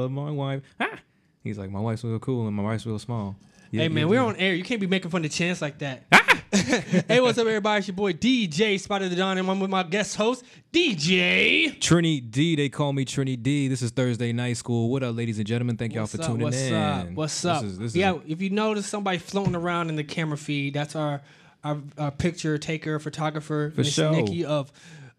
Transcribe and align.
love 0.00 0.10
my 0.10 0.30
wife. 0.30 0.62
Ah. 0.78 0.98
He's 1.42 1.58
like, 1.58 1.70
my 1.70 1.80
wife's 1.80 2.04
real 2.04 2.18
cool 2.18 2.46
and 2.46 2.56
my 2.56 2.62
wife's 2.62 2.86
real 2.86 2.98
small. 2.98 3.36
Yeah, 3.70 3.82
hey 3.82 3.88
man, 3.88 3.98
yeah, 3.98 4.04
we're 4.06 4.14
yeah. 4.16 4.26
on 4.26 4.36
air. 4.36 4.54
You 4.54 4.64
can't 4.64 4.80
be 4.80 4.86
making 4.86 5.10
fun 5.10 5.24
of 5.24 5.30
Chance 5.30 5.62
like 5.62 5.78
that. 5.78 6.04
Ah! 6.12 6.42
hey, 6.52 7.20
what's 7.20 7.38
up, 7.38 7.46
everybody? 7.46 7.78
It's 7.78 7.86
your 7.86 7.94
boy 7.94 8.12
DJ 8.12 8.80
Spotted 8.80 9.12
the 9.12 9.16
Don, 9.16 9.38
and 9.38 9.48
I'm 9.48 9.60
with 9.60 9.70
my 9.70 9.84
guest 9.84 10.16
host 10.16 10.42
DJ. 10.72 11.78
Trini 11.78 12.28
D. 12.28 12.56
They 12.56 12.68
call 12.68 12.92
me 12.92 13.04
Trini 13.04 13.40
D. 13.40 13.68
This 13.68 13.82
is 13.82 13.92
Thursday 13.92 14.32
Night 14.32 14.56
School. 14.56 14.90
What 14.90 15.04
up, 15.04 15.14
ladies 15.14 15.38
and 15.38 15.46
gentlemen? 15.46 15.76
Thank 15.76 15.94
y'all 15.94 16.06
for 16.06 16.20
up? 16.20 16.26
tuning 16.26 16.42
What's 16.42 16.60
in. 16.60 16.74
up? 16.74 17.10
What's 17.12 17.44
up? 17.44 17.62
this 17.62 17.78
is 17.78 17.96
yeah, 17.96 18.18
if 18.26 18.42
you 18.42 18.50
notice 18.50 18.88
somebody 18.88 19.18
floating 19.18 19.54
around 19.54 19.90
in 19.90 19.94
the 19.94 20.02
camera 20.02 20.36
feed, 20.36 20.74
that's 20.74 20.96
our 20.96 21.20
our, 21.62 21.78
our 21.96 22.10
picture 22.10 22.58
taker, 22.58 22.98
photographer, 22.98 23.70
For 23.72 23.82
Miss 23.82 23.92
sure. 23.92 24.10
Nikki 24.10 24.44
of. 24.44 24.72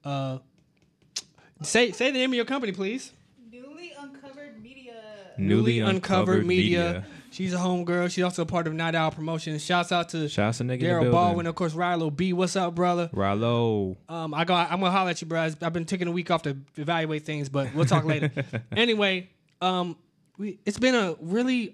Uh, 0.03 0.39
say 1.61 1.91
say 1.91 2.11
the 2.11 2.19
name 2.19 2.31
of 2.31 2.35
your 2.35 2.45
company, 2.45 2.73
please. 2.73 3.13
Newly 5.37 5.79
uncovered 5.79 6.45
media. 6.45 6.87
uncovered, 6.87 6.95
media. 6.95 7.05
She's 7.31 7.53
a 7.53 7.57
homegirl. 7.57 8.11
She's 8.11 8.25
also 8.25 8.41
a 8.41 8.45
part 8.45 8.67
of 8.67 8.73
Night 8.73 8.93
Owl 8.93 9.11
Promotions. 9.11 9.63
Shouts 9.63 9.93
out 9.93 10.09
to 10.09 10.27
Shouts 10.27 10.57
to 10.57 10.65
nigga 10.65 10.73
in 10.73 10.79
the 10.79 10.85
Daryl 10.85 11.01
building. 11.01 11.11
Baldwin, 11.11 11.47
of 11.47 11.55
course, 11.55 11.73
Rilo 11.73 12.13
B. 12.13 12.33
What's 12.33 12.57
up, 12.57 12.75
brother? 12.75 13.09
Rallo. 13.13 13.95
Um, 14.09 14.33
I 14.33 14.43
got. 14.43 14.69
I'm 14.69 14.79
gonna 14.79 14.91
holler 14.91 15.11
at 15.11 15.21
you, 15.21 15.27
bro. 15.27 15.49
I've 15.61 15.73
been 15.73 15.85
taking 15.85 16.09
a 16.09 16.11
week 16.11 16.29
off 16.29 16.43
to 16.43 16.57
evaluate 16.75 17.25
things, 17.25 17.47
but 17.47 17.73
we'll 17.73 17.85
talk 17.85 18.03
later. 18.03 18.31
anyway, 18.75 19.29
um, 19.61 19.95
we, 20.37 20.59
it's 20.65 20.79
been 20.79 20.95
a 20.95 21.15
really 21.21 21.73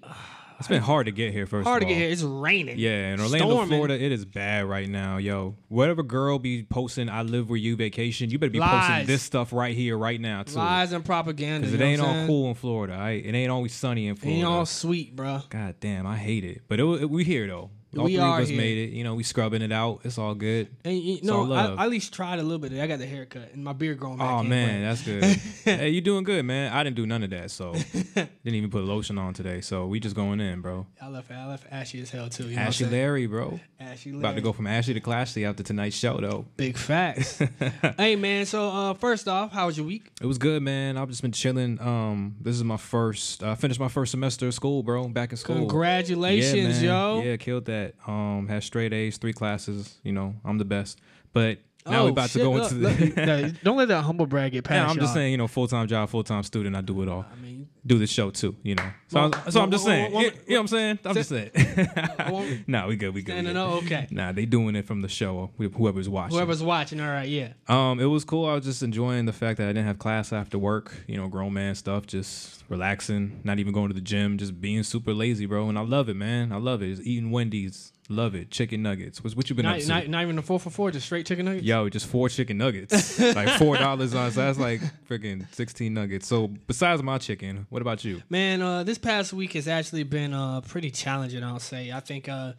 It's 0.58 0.66
been 0.68 0.82
hard 0.82 1.06
to 1.06 1.12
get 1.12 1.32
here. 1.32 1.46
First, 1.46 1.66
hard 1.68 1.82
to 1.82 1.86
all. 1.86 1.88
get 1.88 1.98
here. 1.98 2.10
It's 2.10 2.22
raining. 2.22 2.78
Yeah, 2.78 3.12
in 3.12 3.20
Orlando, 3.20 3.48
Storming. 3.48 3.68
Florida, 3.68 3.94
it 3.94 4.10
is 4.10 4.24
bad 4.24 4.64
right 4.64 4.88
now, 4.88 5.18
yo. 5.18 5.54
Whatever 5.68 6.02
girl 6.02 6.38
be 6.40 6.64
posting, 6.64 7.08
I 7.08 7.22
live 7.22 7.48
where 7.48 7.56
you 7.56 7.76
vacation. 7.76 8.30
You 8.30 8.38
better 8.38 8.50
be 8.50 8.58
Lies. 8.58 8.86
posting 8.88 9.06
this 9.06 9.22
stuff 9.22 9.52
right 9.52 9.76
here, 9.76 9.96
right 9.96 10.20
now, 10.20 10.42
too. 10.42 10.56
Lies 10.56 10.92
and 10.92 11.04
propaganda. 11.04 11.66
Because 11.68 11.74
it 11.80 11.84
ain't 11.84 12.00
all 12.00 12.12
saying? 12.12 12.26
cool 12.26 12.48
in 12.48 12.54
Florida. 12.54 12.94
I, 12.94 13.10
it 13.12 13.34
ain't 13.34 13.50
always 13.52 13.72
sunny 13.72 14.08
in 14.08 14.16
Florida. 14.16 14.34
It. 14.36 14.38
Ain't 14.40 14.48
all 14.48 14.66
sweet, 14.66 15.14
bro. 15.14 15.42
God 15.48 15.76
damn, 15.78 16.06
I 16.06 16.16
hate 16.16 16.44
it. 16.44 16.62
But 16.66 16.80
it, 16.80 16.84
wa- 16.84 17.06
we 17.06 17.22
here 17.22 17.46
though. 17.46 17.70
All 17.96 18.04
We 18.04 18.14
three 18.16 18.20
are 18.22 18.36
of 18.38 18.42
us 18.42 18.48
here. 18.48 18.58
made 18.58 18.76
it. 18.78 18.90
You 18.90 19.02
know, 19.02 19.14
we 19.14 19.22
scrubbing 19.22 19.62
it 19.62 19.72
out. 19.72 20.00
It's 20.04 20.18
all 20.18 20.34
good. 20.34 20.68
And 20.84 20.98
you 20.98 21.20
know, 21.22 21.44
I, 21.44 21.46
love. 21.46 21.78
I 21.78 21.84
at 21.84 21.90
least 21.90 22.12
tried 22.12 22.38
a 22.38 22.42
little 22.42 22.58
bit. 22.58 22.72
I 22.78 22.86
got 22.86 22.98
the 22.98 23.06
haircut 23.06 23.50
and 23.54 23.64
my 23.64 23.72
beard 23.72 23.98
growing 23.98 24.18
back. 24.18 24.28
Oh 24.30 24.42
man, 24.42 24.82
that's 24.82 25.02
good. 25.02 25.24
hey, 25.64 25.88
you 25.88 26.02
doing 26.02 26.22
good, 26.24 26.44
man. 26.44 26.70
I 26.72 26.84
didn't 26.84 26.96
do 26.96 27.06
none 27.06 27.22
of 27.22 27.30
that, 27.30 27.50
so 27.50 27.72
didn't 28.14 28.28
even 28.44 28.70
put 28.70 28.84
lotion 28.84 29.16
on 29.16 29.32
today. 29.32 29.62
So 29.62 29.86
we 29.86 30.00
just 30.00 30.14
going 30.14 30.38
in, 30.40 30.60
bro. 30.60 30.86
I 31.00 31.08
left. 31.08 31.30
I 31.30 31.46
left 31.46 31.64
ashy 31.70 32.02
as 32.02 32.10
hell 32.10 32.28
too. 32.28 32.48
You 32.48 32.58
Ashy 32.58 32.84
Larry, 32.84 33.26
bro. 33.26 33.58
Ashy 33.80 34.10
Larry. 34.10 34.20
About 34.20 34.34
to 34.34 34.42
go 34.42 34.52
from 34.52 34.66
Ashley 34.66 34.92
to 34.94 35.00
Classy 35.00 35.46
after 35.46 35.62
tonight's 35.62 35.96
show, 35.96 36.18
though. 36.20 36.44
Big 36.58 36.76
facts. 36.76 37.40
hey 37.96 38.16
man, 38.16 38.44
so 38.44 38.68
uh, 38.68 38.94
first 38.94 39.28
off, 39.28 39.50
how 39.52 39.66
was 39.66 39.78
your 39.78 39.86
week? 39.86 40.10
It 40.20 40.26
was 40.26 40.36
good, 40.36 40.62
man. 40.62 40.98
I've 40.98 41.08
just 41.08 41.22
been 41.22 41.32
chilling. 41.32 41.80
Um, 41.80 42.36
this 42.40 42.54
is 42.54 42.64
my 42.64 42.76
first. 42.76 43.42
I 43.42 43.54
finished 43.54 43.80
my 43.80 43.88
first 43.88 44.10
semester 44.10 44.46
of 44.46 44.52
school, 44.52 44.82
bro. 44.82 45.08
Back 45.08 45.30
in 45.30 45.38
school. 45.38 45.56
Congratulations, 45.56 46.82
yeah, 46.82 47.14
yo. 47.14 47.22
Yeah, 47.22 47.36
killed 47.36 47.64
that. 47.64 47.77
Um, 48.06 48.48
had 48.48 48.62
straight 48.62 48.92
A's, 48.92 49.18
three 49.18 49.32
classes. 49.32 49.98
You 50.02 50.12
know, 50.12 50.34
I'm 50.44 50.58
the 50.58 50.64
best. 50.64 51.00
But 51.32 51.58
now 51.90 52.04
we're 52.04 52.10
about 52.10 52.30
to 52.30 52.40
Oh, 52.40 52.44
go 52.44 52.52
look, 52.52 52.72
into 52.72 52.84
the. 53.14 53.26
no, 53.26 53.48
don't 53.62 53.76
let 53.76 53.88
that 53.88 54.02
humble 54.02 54.26
brag 54.26 54.52
get 54.52 54.64
Yeah, 54.66 54.68
past. 54.68 54.90
I'm 54.90 54.96
just 54.96 55.08
y'all. 55.08 55.14
saying, 55.14 55.32
you 55.32 55.38
know, 55.38 55.46
full 55.48 55.66
time 55.68 55.86
job, 55.86 56.08
full 56.08 56.24
time 56.24 56.42
student. 56.42 56.76
I 56.76 56.80
do 56.80 57.02
it 57.02 57.08
all. 57.08 57.24
I 57.30 57.36
mean, 57.42 57.68
Do 57.86 57.98
the 57.98 58.06
show 58.06 58.30
too, 58.30 58.54
you 58.62 58.74
know. 58.74 58.90
So, 59.08 59.20
Well, 59.20 59.30
I'm, 59.44 59.50
so 59.50 59.60
I'm 59.62 59.70
just 59.70 59.86
well, 59.86 59.94
saying. 59.94 60.12
well, 60.12 60.22
you, 60.22 60.30
you 60.30 60.36
know 60.36 60.54
what 60.56 60.60
I'm 60.60 60.68
saying? 60.68 60.98
I'm 61.04 61.14
just 61.14 61.28
saying. 61.30 61.50
well, 62.18 62.46
nah, 62.66 62.86
we 62.86 62.96
good. 62.96 63.14
We 63.14 63.22
good. 63.22 63.42
No, 63.44 63.52
we 63.52 63.58
I 63.72 63.76
okay. 63.78 64.06
Nah, 64.10 64.32
they 64.32 64.44
doing 64.44 64.76
it 64.76 64.84
from 64.86 65.00
the 65.00 65.08
show. 65.08 65.50
Whoever's 65.58 66.08
watching. 66.08 66.36
Whoever's 66.36 66.62
watching, 66.62 67.00
all 67.00 67.08
right, 67.08 67.28
yeah. 67.28 67.52
Um, 67.68 67.98
it 68.00 68.04
was 68.06 68.24
cool. 68.24 68.46
I 68.46 68.54
was 68.54 68.64
just 68.64 68.82
enjoying 68.82 69.24
the 69.26 69.32
fact 69.32 69.58
that 69.58 69.64
I 69.64 69.72
didn't 69.72 69.86
have 69.86 69.98
class 69.98 70.32
after 70.32 70.58
work. 70.58 70.94
You 71.06 71.16
know, 71.16 71.28
grown 71.28 71.52
man 71.54 71.74
stuff, 71.74 72.06
just 72.06 72.62
relaxing, 72.68 73.40
not 73.44 73.58
even 73.58 73.72
going 73.72 73.88
to 73.88 73.94
the 73.94 74.00
gym, 74.02 74.36
just 74.38 74.60
being 74.60 74.82
super 74.82 75.14
lazy, 75.14 75.46
bro. 75.46 75.68
And 75.68 75.78
I 75.78 75.82
love 75.82 76.08
it, 76.10 76.16
man. 76.16 76.52
I 76.52 76.56
love 76.56 76.82
it. 76.82 76.88
Just 76.96 77.06
eating 77.06 77.30
Wendy's, 77.30 77.92
love 78.08 78.34
it. 78.34 78.50
Chicken 78.50 78.82
nuggets. 78.82 79.22
What's 79.22 79.36
what 79.36 79.48
you 79.50 79.56
been 79.56 79.66
up 79.66 79.76
Not, 79.76 79.80
to? 79.82 79.88
not, 79.88 80.08
not 80.08 80.22
even 80.22 80.38
a 80.38 80.42
four 80.42 80.58
for 80.58 80.70
four, 80.70 80.90
just 80.90 81.06
straight 81.06 81.26
chicken 81.26 81.44
nuggets. 81.44 81.64
Yo, 81.66 81.88
just 81.88 82.06
four 82.06 82.28
chicken 82.28 82.56
nuggets, 82.58 83.18
like 83.34 83.48
four 83.58 83.76
dollars 83.76 84.14
on. 84.14 84.30
So 84.32 84.40
that's 84.40 84.58
like 84.58 84.80
freaking 85.08 85.46
sixteen 85.54 85.94
nuggets. 85.94 86.26
So 86.26 86.48
besides 86.48 87.02
my 87.02 87.18
chicken, 87.18 87.66
what 87.70 87.82
about 87.82 88.04
you? 88.04 88.22
Man, 88.30 88.62
uh, 88.62 88.84
this 88.84 88.98
past 88.98 89.32
week 89.32 89.52
has 89.54 89.68
actually 89.68 90.02
been 90.04 90.32
uh, 90.34 90.60
pretty 90.62 90.90
challenging. 90.90 91.42
I'll 91.44 91.58
say. 91.58 91.92
I 91.92 92.00
think 92.00 92.28
uh, 92.28 92.52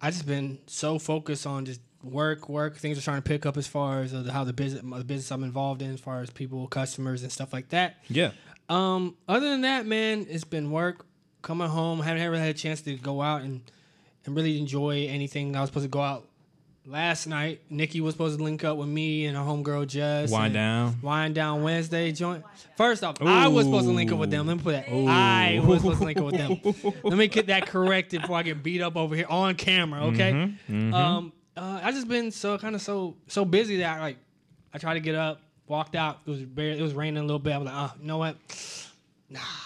I 0.00 0.10
just 0.10 0.26
been 0.26 0.58
so 0.66 0.98
focused 0.98 1.46
on 1.46 1.64
just 1.64 1.80
work, 2.02 2.48
work. 2.48 2.76
Things 2.76 2.96
are 2.98 3.02
trying 3.02 3.18
to 3.22 3.28
pick 3.28 3.46
up 3.46 3.56
as 3.56 3.66
far 3.66 4.02
as 4.02 4.14
uh, 4.14 4.28
how 4.32 4.44
the 4.44 4.52
business, 4.52 4.82
the 4.82 5.04
business 5.04 5.30
I'm 5.32 5.42
involved 5.42 5.82
in, 5.82 5.92
as 5.94 6.00
far 6.00 6.20
as 6.20 6.30
people, 6.30 6.66
customers, 6.68 7.22
and 7.24 7.32
stuff 7.32 7.52
like 7.52 7.70
that. 7.70 7.96
Yeah, 8.08 8.30
Um, 8.68 9.16
other 9.26 9.48
than 9.50 9.62
that, 9.62 9.86
man, 9.86 10.26
it's 10.30 10.44
been 10.44 10.70
work. 10.70 11.04
Coming 11.42 11.68
home, 11.68 12.00
haven't 12.00 12.22
ever 12.22 12.38
had 12.38 12.48
a 12.50 12.54
chance 12.58 12.80
to 12.82 12.94
go 12.96 13.22
out 13.22 13.42
and 13.42 13.60
and 14.26 14.36
really 14.36 14.58
enjoy 14.58 15.06
anything. 15.08 15.56
I 15.56 15.60
was 15.60 15.68
supposed 15.70 15.84
to 15.84 15.88
go 15.90 16.00
out 16.00 16.26
last 16.84 17.26
night. 17.26 17.60
Nikki 17.70 18.00
was 18.00 18.14
supposed 18.14 18.38
to 18.38 18.44
link 18.44 18.62
up 18.64 18.76
with 18.76 18.88
me 18.88 19.26
and 19.26 19.36
our 19.36 19.44
homegirl 19.46 19.86
Jess. 19.86 20.30
wind 20.30 20.54
down. 20.54 20.96
Wind 21.02 21.34
down 21.34 21.62
Wednesday 21.62 22.12
joint. 22.12 22.44
First 22.76 23.02
off, 23.04 23.20
I 23.22 23.48
was 23.48 23.64
supposed 23.66 23.86
to 23.86 23.92
link 23.92 24.12
up 24.12 24.18
with 24.18 24.30
them. 24.30 24.46
Let 24.46 24.56
me 24.58 24.62
put 24.62 24.72
that. 24.72 24.88
I 24.90 25.60
was 25.64 25.80
supposed 25.80 25.98
to 26.00 26.04
link 26.04 26.18
up 26.18 26.24
with 26.26 26.36
them. 26.36 26.92
Let 27.02 27.18
me 27.18 27.26
get 27.28 27.46
that 27.48 27.66
corrected 27.66 28.22
before 28.22 28.36
I 28.36 28.42
get 28.42 28.62
beat 28.62 28.82
up 28.82 28.96
over 28.96 29.14
here 29.16 29.26
on 29.28 29.54
camera. 29.54 30.04
Okay. 30.06 30.32
Mm-hmm, 30.32 30.94
Um, 30.94 31.32
uh, 31.56 31.80
I 31.82 31.90
just 31.92 32.06
been 32.06 32.30
so 32.30 32.58
kind 32.58 32.74
of 32.74 32.82
so 32.82 33.16
so 33.28 33.44
busy 33.44 33.78
that 33.78 34.00
like 34.00 34.18
I 34.74 34.78
tried 34.78 34.94
to 34.94 35.00
get 35.00 35.14
up, 35.14 35.40
walked 35.66 35.94
out. 35.96 36.18
It 36.26 36.30
was 36.30 36.42
barely, 36.42 36.78
it 36.78 36.82
was 36.82 36.92
raining 36.92 37.18
a 37.18 37.22
little 37.26 37.38
bit. 37.38 37.54
I 37.54 37.58
was 37.58 37.66
like, 37.66 37.74
oh, 37.74 37.92
you 38.00 38.06
know 38.06 38.18
what? 38.18 38.36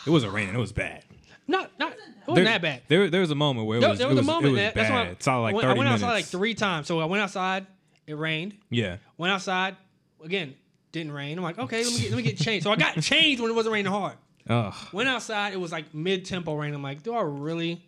It 0.06 0.10
wasn't 0.10 0.32
raining. 0.32 0.54
It 0.54 0.58
was 0.58 0.72
bad. 0.72 1.02
Not 1.50 1.70
not 1.78 1.92
it 1.92 1.98
wasn't 2.26 2.34
There, 2.36 2.44
that 2.44 2.62
bad. 2.62 2.82
There, 2.88 3.10
there 3.10 3.20
was 3.20 3.30
a 3.30 3.34
moment 3.34 3.66
where 3.66 3.78
it 3.78 3.80
There, 3.80 3.90
was. 3.90 3.98
there 3.98 4.06
it 4.06 4.10
was, 4.10 4.18
was, 4.18 4.26
a 4.26 4.30
moment 4.30 4.52
was 4.52 4.60
that 4.60 4.74
bad. 4.74 4.92
that's 4.92 5.12
It 5.12 5.22
solid 5.22 5.42
like 5.42 5.52
I 5.52 5.56
went, 5.56 5.64
I 5.66 5.68
went 5.70 5.78
minutes. 5.80 6.02
outside 6.04 6.12
like 6.14 6.24
three 6.26 6.54
times. 6.54 6.86
So 6.86 7.00
I 7.00 7.04
went 7.06 7.22
outside, 7.22 7.66
it 8.06 8.14
rained. 8.14 8.54
Yeah. 8.70 8.96
Went 9.18 9.32
outside 9.32 9.76
again, 10.24 10.54
didn't 10.92 11.12
rain. 11.12 11.36
I'm 11.38 11.44
like, 11.44 11.58
okay, 11.58 11.82
let 11.84 11.92
me 11.92 11.98
get, 12.00 12.10
let 12.10 12.16
me 12.16 12.22
get 12.22 12.36
changed. 12.38 12.64
So 12.64 12.72
I 12.72 12.76
got 12.76 12.94
changed 13.02 13.40
when 13.42 13.50
it 13.50 13.54
wasn't 13.54 13.72
raining 13.74 13.90
hard. 13.92 14.14
Ugh. 14.48 14.74
Went 14.92 15.08
outside, 15.08 15.52
it 15.52 15.60
was 15.60 15.72
like 15.72 15.92
mid 15.94 16.24
tempo 16.24 16.54
rain. 16.54 16.72
I'm 16.74 16.82
like, 16.82 17.02
do 17.02 17.14
I 17.14 17.22
really, 17.22 17.82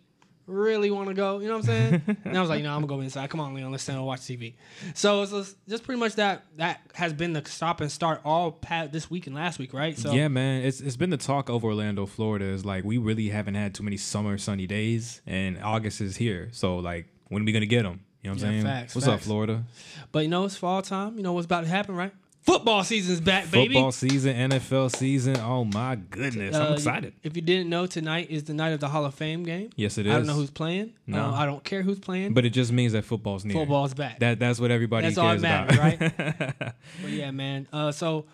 really 0.45 0.91
want 0.91 1.09
to 1.09 1.13
go? 1.13 1.39
You 1.39 1.47
know 1.47 1.53
what 1.53 1.59
I'm 1.59 1.63
saying? 1.65 2.01
and 2.25 2.37
I 2.37 2.41
was 2.41 2.49
like, 2.49 2.63
no, 2.63 2.69
I'm 2.69 2.81
gonna 2.81 2.87
go 2.87 3.01
inside. 3.01 3.29
Come 3.29 3.39
on, 3.39 3.53
Leon, 3.53 3.71
let's 3.71 3.83
stand 3.83 3.97
and 3.97 4.05
watch 4.07 4.21
TV. 4.21 4.53
So 4.93 5.21
it's 5.23 5.55
just, 5.67 5.83
pretty 5.83 5.99
much 5.99 6.15
that. 6.15 6.43
That 6.57 6.81
has 6.93 7.13
been 7.13 7.33
the 7.33 7.43
stop 7.45 7.81
and 7.81 7.91
start 7.91 8.21
all 8.25 8.51
past 8.51 8.91
this 8.91 9.09
week 9.09 9.27
and 9.27 9.35
last 9.35 9.59
week, 9.59 9.73
right? 9.73 9.97
So 9.97 10.13
yeah, 10.13 10.27
man, 10.27 10.63
it's 10.63 10.81
it's 10.81 10.97
been 10.97 11.09
the 11.09 11.17
talk 11.17 11.49
over 11.49 11.67
Orlando, 11.67 12.05
Florida. 12.05 12.45
Is 12.45 12.65
like 12.65 12.83
we 12.83 12.97
really 12.97 13.29
haven't 13.29 13.55
had 13.55 13.73
too 13.73 13.83
many 13.83 13.97
summer 13.97 14.37
sunny 14.37 14.67
days, 14.67 15.21
and 15.25 15.61
August 15.63 16.01
is 16.01 16.17
here. 16.17 16.49
So 16.51 16.77
like, 16.77 17.07
when 17.29 17.41
are 17.41 17.45
we 17.45 17.51
gonna 17.51 17.65
get 17.65 17.83
them? 17.83 18.01
You 18.21 18.29
know 18.29 18.35
what 18.35 18.43
I'm 18.43 18.53
Yeah, 18.53 18.61
saying? 18.61 18.63
facts, 18.63 18.95
What's 18.95 19.07
up. 19.07 19.19
Florida? 19.19 19.63
But 20.11 20.19
you 20.19 20.29
know, 20.29 20.45
it's 20.45 20.55
fall 20.55 20.81
time. 20.81 21.17
You 21.17 21.23
know 21.23 21.33
what's 21.33 21.45
about 21.45 21.61
to 21.65 21.69
happen, 21.69 21.95
right? 21.95 22.13
Football 22.43 22.83
season's 22.83 23.21
back, 23.21 23.49
baby. 23.51 23.73
Football 23.73 23.91
season, 23.93 24.35
NFL 24.35 24.93
season. 24.95 25.37
Oh 25.37 25.63
my 25.63 25.95
goodness, 25.95 26.55
I'm 26.55 26.71
Uh, 26.71 26.73
excited. 26.73 27.13
If 27.23 27.35
you 27.37 27.41
didn't 27.41 27.69
know, 27.69 27.85
tonight 27.85 28.27
is 28.29 28.43
the 28.43 28.53
night 28.53 28.73
of 28.73 28.81
the 28.81 28.89
Hall 28.89 29.05
of 29.05 29.13
Fame 29.15 29.43
game. 29.43 29.69
Yes, 29.77 29.97
it 29.97 30.05
is. 30.07 30.13
I 30.13 30.17
don't 30.17 30.27
know 30.27 30.33
who's 30.33 30.51
playing. 30.51 30.91
No. 31.07 31.25
Uh, 31.25 31.31
I 31.31 31.45
don't 31.45 31.63
care 31.63 31.81
who's 31.83 31.99
playing. 31.99 32.33
But 32.33 32.43
it 32.45 32.49
just 32.49 32.71
means 32.73 32.91
that 32.93 33.05
football's 33.05 33.45
near. 33.45 33.55
football's 33.55 33.93
back. 33.93 34.19
That 34.19 34.39
that's 34.39 34.59
what 34.59 34.71
everybody 34.71 35.07
That's 35.07 35.17
cares 35.17 35.41
that 35.41 35.67
matters, 35.69 36.11
about. 36.17 36.75
but 37.01 37.11
yeah, 37.11 37.31
man. 37.31 37.67
Uh, 37.71 37.91
so 37.93 38.25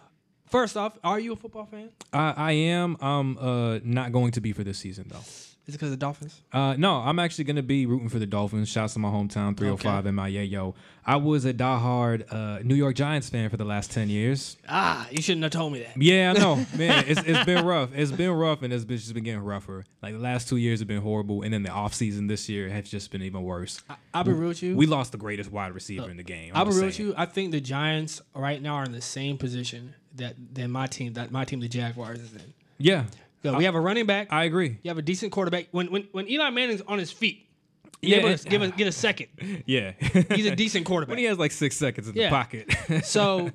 first 0.47 0.75
off, 0.75 0.97
are 1.03 1.19
you 1.19 1.33
a 1.33 1.35
football 1.35 1.65
fan? 1.65 1.89
I, 2.11 2.33
I 2.35 2.51
am. 2.53 2.97
I'm 3.01 3.37
uh, 3.37 3.79
not 3.83 4.11
going 4.11 4.31
to 4.31 4.41
be 4.41 4.53
for 4.53 4.63
this 4.63 4.79
season 4.79 5.05
though. 5.09 5.23
Is 5.69 5.75
it 5.75 5.77
because 5.77 5.89
of 5.93 5.99
the 5.99 6.03
Dolphins? 6.03 6.41
Uh, 6.51 6.73
no, 6.79 6.95
I'm 6.95 7.19
actually 7.19 7.43
gonna 7.43 7.61
be 7.61 7.85
rooting 7.85 8.09
for 8.09 8.17
the 8.17 8.25
Dolphins. 8.25 8.69
Shouts 8.69 8.93
to 8.93 8.99
my 8.99 9.09
hometown, 9.09 9.55
305 9.55 10.07
in 10.07 10.15
my 10.15 10.27
yeah 10.27 10.41
yo. 10.41 10.73
I 11.05 11.17
was 11.17 11.45
a 11.45 11.53
diehard 11.53 12.33
uh, 12.33 12.63
New 12.63 12.73
York 12.73 12.95
Giants 12.95 13.29
fan 13.29 13.51
for 13.51 13.57
the 13.57 13.65
last 13.65 13.91
ten 13.91 14.09
years. 14.09 14.57
Ah, 14.67 15.07
you 15.11 15.21
shouldn't 15.21 15.43
have 15.43 15.51
told 15.51 15.73
me 15.73 15.83
that. 15.83 15.95
Yeah, 15.95 16.33
I 16.35 16.39
know, 16.39 16.55
man. 16.75 17.03
It's, 17.07 17.21
it's 17.23 17.45
been 17.45 17.63
rough. 17.63 17.91
It's 17.93 18.11
been 18.11 18.31
rough, 18.31 18.63
and 18.63 18.73
it's 18.73 18.83
been, 18.83 18.97
just 18.97 19.13
been 19.13 19.23
getting 19.23 19.41
rougher. 19.43 19.85
Like 20.01 20.13
the 20.13 20.19
last 20.19 20.49
two 20.49 20.57
years 20.57 20.79
have 20.79 20.87
been 20.87 21.03
horrible, 21.03 21.43
and 21.43 21.53
then 21.53 21.61
the 21.61 21.69
off 21.69 21.93
season 21.93 22.25
this 22.25 22.49
year 22.49 22.67
has 22.69 22.89
just 22.89 23.11
been 23.11 23.21
even 23.21 23.43
worse. 23.43 23.83
I'll 24.11 24.23
be 24.23 24.31
real 24.31 24.47
with 24.47 24.63
you. 24.63 24.75
We 24.75 24.87
lost 24.87 25.11
the 25.11 25.19
greatest 25.19 25.51
wide 25.51 25.73
receiver 25.75 26.09
in 26.09 26.17
the 26.17 26.23
game. 26.23 26.51
I'm 26.55 26.61
I'll 26.61 26.65
be 26.65 26.71
real 26.71 26.85
with 26.87 26.97
you. 26.97 27.13
I 27.15 27.27
think 27.27 27.51
the 27.51 27.61
Giants 27.61 28.23
right 28.33 28.59
now 28.59 28.73
are 28.73 28.85
in 28.85 28.91
the 28.91 29.01
same 29.01 29.37
position 29.37 29.93
that 30.15 30.33
than 30.51 30.71
my 30.71 30.87
team. 30.87 31.13
That 31.13 31.31
my 31.31 31.45
team, 31.45 31.59
the 31.59 31.67
Jaguars, 31.67 32.19
is 32.19 32.33
in. 32.33 32.53
Yeah, 32.79 33.03
So 33.43 33.57
we 33.57 33.63
have 33.65 33.75
a 33.75 33.79
running 33.79 34.05
back. 34.05 34.27
I 34.31 34.43
agree. 34.45 34.79
you 34.83 34.89
have 34.89 34.97
a 34.97 35.01
decent 35.01 35.31
quarterback. 35.31 35.67
When 35.71 35.87
when 35.91 36.07
when 36.11 36.29
Eli 36.29 36.49
Manning's 36.49 36.81
on 36.81 36.99
his 36.99 37.11
feet, 37.11 37.47
Yeah, 38.01 38.17
yeah, 38.17 38.27
it- 38.31 38.45
give 38.45 38.61
a, 38.61 38.69
get 38.69 38.87
a 38.87 38.91
second. 38.91 39.27
Yeah, 39.65 39.91
He's 40.33 40.45
a 40.45 40.55
decent 40.55 40.85
quarterback. 40.85 41.09
when 41.11 41.17
he 41.19 41.25
has 41.25 41.37
like 41.39 41.51
six 41.51 41.77
seconds 41.77 42.07
in 42.09 42.15
Yeah. 42.15 42.29
the 42.29 42.35
pocket. 42.35 42.75
So 43.05 43.51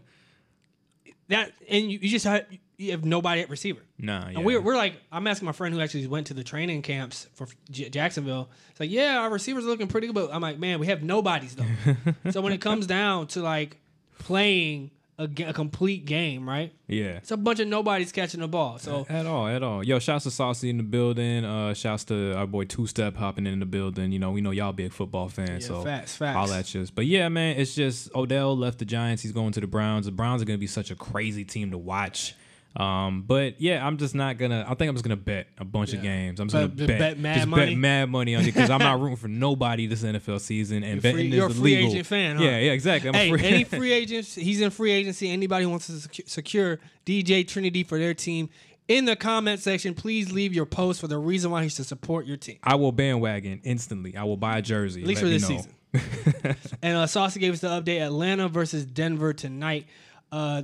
that 1.29 1.53
and 1.69 1.91
you, 1.91 1.99
you 2.03 2.09
just 2.11 2.25
have, 2.27 2.45
you 2.77 2.91
have 2.91 3.05
nobody 3.05 3.41
at 3.41 3.49
receiver. 3.51 3.81
nah, 3.99 4.29
yeah. 4.29 4.37
And 4.37 4.45
we're, 4.45 4.61
we're 4.61 4.77
like, 4.77 4.95
I'm 5.11 5.27
asking 5.27 5.47
my 5.47 5.53
friend 5.53 5.75
who 5.75 5.81
actually 5.81 6.07
went 6.07 6.27
to 6.29 6.35
the 6.35 6.45
training 6.45 6.83
camps 6.83 7.29
for 7.35 7.47
J- 7.71 7.89
Jacksonville. 7.89 8.51
It's 8.71 8.81
like, 8.81 8.91
yeah, 8.91 9.19
our 9.21 9.31
receivers 9.31 9.65
are 9.65 9.69
looking 9.69 9.87
pretty 9.89 10.07
good, 10.09 10.15
but 10.15 10.31
I'm 10.35 10.43
like, 10.43 10.59
man, 10.59 10.81
we 10.81 10.87
have 10.89 11.03
nobodies 11.03 11.57
though. 11.57 11.95
so 12.31 12.41
when 12.43 12.53
it 12.53 12.61
comes 12.61 12.87
down 12.87 13.27
to 13.29 13.41
like 13.43 13.79
playing 14.19 14.91
a, 15.19 15.25
a 15.47 15.53
complete 15.53 16.05
game, 16.07 16.49
right? 16.49 16.73
Yeah. 16.89 17.17
It's 17.19 17.31
a 17.31 17.37
bunch 17.37 17.61
of 17.61 17.69
nobodies 17.69 18.11
catching 18.13 18.41
the 18.41 18.49
ball. 18.49 18.79
So 18.79 19.07
At 19.09 19.27
all, 19.27 19.47
at 19.47 19.63
all. 19.63 19.85
Yo, 19.85 19.99
shouts 19.99 20.25
to 20.25 20.31
Saucy 20.31 20.71
in 20.71 20.77
the 20.77 20.83
building. 20.83 21.45
Uh, 21.45 21.73
shouts 21.75 22.05
to 22.05 22.35
our 22.37 22.47
boy 22.47 22.65
Two 22.65 22.87
Step 22.87 23.17
hopping 23.17 23.47
in 23.47 23.61
the 23.61 23.67
building. 23.67 24.13
You 24.13 24.19
know, 24.19 24.33
we 24.33 24.41
know 24.41 24.51
y'all 24.51 24.73
big 24.73 24.93
football 24.93 25.29
fans, 25.29 25.63
Yeah, 25.63 25.69
so 25.69 25.83
facts, 25.83 26.17
facts. 26.17 26.37
all 26.37 26.49
that 26.49 26.75
you. 26.75 26.85
But 26.95 27.07
yeah, 27.07 27.29
man, 27.29 27.57
it's 27.59 27.75
just 27.75 28.15
Odell 28.15 28.57
left 28.57 28.79
the 28.81 28.85
Giants. 28.85 29.23
He's 29.23 29.33
going 29.33 29.53
to 29.53 29.61
the 29.61 29.67
Browns. 29.67 30.07
The 30.07 30.13
Browns 30.13 30.43
are 30.43 30.45
going 30.45 30.59
to 30.59 30.61
be 30.61 30.67
such 30.67 30.91
a 30.91 30.97
crazy 30.97 31.45
team 31.45 31.71
to 31.71 31.79
watch. 31.79 32.35
Um, 32.76 33.23
but 33.23 33.61
yeah, 33.61 33.87
I'm 33.87 33.99
just 33.99 34.15
not 34.17 34.37
gonna. 34.37 34.65
I 34.69 34.75
think 34.75 34.88
I'm 34.88 34.94
just 34.97 35.05
gonna 35.05 35.17
bet 35.17 35.47
a 35.59 35.65
bunch 35.65 35.93
of 35.93 36.03
games. 36.03 36.41
I'm 36.41 36.49
just 36.49 36.55
gonna 36.55 36.75
just 36.75 36.88
bet, 36.88 36.99
bet 36.99 37.19
mad 37.19 37.37
just 37.37 37.49
money? 37.49 37.67
bet 37.67 37.79
mad 37.79 38.11
money 38.11 38.35
on 38.35 38.43
it 38.43 38.47
because 38.47 38.69
I'm 38.69 38.81
not 38.81 39.00
rooting 39.00 39.17
for 39.17 39.29
nobody 39.29 39.87
this 39.87 40.03
NFL 40.03 40.41
season. 40.41 40.82
And 40.82 40.94
You're 40.94 41.03
betting 41.03 41.17
free- 41.17 41.29
is 41.29 41.35
you're 41.35 41.47
a 41.47 41.50
free 41.50 41.75
illegal. 41.75 41.91
agent 41.93 42.06
fan, 42.06 42.37
huh? 42.37 42.43
Yeah, 42.44 42.59
yeah, 42.59 42.73
exactly. 42.73 43.09
I'm 43.11 43.15
hey, 43.15 43.31
free- 43.31 43.44
any 43.44 43.65
free 43.65 43.93
agents, 43.93 44.35
he's 44.35 44.61
in 44.61 44.71
free 44.71 44.91
agency. 44.91 45.31
Anybody 45.31 45.65
who 45.65 45.71
wants 45.71 45.87
to 45.87 46.25
secure 46.29 46.81
DJ 47.06 47.44
Trini 47.44 47.73
D 47.73 47.85
for 47.85 47.99
their 47.99 48.15
team 48.15 48.49
in 48.88 49.05
the 49.05 49.15
comment 49.15 49.61
section, 49.61 49.94
please 49.94 50.32
leave 50.32 50.53
your 50.53 50.67
post 50.67 51.00
for 51.00 51.06
the 51.06 51.19
reason 51.19 51.53
why 51.53 51.62
he 51.62 51.69
should 51.69 51.87
support 51.87 52.27
your 52.27 52.37
team. 52.37 52.59
I 52.65 52.75
will 52.75 52.93
bandwagon 52.93 53.61
instantly. 53.62 54.17
I 54.17 54.25
will 54.25 54.37
buy 54.37 54.59
a 54.59 54.62
jersey. 54.62 55.03
At 55.03 55.06
least 55.06 55.20
for 55.20 55.29
this 55.29 55.49
know. 55.49 55.56
season. 55.56 56.56
And 56.82 56.97
uh, 56.99 57.06
Saucy 57.06 57.38
gave 57.38 57.53
us 57.53 57.61
the 57.61 57.69
update: 57.69 58.05
Atlanta 58.05 58.49
versus 58.49 58.85
Denver 58.85 59.32
tonight. 59.32 59.87
Uh, 60.32 60.62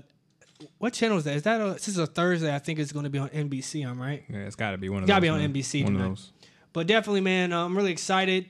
what 0.78 0.92
channel 0.92 1.18
is 1.18 1.24
that? 1.24 1.36
Is 1.36 1.42
that 1.44 1.60
a, 1.60 1.72
this 1.74 1.88
is 1.88 1.98
a 1.98 2.06
Thursday? 2.06 2.54
I 2.54 2.58
think 2.58 2.78
it's 2.78 2.92
going 2.92 3.04
to 3.04 3.10
be 3.10 3.18
on 3.18 3.28
NBC. 3.30 3.86
I'm 3.86 4.00
right, 4.00 4.24
Yeah, 4.28 4.38
it's 4.40 4.56
got 4.56 4.72
to 4.72 4.78
be 4.78 4.88
one 4.88 5.02
of 5.02 5.08
Gotta 5.08 5.20
be 5.22 5.28
on 5.28 5.38
man. 5.40 5.52
NBC 5.52 5.84
One 5.84 5.92
tonight. 5.94 6.04
of 6.06 6.10
those. 6.12 6.32
but 6.72 6.86
definitely, 6.86 7.20
man, 7.22 7.52
uh, 7.52 7.64
I'm 7.64 7.76
really 7.76 7.92
excited. 7.92 8.46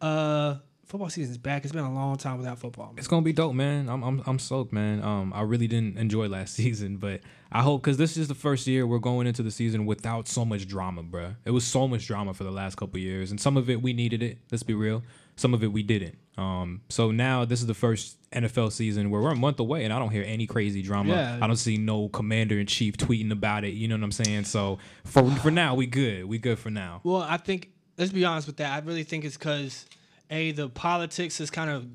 Uh, 0.00 0.56
football 0.86 1.08
season's 1.10 1.38
back. 1.38 1.64
It's 1.64 1.72
been 1.72 1.84
a 1.84 1.92
long 1.92 2.16
time 2.16 2.36
without 2.38 2.58
football. 2.58 2.86
Man. 2.86 2.94
It's 2.98 3.06
gonna 3.06 3.22
be 3.22 3.32
dope, 3.32 3.54
man. 3.54 3.88
I'm 3.88 4.02
I'm 4.02 4.22
I'm 4.26 4.38
stoked, 4.38 4.72
man. 4.72 5.02
Um, 5.02 5.32
I 5.34 5.42
really 5.42 5.68
didn't 5.68 5.96
enjoy 5.96 6.26
last 6.28 6.54
season, 6.60 6.96
but 6.96 7.20
I 7.50 7.62
hope 7.62 7.82
because 7.82 7.96
this 7.98 8.16
is 8.16 8.28
the 8.28 8.34
first 8.34 8.66
year 8.66 8.86
we're 8.86 8.98
going 8.98 9.26
into 9.26 9.42
the 9.42 9.50
season 9.50 9.86
without 9.86 10.26
so 10.28 10.44
much 10.44 10.66
drama, 10.66 11.02
bruh. 11.04 11.36
It 11.44 11.50
was 11.52 11.64
so 11.64 11.86
much 11.86 12.06
drama 12.06 12.34
for 12.34 12.44
the 12.44 12.50
last 12.50 12.76
couple 12.76 12.98
years, 12.98 13.30
and 13.30 13.40
some 13.40 13.56
of 13.56 13.70
it 13.70 13.80
we 13.80 13.92
needed 13.92 14.22
it. 14.22 14.38
Let's 14.50 14.62
be 14.64 14.74
real. 14.74 15.02
Some 15.36 15.54
of 15.54 15.62
it 15.62 15.72
we 15.72 15.82
didn't. 15.82 16.18
Um, 16.36 16.80
so 16.88 17.10
now 17.10 17.44
this 17.44 17.60
is 17.60 17.66
the 17.66 17.74
first 17.74 18.16
NFL 18.32 18.72
season 18.72 19.10
where 19.10 19.20
we're 19.20 19.32
a 19.32 19.36
month 19.36 19.60
away, 19.60 19.84
and 19.84 19.92
I 19.92 19.98
don't 19.98 20.10
hear 20.10 20.24
any 20.26 20.46
crazy 20.46 20.82
drama. 20.82 21.14
Yeah. 21.14 21.38
I 21.40 21.46
don't 21.46 21.56
see 21.56 21.76
no 21.76 22.08
commander 22.08 22.58
in 22.58 22.66
chief 22.66 22.96
tweeting 22.96 23.30
about 23.30 23.64
it. 23.64 23.74
You 23.74 23.88
know 23.88 23.96
what 23.96 24.04
I'm 24.04 24.12
saying? 24.12 24.44
So 24.44 24.78
for 25.04 25.30
for 25.36 25.50
now, 25.50 25.74
we 25.74 25.86
good. 25.86 26.24
We 26.24 26.38
good 26.38 26.58
for 26.58 26.70
now. 26.70 27.00
Well, 27.04 27.22
I 27.22 27.36
think 27.36 27.70
let's 27.98 28.12
be 28.12 28.24
honest 28.24 28.46
with 28.46 28.56
that. 28.58 28.72
I 28.72 28.84
really 28.84 29.04
think 29.04 29.24
it's 29.24 29.36
because 29.36 29.86
a 30.30 30.52
the 30.52 30.68
politics 30.68 31.40
is 31.40 31.50
kind 31.50 31.70
of 31.70 31.86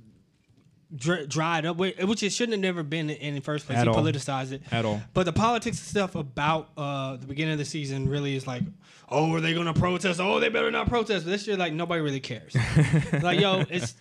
dr- 0.95 1.27
dried 1.27 1.65
up, 1.65 1.77
which 1.77 2.23
it 2.23 2.31
shouldn't 2.31 2.53
have 2.53 2.61
never 2.61 2.83
been 2.83 3.09
in 3.09 3.35
the 3.35 3.41
first 3.41 3.65
place. 3.65 3.77
At 3.77 3.87
he 3.87 3.89
all. 3.89 3.95
politicized 3.95 4.51
it 4.51 4.61
At 4.71 4.85
all. 4.85 5.01
But 5.13 5.25
the 5.25 5.33
politics 5.33 5.79
stuff 5.79 6.15
about 6.15 6.69
uh, 6.77 7.17
the 7.17 7.27
beginning 7.27 7.53
of 7.53 7.59
the 7.59 7.65
season 7.65 8.09
really 8.09 8.35
is 8.35 8.47
like, 8.47 8.63
oh, 9.09 9.33
are 9.33 9.41
they 9.41 9.53
going 9.53 9.67
to 9.67 9.73
protest? 9.73 10.19
Oh, 10.19 10.39
they 10.39 10.49
better 10.49 10.71
not 10.71 10.87
protest. 10.87 11.25
But 11.25 11.31
this 11.31 11.47
year, 11.47 11.57
like 11.57 11.73
nobody 11.73 12.01
really 12.01 12.19
cares. 12.19 12.55
like, 13.21 13.39
yo, 13.39 13.63
it's 13.69 13.95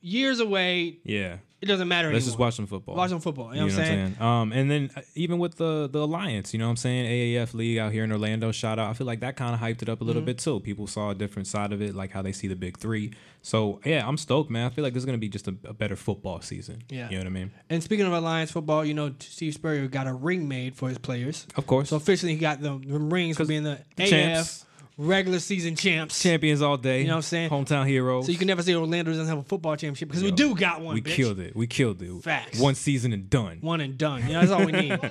years 0.00 0.40
away. 0.40 0.98
Yeah. 1.04 1.38
It 1.62 1.66
doesn't 1.66 1.88
matter. 1.88 2.10
Let's 2.10 2.24
just 2.24 2.38
watch 2.38 2.54
some 2.54 2.66
football. 2.66 2.94
Watch 2.96 3.10
some 3.10 3.20
football. 3.20 3.54
You 3.54 3.60
know, 3.60 3.66
what 3.66 3.74
I'm 3.74 3.84
saying? 3.84 4.16
Um, 4.18 4.50
and 4.54 4.70
then 4.70 4.90
uh, 4.96 5.02
even 5.14 5.38
with 5.38 5.58
the 5.58 5.90
the 5.92 5.98
alliance, 5.98 6.54
you 6.54 6.58
know 6.58 6.64
what 6.64 6.70
I'm 6.70 6.76
saying? 6.76 7.04
AAF 7.04 7.52
league 7.52 7.76
out 7.76 7.92
here 7.92 8.02
in 8.02 8.10
Orlando, 8.10 8.50
shout 8.50 8.78
out. 8.78 8.88
I 8.88 8.94
feel 8.94 9.06
like 9.06 9.20
that 9.20 9.36
kind 9.36 9.52
of 9.54 9.60
hyped 9.60 9.82
it 9.82 9.90
up 9.90 9.98
a 9.98 10.00
Mm-hmm. 10.00 10.06
little 10.06 10.22
bit 10.22 10.38
too. 10.38 10.60
People 10.60 10.86
saw 10.86 11.10
a 11.10 11.14
different 11.14 11.46
side 11.48 11.74
of 11.74 11.82
it, 11.82 11.94
like 11.94 12.12
how 12.12 12.22
they 12.22 12.32
see 12.32 12.46
the 12.48 12.56
big 12.56 12.78
three. 12.78 13.12
So 13.42 13.78
yeah, 13.84 14.08
I'm 14.08 14.16
stoked, 14.16 14.48
man. 14.50 14.64
I 14.64 14.70
feel 14.70 14.82
like 14.82 14.94
this 14.94 15.02
is 15.02 15.04
gonna 15.04 15.18
be 15.18 15.28
just 15.28 15.48
a, 15.48 15.54
a 15.64 15.74
better 15.74 15.96
football 15.96 16.40
season. 16.40 16.82
Yeah. 16.88 17.10
You 17.10 17.18
know 17.18 17.24
what 17.24 17.26
I 17.26 17.30
mean? 17.34 17.50
And 17.68 17.82
speaking 17.82 18.06
of 18.06 18.12
Alliance 18.14 18.50
football, 18.50 18.82
you 18.82 18.94
know, 18.94 19.14
Steve 19.18 19.52
Spurrier 19.52 19.86
got 19.86 20.06
a 20.06 20.14
ring 20.14 20.48
made 20.48 20.76
for 20.76 20.88
his 20.88 20.96
players. 20.96 21.46
Of 21.56 21.66
course. 21.66 21.90
So 21.90 21.96
officially, 21.96 22.32
he 22.32 22.38
got 22.38 22.62
the, 22.62 22.78
the 22.82 22.98
rings 22.98 23.36
for 23.36 23.44
being 23.44 23.64
the, 23.64 23.80
the 23.96 24.04
AF 24.04 24.08
champs. 24.08 24.64
Regular 25.00 25.38
season 25.38 25.74
champs. 25.76 26.22
Champions 26.22 26.62
all 26.62 26.76
day. 26.76 27.00
You 27.00 27.06
know 27.06 27.14
what 27.14 27.16
I'm 27.16 27.22
saying? 27.22 27.50
Hometown 27.50 27.86
heroes. 27.86 28.26
So 28.26 28.32
you 28.32 28.38
can 28.38 28.46
never 28.46 28.62
say 28.62 28.74
Orlando 28.74 29.10
doesn't 29.10 29.26
have 29.26 29.38
a 29.38 29.42
football 29.42 29.72
championship 29.76 30.08
because 30.08 30.22
we 30.22 30.30
do 30.30 30.54
got 30.54 30.80
one. 30.80 30.94
we 30.94 31.00
bitch. 31.02 31.14
killed 31.14 31.40
it. 31.40 31.56
We 31.56 31.66
killed 31.66 32.02
it. 32.02 32.22
Facts. 32.22 32.58
One 32.60 32.74
season 32.74 33.12
and 33.12 33.28
done. 33.30 33.58
one 33.60 33.80
and 33.80 33.96
done. 33.96 34.26
You 34.26 34.34
know, 34.34 34.40
that's 34.40 34.52
all 34.52 34.64
we 34.64 34.72
need. 34.72 34.98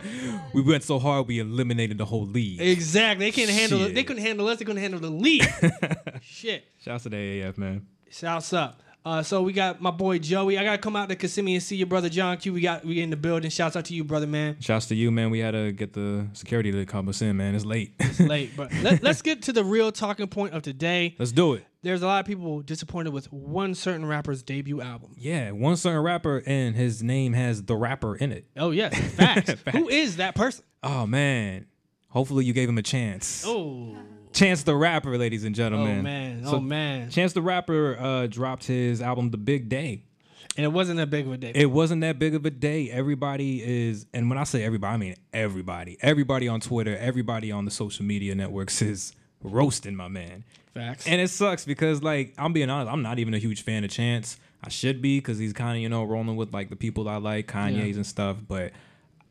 We 0.53 0.61
went 0.61 0.83
so 0.83 0.99
hard 0.99 1.27
we 1.27 1.39
eliminated 1.39 1.97
the 1.97 2.05
whole 2.05 2.25
league. 2.25 2.59
exactly. 2.61 3.25
They 3.25 3.31
can't 3.31 3.49
handle 3.49 3.81
it. 3.81 3.85
Shit. 3.87 3.95
They 3.95 4.03
couldn't 4.03 4.23
handle 4.23 4.47
us. 4.47 4.57
They 4.59 4.65
couldn't 4.65 4.81
handle 4.81 4.99
the 4.99 5.09
league. 5.09 5.45
Shit. 6.21 6.65
Shouts 6.81 7.03
to 7.03 7.09
the 7.09 7.17
AAF, 7.17 7.57
man. 7.57 7.85
Shouts 8.09 8.53
up. 8.53 8.81
Uh, 9.05 9.23
so 9.23 9.41
we 9.41 9.53
got 9.53 9.81
my 9.81 9.91
boy 9.91 10.19
Joey. 10.19 10.57
I 10.57 10.63
gotta 10.63 10.77
come 10.77 10.95
out 10.95 11.09
to 11.09 11.15
Kissimmee 11.15 11.55
and 11.55 11.63
see 11.63 11.77
your 11.77 11.87
brother 11.87 12.09
John 12.09 12.37
Q. 12.37 12.53
We 12.53 12.61
got 12.61 12.83
we 12.83 13.01
in 13.01 13.09
the 13.09 13.15
building. 13.15 13.49
Shouts 13.49 13.75
out 13.75 13.85
to 13.85 13.93
you, 13.93 14.03
brother 14.03 14.27
man. 14.27 14.57
Shouts 14.59 14.87
to 14.87 14.95
you, 14.95 15.09
man. 15.09 15.29
We 15.29 15.39
had 15.39 15.51
to 15.51 15.71
get 15.71 15.93
the 15.93 16.27
security 16.33 16.71
to 16.71 16.85
come 16.85 17.07
us 17.07 17.21
in, 17.21 17.37
man. 17.37 17.55
It's 17.55 17.65
late. 17.65 17.93
It's 17.99 18.19
late, 18.19 18.51
but 18.57 18.73
let, 18.83 19.01
let's 19.01 19.21
get 19.21 19.43
to 19.43 19.53
the 19.53 19.63
real 19.63 19.91
talking 19.91 20.27
point 20.27 20.53
of 20.53 20.63
today. 20.63 21.15
Let's 21.17 21.31
do 21.31 21.53
it. 21.53 21.65
There's 21.81 22.01
a 22.01 22.07
lot 22.07 22.19
of 22.19 22.25
people 22.25 22.61
disappointed 22.61 23.13
with 23.13 23.31
one 23.31 23.73
certain 23.73 24.05
rapper's 24.05 24.43
debut 24.43 24.81
album. 24.81 25.15
Yeah, 25.17 25.51
one 25.51 25.77
certain 25.77 26.01
rapper 26.01 26.43
and 26.45 26.75
his 26.75 27.01
name 27.01 27.31
has 27.33 27.63
the 27.63 27.77
rapper 27.77 28.17
in 28.17 28.33
it. 28.33 28.47
Oh 28.57 28.71
yes, 28.71 28.93
facts. 29.13 29.55
Who 29.71 29.87
is 29.87 30.17
that 30.17 30.35
person? 30.35 30.65
Oh 30.83 31.07
man. 31.07 31.67
Hopefully 32.09 32.43
you 32.43 32.53
gave 32.53 32.67
him 32.67 32.77
a 32.77 32.83
chance. 32.83 33.43
Oh, 33.45 33.95
Chance 34.33 34.63
the 34.63 34.75
Rapper, 34.75 35.17
ladies 35.17 35.43
and 35.43 35.55
gentlemen. 35.55 35.99
oh 35.99 36.01
man, 36.03 36.45
So 36.45 36.55
oh 36.55 36.59
man. 36.59 37.09
Chance 37.09 37.33
the 37.33 37.41
Rapper 37.41 37.97
uh, 37.99 38.27
dropped 38.27 38.65
his 38.65 39.01
album 39.01 39.31
The 39.31 39.37
Big 39.37 39.69
Day. 39.69 40.03
And 40.57 40.65
it 40.65 40.69
wasn't 40.69 40.97
that 40.97 41.09
big 41.09 41.25
of 41.25 41.33
a 41.33 41.37
day. 41.37 41.51
It 41.55 41.67
wasn't 41.71 42.01
that 42.01 42.19
big 42.19 42.35
of 42.35 42.45
a 42.45 42.49
day. 42.49 42.89
Everybody 42.89 43.63
is, 43.63 44.07
and 44.13 44.29
when 44.29 44.37
I 44.37 44.43
say 44.43 44.63
everybody, 44.63 44.93
I 44.93 44.97
mean 44.97 45.15
everybody. 45.31 45.97
Everybody 46.01 46.47
on 46.47 46.59
Twitter, 46.59 46.97
everybody 46.97 47.51
on 47.51 47.65
the 47.65 47.71
social 47.71 48.03
media 48.03 48.35
networks 48.35 48.81
is 48.81 49.13
roasting 49.41 49.95
my 49.95 50.07
man. 50.07 50.43
Facts. 50.73 51.07
And 51.07 51.21
it 51.21 51.29
sucks 51.29 51.65
because, 51.65 52.03
like, 52.03 52.33
I'm 52.37 52.51
being 52.53 52.69
honest, 52.69 52.91
I'm 52.91 53.01
not 53.01 53.19
even 53.19 53.33
a 53.33 53.37
huge 53.37 53.63
fan 53.63 53.83
of 53.83 53.89
Chance. 53.89 54.37
I 54.61 54.69
should 54.69 55.01
be 55.01 55.19
because 55.19 55.37
he's 55.37 55.53
kind 55.53 55.77
of, 55.77 55.81
you 55.81 55.87
know, 55.89 56.03
rolling 56.03 56.35
with 56.35 56.53
like 56.53 56.69
the 56.69 56.75
people 56.75 57.07
I 57.07 57.17
like, 57.17 57.47
Kanye's 57.47 57.95
and 57.95 58.05
stuff. 58.05 58.37
But 58.45 58.71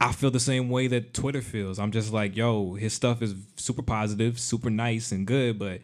I 0.01 0.13
feel 0.13 0.31
the 0.31 0.41
same 0.41 0.69
way 0.71 0.87
that 0.89 1.13
Twitter 1.13 1.43
feels. 1.43 1.79
I'm 1.79 1.91
just 1.91 2.13
like, 2.13 2.37
yo, 2.37 2.75
his 2.75 2.93
stuff 2.93 3.21
is 3.21 3.35
super 3.57 3.83
positive, 3.83 4.39
super 4.39 4.71
nice 4.71 5.11
and 5.11 5.27
good, 5.27 5.59
but 5.59 5.81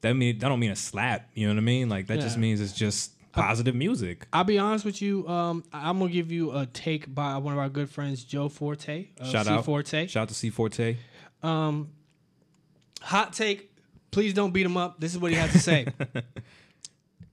that 0.00 0.14
mean 0.14 0.38
that 0.38 0.48
don't 0.48 0.58
mean 0.58 0.72
a 0.72 0.76
slap. 0.76 1.28
You 1.34 1.46
know 1.46 1.54
what 1.54 1.58
I 1.58 1.64
mean? 1.64 1.88
Like 1.88 2.08
that 2.08 2.20
just 2.20 2.36
means 2.36 2.60
it's 2.60 2.72
just 2.72 3.12
positive 3.32 3.74
music. 3.74 4.26
I'll 4.32 4.44
be 4.44 4.58
honest 4.58 4.84
with 4.84 5.00
you. 5.00 5.26
Um, 5.28 5.64
I'm 5.72 6.00
gonna 6.00 6.10
give 6.10 6.32
you 6.32 6.50
a 6.52 6.66
take 6.66 7.12
by 7.14 7.36
one 7.38 7.54
of 7.54 7.60
our 7.60 7.68
good 7.68 7.88
friends, 7.88 8.24
Joe 8.24 8.48
Forte. 8.48 9.08
Shout 9.24 9.46
C 9.46 9.52
out, 9.52 9.64
Forte. 9.64 10.06
Shout 10.08 10.22
out 10.22 10.28
to 10.28 10.34
C 10.34 10.50
Forte. 10.50 10.96
Um, 11.42 11.90
hot 13.00 13.32
take. 13.32 13.70
Please 14.10 14.34
don't 14.34 14.52
beat 14.52 14.66
him 14.66 14.76
up. 14.76 15.00
This 15.00 15.12
is 15.12 15.18
what 15.18 15.30
he 15.30 15.36
had 15.36 15.50
to 15.50 15.58
say. 15.58 15.86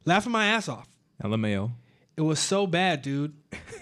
Laughing 0.06 0.32
my 0.32 0.46
ass 0.46 0.70
off. 0.70 0.88
LMAO. 1.24 1.72
It 2.20 2.24
was 2.24 2.38
so 2.38 2.68
bad, 2.68 3.02
dude. 3.02 3.34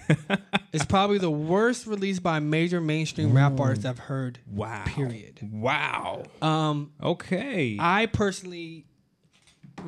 it's 0.72 0.84
probably 0.84 1.18
the 1.18 1.28
worst 1.28 1.88
release 1.88 2.20
by 2.20 2.38
major 2.38 2.80
mainstream 2.80 3.32
rap 3.34 3.58
artist 3.58 3.84
I've 3.84 3.98
heard. 3.98 4.38
Wow. 4.46 4.84
Period. 4.86 5.40
Wow. 5.42 6.22
Um, 6.40 6.92
Okay. 7.02 7.76
I 7.80 8.06
personally, 8.06 8.86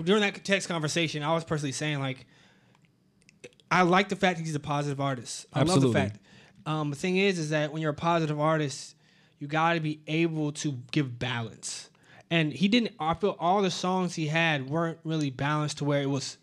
during 0.02 0.22
that 0.22 0.44
text 0.44 0.66
conversation, 0.66 1.22
I 1.22 1.32
was 1.32 1.44
personally 1.44 1.70
saying 1.70 2.00
like, 2.00 2.26
I 3.70 3.82
like 3.82 4.08
the 4.08 4.16
fact 4.16 4.40
he's 4.40 4.56
a 4.56 4.58
positive 4.58 5.00
artist. 5.00 5.46
I 5.52 5.60
love 5.60 5.68
Absolutely. 5.68 5.92
the 5.92 6.08
fact. 6.08 6.18
Um, 6.66 6.90
the 6.90 6.96
thing 6.96 7.18
is, 7.18 7.38
is 7.38 7.50
that 7.50 7.72
when 7.72 7.80
you're 7.82 7.92
a 7.92 7.94
positive 7.94 8.40
artist, 8.40 8.96
you 9.38 9.46
got 9.46 9.74
to 9.74 9.80
be 9.80 10.00
able 10.08 10.50
to 10.54 10.72
give 10.90 11.20
balance. 11.20 11.88
And 12.32 12.52
he 12.52 12.66
didn't. 12.66 12.94
I 12.98 13.14
feel 13.14 13.36
all 13.38 13.62
the 13.62 13.70
songs 13.70 14.16
he 14.16 14.26
had 14.26 14.68
weren't 14.68 14.98
really 15.04 15.30
balanced 15.30 15.78
to 15.78 15.84
where 15.84 16.02
it 16.02 16.10
was. 16.10 16.36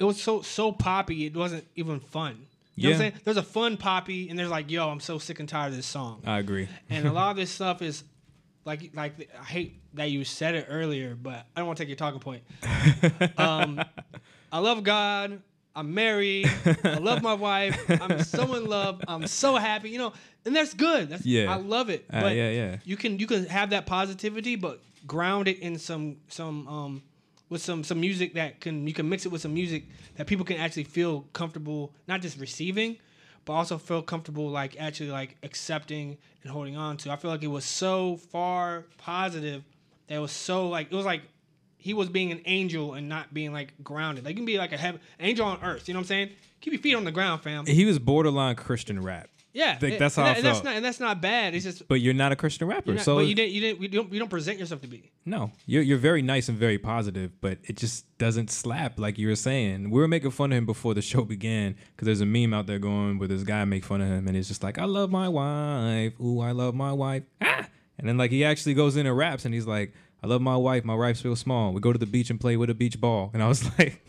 It 0.00 0.04
was 0.04 0.20
so 0.20 0.42
so 0.42 0.72
poppy. 0.72 1.26
It 1.26 1.36
wasn't 1.36 1.64
even 1.76 2.00
fun. 2.00 2.46
You 2.74 2.84
know 2.84 2.90
what 2.90 2.94
I'm 2.96 3.02
Yeah. 3.04 3.10
saying? 3.10 3.12
There's 3.24 3.36
a 3.36 3.42
fun 3.42 3.76
poppy, 3.76 4.28
and 4.30 4.38
there's 4.38 4.48
like, 4.48 4.70
yo, 4.70 4.88
I'm 4.88 5.00
so 5.00 5.18
sick 5.18 5.38
and 5.38 5.48
tired 5.48 5.68
of 5.70 5.76
this 5.76 5.86
song 5.86 6.22
I 6.26 6.38
agree. 6.38 6.68
and 6.88 7.06
a 7.06 7.12
lot 7.12 7.30
of 7.32 7.36
this 7.42 7.50
stuff 7.50 7.82
is 7.82 8.02
like 8.64 8.90
like 8.94 9.30
I 9.38 9.44
hate 9.44 9.76
that 9.94 10.10
you 10.10 10.24
said 10.24 10.54
it 10.54 10.66
earlier, 10.70 11.14
but 11.14 11.44
I 11.54 11.60
don't 11.60 11.66
want 11.66 11.76
to 11.78 11.82
take 11.84 11.88
your 11.88 11.96
talking 11.96 12.20
point. 12.20 12.42
Um, 13.38 13.80
I 14.52 14.58
love 14.58 14.82
God. 14.82 15.42
I'm 15.74 15.94
married. 15.94 16.50
I 16.84 16.98
love 16.98 17.22
my 17.22 17.34
wife. 17.34 17.78
I'm 18.02 18.22
so 18.24 18.54
in 18.54 18.66
love. 18.66 19.00
I'm 19.06 19.26
so 19.26 19.56
happy. 19.56 19.90
You 19.90 19.98
know, 19.98 20.12
and 20.44 20.54
that's 20.56 20.74
good. 20.74 21.08
That's 21.10 21.24
Yeah. 21.24 21.52
I 21.52 21.56
love 21.56 21.90
it. 21.90 22.04
Uh, 22.12 22.20
But 22.22 22.36
yeah, 22.36 22.50
yeah. 22.50 22.76
you 22.84 22.96
can 22.96 23.18
you 23.18 23.26
can 23.26 23.46
have 23.46 23.70
that 23.70 23.86
positivity, 23.86 24.56
but 24.56 24.80
ground 25.06 25.46
it 25.48 25.58
in 25.60 25.78
some 25.78 26.16
some 26.28 26.66
um 26.68 27.02
with 27.50 27.60
some 27.60 27.84
some 27.84 28.00
music 28.00 28.34
that 28.34 28.60
can 28.60 28.86
you 28.86 28.94
can 28.94 29.08
mix 29.08 29.26
it 29.26 29.32
with 29.32 29.42
some 29.42 29.52
music 29.52 29.84
that 30.16 30.26
people 30.26 30.46
can 30.46 30.56
actually 30.56 30.84
feel 30.84 31.26
comfortable 31.32 31.92
not 32.08 32.22
just 32.22 32.38
receiving, 32.38 32.96
but 33.44 33.52
also 33.52 33.76
feel 33.76 34.00
comfortable 34.00 34.48
like 34.48 34.80
actually 34.80 35.10
like 35.10 35.36
accepting 35.42 36.16
and 36.42 36.50
holding 36.50 36.76
on 36.76 36.96
to. 36.98 37.10
I 37.10 37.16
feel 37.16 37.30
like 37.30 37.42
it 37.42 37.48
was 37.48 37.64
so 37.64 38.16
far 38.16 38.84
positive 38.96 39.64
that 40.06 40.14
it 40.14 40.20
was 40.20 40.32
so 40.32 40.68
like 40.68 40.90
it 40.90 40.96
was 40.96 41.04
like 41.04 41.22
he 41.76 41.92
was 41.92 42.08
being 42.08 42.30
an 42.30 42.40
angel 42.46 42.94
and 42.94 43.08
not 43.08 43.34
being 43.34 43.52
like 43.52 43.74
grounded. 43.82 44.24
Like 44.24 44.32
you 44.32 44.36
can 44.36 44.46
be 44.46 44.58
like 44.58 44.72
a 44.72 44.76
heaven 44.76 45.00
angel 45.18 45.46
on 45.46 45.58
earth. 45.62 45.88
You 45.88 45.94
know 45.94 45.98
what 46.00 46.04
I'm 46.04 46.08
saying? 46.08 46.30
Keep 46.60 46.74
your 46.74 46.82
feet 46.82 46.94
on 46.94 47.04
the 47.04 47.12
ground, 47.12 47.42
fam. 47.42 47.66
He 47.66 47.84
was 47.84 47.98
borderline 47.98 48.54
Christian 48.54 49.02
rap. 49.02 49.28
Yeah, 49.52 49.78
Like, 49.82 49.92
and- 49.92 50.00
that's 50.00 50.14
how 50.14 50.22
and 50.22 50.30
I 50.30 50.32
that- 50.32 50.36
and 50.38 50.46
that's 50.46 50.56
felt. 50.58 50.64
not 50.64 50.76
and 50.76 50.84
that's 50.84 51.00
not 51.00 51.20
bad. 51.20 51.54
It's 51.56 51.64
just 51.64 51.88
But 51.88 52.00
you're 52.00 52.14
not 52.14 52.30
a 52.30 52.36
Christian 52.36 52.68
rapper, 52.68 52.94
not- 52.94 53.02
so 53.04 53.16
but 53.16 53.26
you 53.26 53.34
didn't 53.34 53.52
you 53.52 53.60
didn't 53.60 53.82
you 53.82 53.88
don't, 53.88 54.12
you 54.12 54.18
don't 54.20 54.28
present 54.28 54.58
yourself 54.60 54.80
to 54.82 54.86
be. 54.86 55.10
no, 55.26 55.50
you're 55.66 55.82
you're 55.82 55.98
very 55.98 56.22
nice 56.22 56.48
and 56.48 56.56
very 56.56 56.78
positive, 56.78 57.32
but 57.40 57.58
it 57.64 57.76
just 57.76 58.04
doesn't 58.18 58.48
slap 58.50 58.98
like 59.00 59.18
you 59.18 59.26
were 59.26 59.34
saying. 59.34 59.90
We 59.90 60.00
were 60.00 60.06
making 60.06 60.30
fun 60.30 60.52
of 60.52 60.58
him 60.58 60.66
before 60.66 60.94
the 60.94 61.02
show 61.02 61.22
began 61.24 61.74
because 61.96 62.06
there's 62.06 62.20
a 62.20 62.26
meme 62.26 62.54
out 62.54 62.66
there 62.68 62.78
going 62.78 63.18
where 63.18 63.26
this 63.28 63.42
guy 63.42 63.64
make 63.64 63.84
fun 63.84 64.00
of 64.00 64.08
him 64.08 64.28
and 64.28 64.36
he's 64.36 64.46
just 64.46 64.62
like, 64.62 64.78
"I 64.78 64.84
love 64.84 65.10
my 65.10 65.28
wife, 65.28 66.12
ooh, 66.20 66.40
I 66.40 66.52
love 66.52 66.74
my 66.76 66.92
wife," 66.92 67.24
ah, 67.40 67.66
and 67.98 68.08
then 68.08 68.16
like 68.18 68.30
he 68.30 68.44
actually 68.44 68.74
goes 68.74 68.96
in 68.96 69.04
and 69.06 69.16
raps 69.16 69.44
and 69.44 69.52
he's 69.52 69.66
like, 69.66 69.92
"I 70.22 70.28
love 70.28 70.40
my 70.42 70.56
wife, 70.56 70.84
my 70.84 70.94
wife's 70.94 71.24
real 71.24 71.34
small. 71.34 71.72
We 71.72 71.80
go 71.80 71.92
to 71.92 71.98
the 71.98 72.06
beach 72.06 72.30
and 72.30 72.40
play 72.40 72.56
with 72.56 72.70
a 72.70 72.74
beach 72.74 73.00
ball," 73.00 73.30
and 73.34 73.42
I 73.42 73.48
was 73.48 73.64
like, 73.80 74.00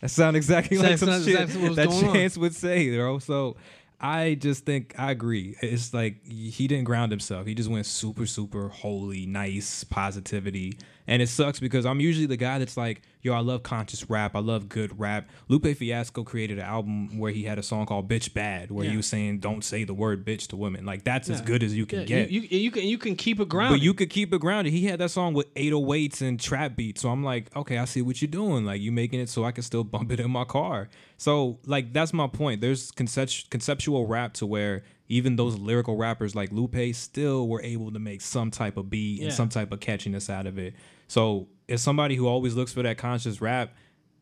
"That 0.00 0.10
sounds 0.10 0.34
exactly 0.36 0.76
like 0.78 0.98
That's 0.98 1.00
some 1.02 1.22
shit 1.24 1.48
that 1.48 1.86
going 1.88 2.04
on. 2.08 2.14
Chance 2.14 2.36
would 2.36 2.56
say, 2.56 2.96
bro." 2.96 3.20
So. 3.20 3.56
I 4.00 4.34
just 4.34 4.64
think 4.64 4.94
I 4.96 5.10
agree. 5.10 5.56
It's 5.60 5.92
like 5.92 6.24
he 6.24 6.68
didn't 6.68 6.84
ground 6.84 7.10
himself. 7.10 7.46
He 7.46 7.54
just 7.54 7.68
went 7.68 7.84
super, 7.86 8.26
super 8.26 8.68
holy, 8.68 9.26
nice 9.26 9.82
positivity. 9.84 10.78
And 11.08 11.20
it 11.20 11.28
sucks 11.28 11.58
because 11.58 11.84
I'm 11.84 11.98
usually 11.98 12.26
the 12.26 12.36
guy 12.36 12.58
that's 12.58 12.76
like, 12.76 13.02
yo, 13.22 13.32
I 13.32 13.40
love 13.40 13.62
conscious 13.62 14.08
rap. 14.08 14.34
I 14.34 14.38
love 14.40 14.68
good 14.68 14.98
rap. 14.98 15.28
Lupe 15.48 15.66
Fiasco 15.76 16.24
created 16.24 16.58
an 16.58 16.64
album 16.64 17.18
where 17.18 17.32
he 17.32 17.42
had 17.44 17.58
a 17.58 17.62
song 17.62 17.86
called 17.86 18.08
Bitch 18.08 18.32
Bad, 18.32 18.70
where 18.70 18.84
Yeah. 18.84 18.92
he 18.92 18.96
was 18.96 19.06
saying, 19.06 19.38
don't 19.40 19.62
say 19.64 19.84
the 19.84 19.94
word 19.94 20.24
bitch 20.24 20.46
to 20.48 20.56
women. 20.56 20.84
Like, 20.86 21.04
that's 21.04 21.28
as 21.28 21.40
good 21.40 21.62
as 21.62 21.74
you 21.76 21.86
can 21.86 22.00
Yeah, 22.00 22.04
get. 22.04 22.30
you, 22.30 22.40
you 22.42 22.58
you 22.58 22.70
can 22.70 22.82
you 22.84 22.98
can 22.98 23.16
keep 23.16 23.40
it 23.40 23.48
grounded. 23.48 23.80
But 23.80 23.84
you 23.84 23.94
could 23.94 24.10
keep 24.10 24.32
it 24.32 24.40
grounded. 24.40 24.72
He 24.72 24.84
had 24.86 24.98
that 25.00 25.10
song 25.10 25.34
with 25.34 25.52
808s 25.54 26.20
and 26.22 26.38
trap 26.40 26.76
beats. 26.76 27.00
So 27.02 27.08
I'm 27.10 27.22
like, 27.24 27.54
okay, 27.56 27.78
I 27.78 27.84
see 27.84 28.02
what 28.02 28.20
you're 28.22 28.30
doing. 28.30 28.64
Like 28.64 28.80
you 28.80 28.92
making 28.92 29.20
it 29.20 29.28
so 29.28 29.44
I 29.44 29.52
can 29.52 29.62
still 29.62 29.84
bump 29.84 30.12
it 30.12 30.20
in 30.20 30.30
my 30.30 30.44
car. 30.44 30.88
So 31.16 31.58
like 31.66 31.92
that's 31.92 32.12
my 32.12 32.26
point. 32.28 32.60
There's 32.60 32.90
concept- 32.92 33.50
conceptual 33.50 34.06
rap 34.06 34.34
to 34.34 34.46
where 34.46 34.84
even 35.10 35.36
those 35.36 35.58
lyrical 35.58 35.96
rappers 35.96 36.34
like 36.36 36.52
Lupe 36.52 36.76
still 36.94 37.48
were 37.48 37.62
able 37.62 37.90
to 37.92 37.98
make 37.98 38.20
some 38.20 38.50
type 38.50 38.76
of 38.76 38.90
beat 38.90 39.18
Yeah. 39.20 39.24
and 39.26 39.34
some 39.34 39.48
type 39.48 39.72
of 39.72 39.80
catchiness 39.80 40.28
out 40.28 40.46
of 40.46 40.58
it. 40.58 40.74
So 41.08 41.48
as 41.68 41.82
somebody 41.82 42.14
who 42.14 42.26
always 42.28 42.54
looks 42.54 42.72
for 42.72 42.82
that 42.82 42.96
conscious 42.98 43.40
rap, 43.40 43.74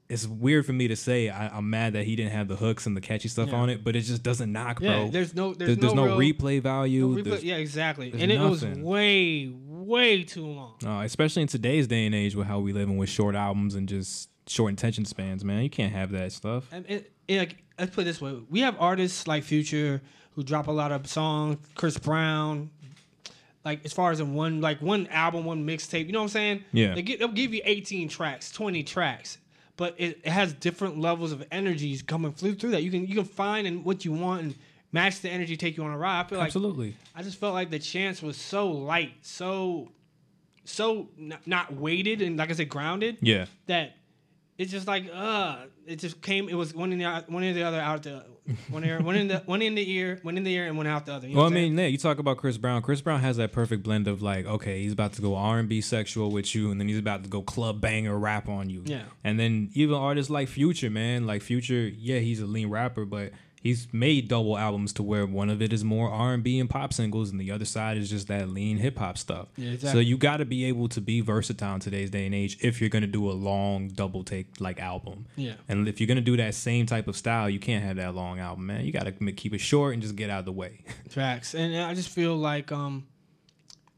it's 0.08 0.24
weird 0.26 0.64
for 0.64 0.72
me 0.72 0.86
to 0.88 0.94
say 0.96 1.28
I, 1.28 1.48
I'm 1.48 1.68
mad 1.68 1.94
that 1.94 2.04
he 2.04 2.14
didn't 2.14 2.30
have 2.32 2.46
the 2.46 2.54
hooks 2.56 2.86
and 2.86 2.96
the 2.96 3.00
catchy 3.00 3.28
stuff 3.28 3.48
Yeah. 3.48 3.56
on 3.56 3.70
it, 3.70 3.82
but 3.82 3.96
it 3.96 4.02
just 4.02 4.22
doesn't 4.22 4.52
knock, 4.52 4.80
yeah, 4.80 4.92
bro. 5.00 5.08
there's 5.10 5.34
no 5.34 5.52
there's, 5.52 5.70
There's, 5.70 5.78
there's 5.78 5.94
no, 5.94 6.16
real, 6.16 6.32
replay 6.34 6.62
value. 6.62 7.08
no 7.08 7.22
replay- 7.22 7.42
yeah, 7.42 7.56
exactly. 7.56 8.12
And 8.16 8.30
it 8.30 8.40
was 8.40 8.64
way 8.64 9.52
way 9.52 10.22
too 10.24 10.46
long. 10.46 10.76
Uh, 10.84 11.02
especially 11.04 11.42
in 11.42 11.48
today's 11.48 11.86
day 11.88 12.06
and 12.06 12.14
age 12.14 12.34
with 12.36 12.46
how 12.46 12.60
we 12.60 12.72
living 12.72 12.96
with 12.98 13.08
short 13.08 13.34
albums 13.34 13.74
and 13.74 13.88
just 13.88 14.30
short 14.48 14.72
attention 14.72 15.04
spans, 15.04 15.44
man. 15.44 15.62
You 15.64 15.70
can't 15.70 15.92
have 15.92 16.12
that 16.12 16.30
stuff. 16.30 16.68
And 16.72 16.86
like, 17.28 17.56
let's 17.76 17.92
put 17.92 18.02
it 18.02 18.04
this 18.04 18.20
way: 18.20 18.38
we 18.48 18.60
have 18.60 18.76
artists 18.78 19.26
like 19.26 19.42
Future 19.42 20.00
who 20.36 20.44
drop 20.44 20.68
a 20.68 20.72
lot 20.72 20.92
of 20.92 21.06
songs. 21.08 21.56
Chris 21.74 21.98
Brown, 21.98 22.70
like 23.66 23.84
as 23.84 23.92
far 23.92 24.12
as 24.12 24.20
in 24.20 24.32
one 24.32 24.62
like 24.62 24.80
one 24.80 25.08
album, 25.08 25.44
one 25.44 25.66
mixtape. 25.66 26.06
You 26.06 26.12
know 26.12 26.20
what 26.20 26.24
I'm 26.26 26.28
saying? 26.30 26.64
Yeah. 26.72 26.94
They 26.94 27.02
get, 27.02 27.18
they'll 27.18 27.28
give 27.28 27.52
you 27.52 27.60
18 27.64 28.08
tracks, 28.08 28.50
20 28.52 28.82
tracks, 28.84 29.38
but 29.76 29.94
it, 29.98 30.20
it 30.24 30.28
has 30.30 30.54
different 30.54 30.98
levels 30.98 31.32
of 31.32 31.44
energies 31.50 32.00
coming 32.00 32.32
through 32.32 32.54
through 32.54 32.70
that. 32.70 32.82
You 32.84 32.90
can 32.90 33.06
you 33.06 33.16
can 33.16 33.24
find 33.24 33.66
and 33.66 33.84
what 33.84 34.04
you 34.04 34.12
want 34.12 34.42
and 34.42 34.54
match 34.92 35.20
the 35.20 35.28
energy, 35.28 35.56
take 35.56 35.76
you 35.76 35.82
on 35.84 35.90
a 35.90 35.98
ride. 35.98 36.20
I 36.20 36.28
feel 36.28 36.38
like 36.38 36.46
Absolutely. 36.46 36.96
I 37.14 37.22
just 37.22 37.38
felt 37.38 37.52
like 37.54 37.70
the 37.70 37.78
chance 37.80 38.22
was 38.22 38.36
so 38.36 38.68
light, 38.70 39.14
so 39.22 39.90
so 40.64 41.08
n- 41.18 41.36
not 41.44 41.74
weighted 41.74 42.22
and 42.22 42.36
like 42.36 42.50
I 42.50 42.54
said, 42.54 42.68
grounded 42.68 43.18
Yeah. 43.20 43.46
that 43.66 43.96
it's 44.58 44.70
just 44.70 44.86
like 44.86 45.10
uh 45.12 45.56
it 45.86 45.96
just 45.96 46.20
came 46.20 46.48
it 46.48 46.54
was 46.54 46.74
one 46.74 46.92
in 46.92 46.98
the 46.98 47.24
one 47.28 47.42
in 47.42 47.54
the 47.54 47.62
other 47.62 47.80
out 47.80 48.02
the 48.02 48.24
one 48.70 48.84
ear 48.84 49.00
one 49.00 49.16
in 49.16 49.28
the 49.28 49.38
one 49.46 49.62
in 49.62 49.74
the 49.74 49.90
ear 49.90 50.18
one 50.22 50.36
in 50.36 50.44
the 50.44 50.54
ear 50.54 50.66
and 50.66 50.76
one 50.76 50.86
out 50.86 51.06
the 51.06 51.14
other. 51.14 51.28
You 51.28 51.34
know 51.34 51.42
Well, 51.42 51.50
I 51.50 51.54
mean, 51.54 51.76
yeah, 51.76 51.86
you 51.86 51.98
talk 51.98 52.18
about 52.18 52.36
Chris 52.36 52.56
Brown. 52.58 52.82
Chris 52.82 53.00
Brown 53.00 53.20
has 53.20 53.36
that 53.38 53.52
perfect 53.52 53.82
blend 53.82 54.06
of 54.08 54.22
like, 54.22 54.46
okay, 54.46 54.82
he's 54.82 54.92
about 54.92 55.14
to 55.14 55.22
go 55.22 55.34
R 55.34 55.58
and 55.58 55.68
B 55.68 55.80
sexual 55.80 56.30
with 56.30 56.54
you, 56.54 56.70
and 56.70 56.80
then 56.80 56.88
he's 56.88 56.98
about 56.98 57.24
to 57.24 57.28
go 57.28 57.42
club 57.42 57.80
banger 57.80 58.16
rap 58.18 58.48
on 58.48 58.70
you. 58.70 58.82
Yeah. 58.84 59.02
And 59.24 59.38
then 59.38 59.70
even 59.74 59.94
artists 59.96 60.30
like 60.30 60.48
Future, 60.48 60.90
man, 60.90 61.26
like 61.26 61.42
Future, 61.42 61.88
yeah, 61.88 62.18
he's 62.18 62.40
a 62.40 62.46
lean 62.46 62.70
rapper, 62.70 63.04
but 63.04 63.32
he's 63.66 63.92
made 63.92 64.28
double 64.28 64.56
albums 64.56 64.92
to 64.94 65.02
where 65.02 65.26
one 65.26 65.50
of 65.50 65.60
it 65.60 65.72
is 65.72 65.84
more 65.84 66.10
R 66.10 66.32
and 66.34 66.42
B 66.42 66.58
and 66.58 66.68
pop 66.70 66.92
singles, 66.92 67.30
and 67.30 67.40
the 67.40 67.50
other 67.50 67.64
side 67.64 67.96
is 67.96 68.08
just 68.08 68.28
that 68.28 68.48
lean 68.48 68.78
hip 68.78 68.98
hop 68.98 69.18
stuff. 69.18 69.48
Yeah, 69.56 69.70
exactly. 69.72 69.90
So 69.92 69.98
you 70.00 70.16
got 70.16 70.38
to 70.38 70.44
be 70.44 70.64
able 70.66 70.88
to 70.90 71.00
be 71.00 71.20
versatile 71.20 71.74
in 71.74 71.80
today's 71.80 72.10
day 72.10 72.26
and 72.26 72.34
age 72.34 72.56
if 72.60 72.80
you're 72.80 72.90
gonna 72.90 73.06
do 73.06 73.30
a 73.30 73.32
long 73.32 73.88
double 73.88 74.24
take 74.24 74.60
like 74.60 74.80
album. 74.80 75.26
Yeah. 75.36 75.54
And 75.68 75.86
if 75.88 76.00
you're 76.00 76.06
gonna 76.08 76.20
do 76.20 76.36
that 76.38 76.54
same 76.54 76.86
type 76.86 77.08
of 77.08 77.16
style, 77.16 77.50
you 77.50 77.58
can't 77.58 77.84
have 77.84 77.96
that 77.96 78.14
long 78.14 78.38
album, 78.38 78.66
man. 78.66 78.84
You 78.84 78.92
gotta 78.92 79.12
keep 79.12 79.52
it 79.54 79.58
short 79.60 79.92
and 79.94 80.02
just 80.02 80.16
get 80.16 80.30
out 80.30 80.40
of 80.40 80.44
the 80.46 80.52
way. 80.52 80.80
Facts. 81.10 81.54
And 81.54 81.76
I 81.76 81.94
just 81.94 82.08
feel 82.08 82.36
like 82.36 82.72
um 82.72 83.06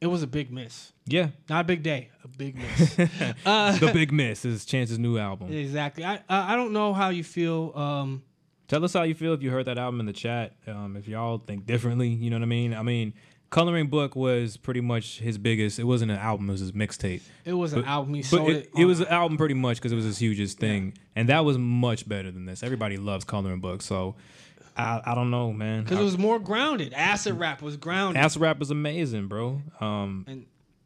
it 0.01 0.07
was 0.07 0.23
a 0.23 0.27
big 0.29 0.53
miss. 0.53 0.93
yeah. 1.07 1.31
Not 1.49 1.63
a 1.63 1.65
big 1.65 1.83
day, 1.83 2.11
a 2.23 2.29
big 2.29 2.55
miss. 2.57 2.99
uh, 3.47 3.77
The 3.79 3.91
Big 3.93 4.13
Miss 4.13 4.45
is 4.45 4.65
Chance's 4.65 4.99
new 4.99 5.19
album. 5.19 5.53
exactly. 5.53 6.05
I 6.05 6.21
I 6.29 6.53
I 6.55 6.57
don't 6.57 6.73
know 6.73 6.93
how 6.95 7.09
you 7.09 7.25
feel 7.25 7.73
um 7.75 8.23
Tell 8.69 8.85
us 8.85 8.93
how 8.93 9.03
you 9.03 9.15
feel 9.15 9.33
if 9.33 9.43
you 9.43 9.51
heard 9.51 9.65
that 9.65 9.79
album 9.79 9.99
in 10.01 10.07
the 10.07 10.13
chat. 10.13 10.55
Um, 10.67 10.97
if 10.97 11.09
y'all 11.09 11.39
think 11.39 11.65
differently, 11.67 12.09
you 12.09 12.29
know 12.31 12.37
what 12.37 12.43
I 12.43 12.47
mean. 12.47 12.75
I 12.75 12.83
mean, 12.83 13.15
Coloring 13.51 13.87
Book 13.89 14.15
was 14.15 14.59
pretty 14.59 14.83
much 14.83 15.21
his 15.21 15.39
biggest. 15.39 15.79
It 15.79 15.85
wasn't 15.85 16.11
an 16.11 16.19
album; 16.19 16.51
it 16.51 16.53
was 16.53 16.61
his 16.61 16.73
mixtape. 16.73 17.23
it 17.47 17.55
was 17.55 17.73
an 17.73 17.85
album 17.85 18.13
he 18.15 18.23
sold 18.23 18.51
it, 18.51 18.71
it. 18.75 18.83
it 18.83 18.85
was 18.85 19.01
an 19.01 19.07
album 19.09 19.39
pretty 19.39 19.55
much 19.55 19.79
because 19.79 19.91
it 19.91 19.97
was 19.97 20.05
his 20.05 20.19
hugest 20.19 20.59
thing, 20.59 20.93
and 21.17 21.31
that 21.31 21.45
was 21.47 21.57
much 21.57 22.07
better 22.07 22.31
than 22.31 22.45
this. 22.45 22.63
Everybody 22.63 22.99
loves 22.99 23.25
Coloring 23.25 23.61
Book, 23.61 23.81
so 23.81 24.17
I, 24.77 25.01
I 25.03 25.15
don't 25.15 25.31
know, 25.31 25.51
man. 25.53 25.85
because 25.85 25.99
it 25.99 26.05
was 26.05 26.19
more 26.19 26.39
grounded. 26.39 26.93
Acid 26.93 27.39
rap 27.39 27.63
was 27.63 27.79
grounded. 27.79 28.23
Acid 28.23 28.43
rap 28.43 28.61
is 28.61 28.71
amazing, 28.71 29.29
bro. 29.29 29.63
Um, 29.81 30.27
and 30.29 30.45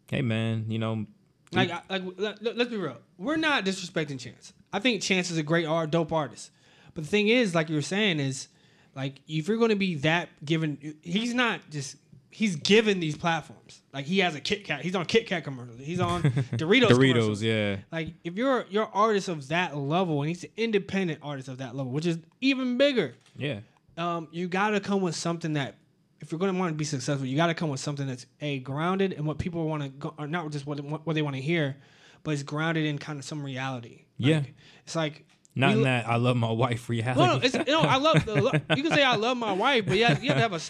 hey, 0.08 0.22
man, 0.22 0.66
you 0.68 0.78
know, 0.78 1.06
Like, 1.52 1.72
I- 1.72 1.82
like 1.90 2.02
let, 2.16 2.42
us 2.60 2.68
be 2.68 2.76
real. 2.76 2.98
We're 3.18 3.36
not 3.36 3.64
disrespecting 3.64 4.20
Chance. 4.20 4.52
I 4.72 4.78
think 4.78 5.02
Chance 5.02 5.32
is 5.32 5.36
a 5.36 5.42
great 5.42 5.66
art, 5.66 5.90
dope 5.90 6.12
artist. 6.12 6.52
But 6.94 7.04
the 7.04 7.10
thing 7.10 7.28
is, 7.28 7.54
like 7.54 7.68
you 7.68 7.74
were 7.76 7.82
saying, 7.82 8.20
is 8.20 8.48
like 8.94 9.20
if 9.26 9.48
you're 9.48 9.56
going 9.56 9.70
to 9.70 9.76
be 9.76 9.96
that 9.96 10.28
given, 10.44 10.96
he's 11.02 11.34
not 11.34 11.60
just 11.70 11.96
he's 12.30 12.56
given 12.56 13.00
these 13.00 13.16
platforms. 13.16 13.82
Like 13.92 14.04
he 14.06 14.20
has 14.20 14.34
a 14.34 14.40
Kit 14.40 14.64
Kat. 14.64 14.82
He's 14.82 14.94
on 14.94 15.04
Kit 15.06 15.26
Kat 15.26 15.44
commercials. 15.44 15.78
He's 15.80 16.00
on 16.00 16.22
Doritos. 16.52 16.88
Doritos, 16.90 17.42
yeah, 17.42 17.76
Like 17.90 18.14
if 18.24 18.34
you're 18.36 18.66
you're 18.70 18.88
artist 18.92 19.28
of 19.28 19.48
that 19.48 19.76
level, 19.76 20.22
and 20.22 20.28
he's 20.28 20.44
an 20.44 20.50
independent 20.56 21.20
artist 21.22 21.48
of 21.48 21.58
that 21.58 21.74
level, 21.76 21.92
which 21.92 22.06
is 22.06 22.18
even 22.40 22.76
bigger. 22.78 23.14
yeah, 23.36 23.60
Um, 23.96 24.28
you 24.32 24.48
got 24.48 24.70
to 24.70 24.80
come 24.80 25.00
with 25.02 25.14
something 25.14 25.54
that, 25.54 25.76
if 26.20 26.30
you're 26.32 26.38
going 26.38 26.52
to 26.52 26.58
want 26.58 26.72
to 26.72 26.76
be 26.76 26.84
successful, 26.84 27.26
you 27.26 27.36
got 27.36 27.48
to 27.48 27.54
come 27.54 27.68
with 27.70 27.80
something 27.80 28.06
that's 28.06 28.26
a 28.40 28.58
grounded 28.60 29.12
and 29.14 29.26
what 29.26 29.38
people 29.38 29.66
want 29.66 29.82
to 29.82 29.88
go, 29.90 30.14
or 30.18 30.26
not 30.26 30.50
just 30.52 30.66
what 30.66 30.80
what 31.04 31.14
they 31.14 31.22
want 31.22 31.36
to 31.36 31.42
hear, 31.42 31.76
but 32.22 32.32
it's 32.32 32.42
grounded 32.42 32.84
in 32.86 32.98
kind 32.98 33.18
of 33.18 33.24
some 33.24 33.42
reality. 33.42 34.04
Yeah. 34.18 34.36
Like, 34.38 34.54
it's 34.84 34.96
like 34.96 35.24
not 35.54 35.68
we 35.68 35.72
in 35.72 35.78
lo- 35.80 35.84
that. 35.84 36.08
I 36.08 36.16
love 36.16 36.36
my 36.36 36.50
wife 36.50 36.88
reality. 36.88 37.20
No, 37.20 37.38
no, 37.38 37.82
you 37.82 37.88
I 37.88 37.96
love. 37.96 38.24
The, 38.24 38.62
you 38.76 38.82
can 38.82 38.92
say 38.92 39.02
I 39.02 39.16
love 39.16 39.36
my 39.36 39.52
wife, 39.52 39.84
but 39.86 39.96
yeah, 39.96 40.18
you 40.18 40.28
have 40.28 40.36
to 40.36 40.42
have 40.42 40.52
a, 40.54 40.60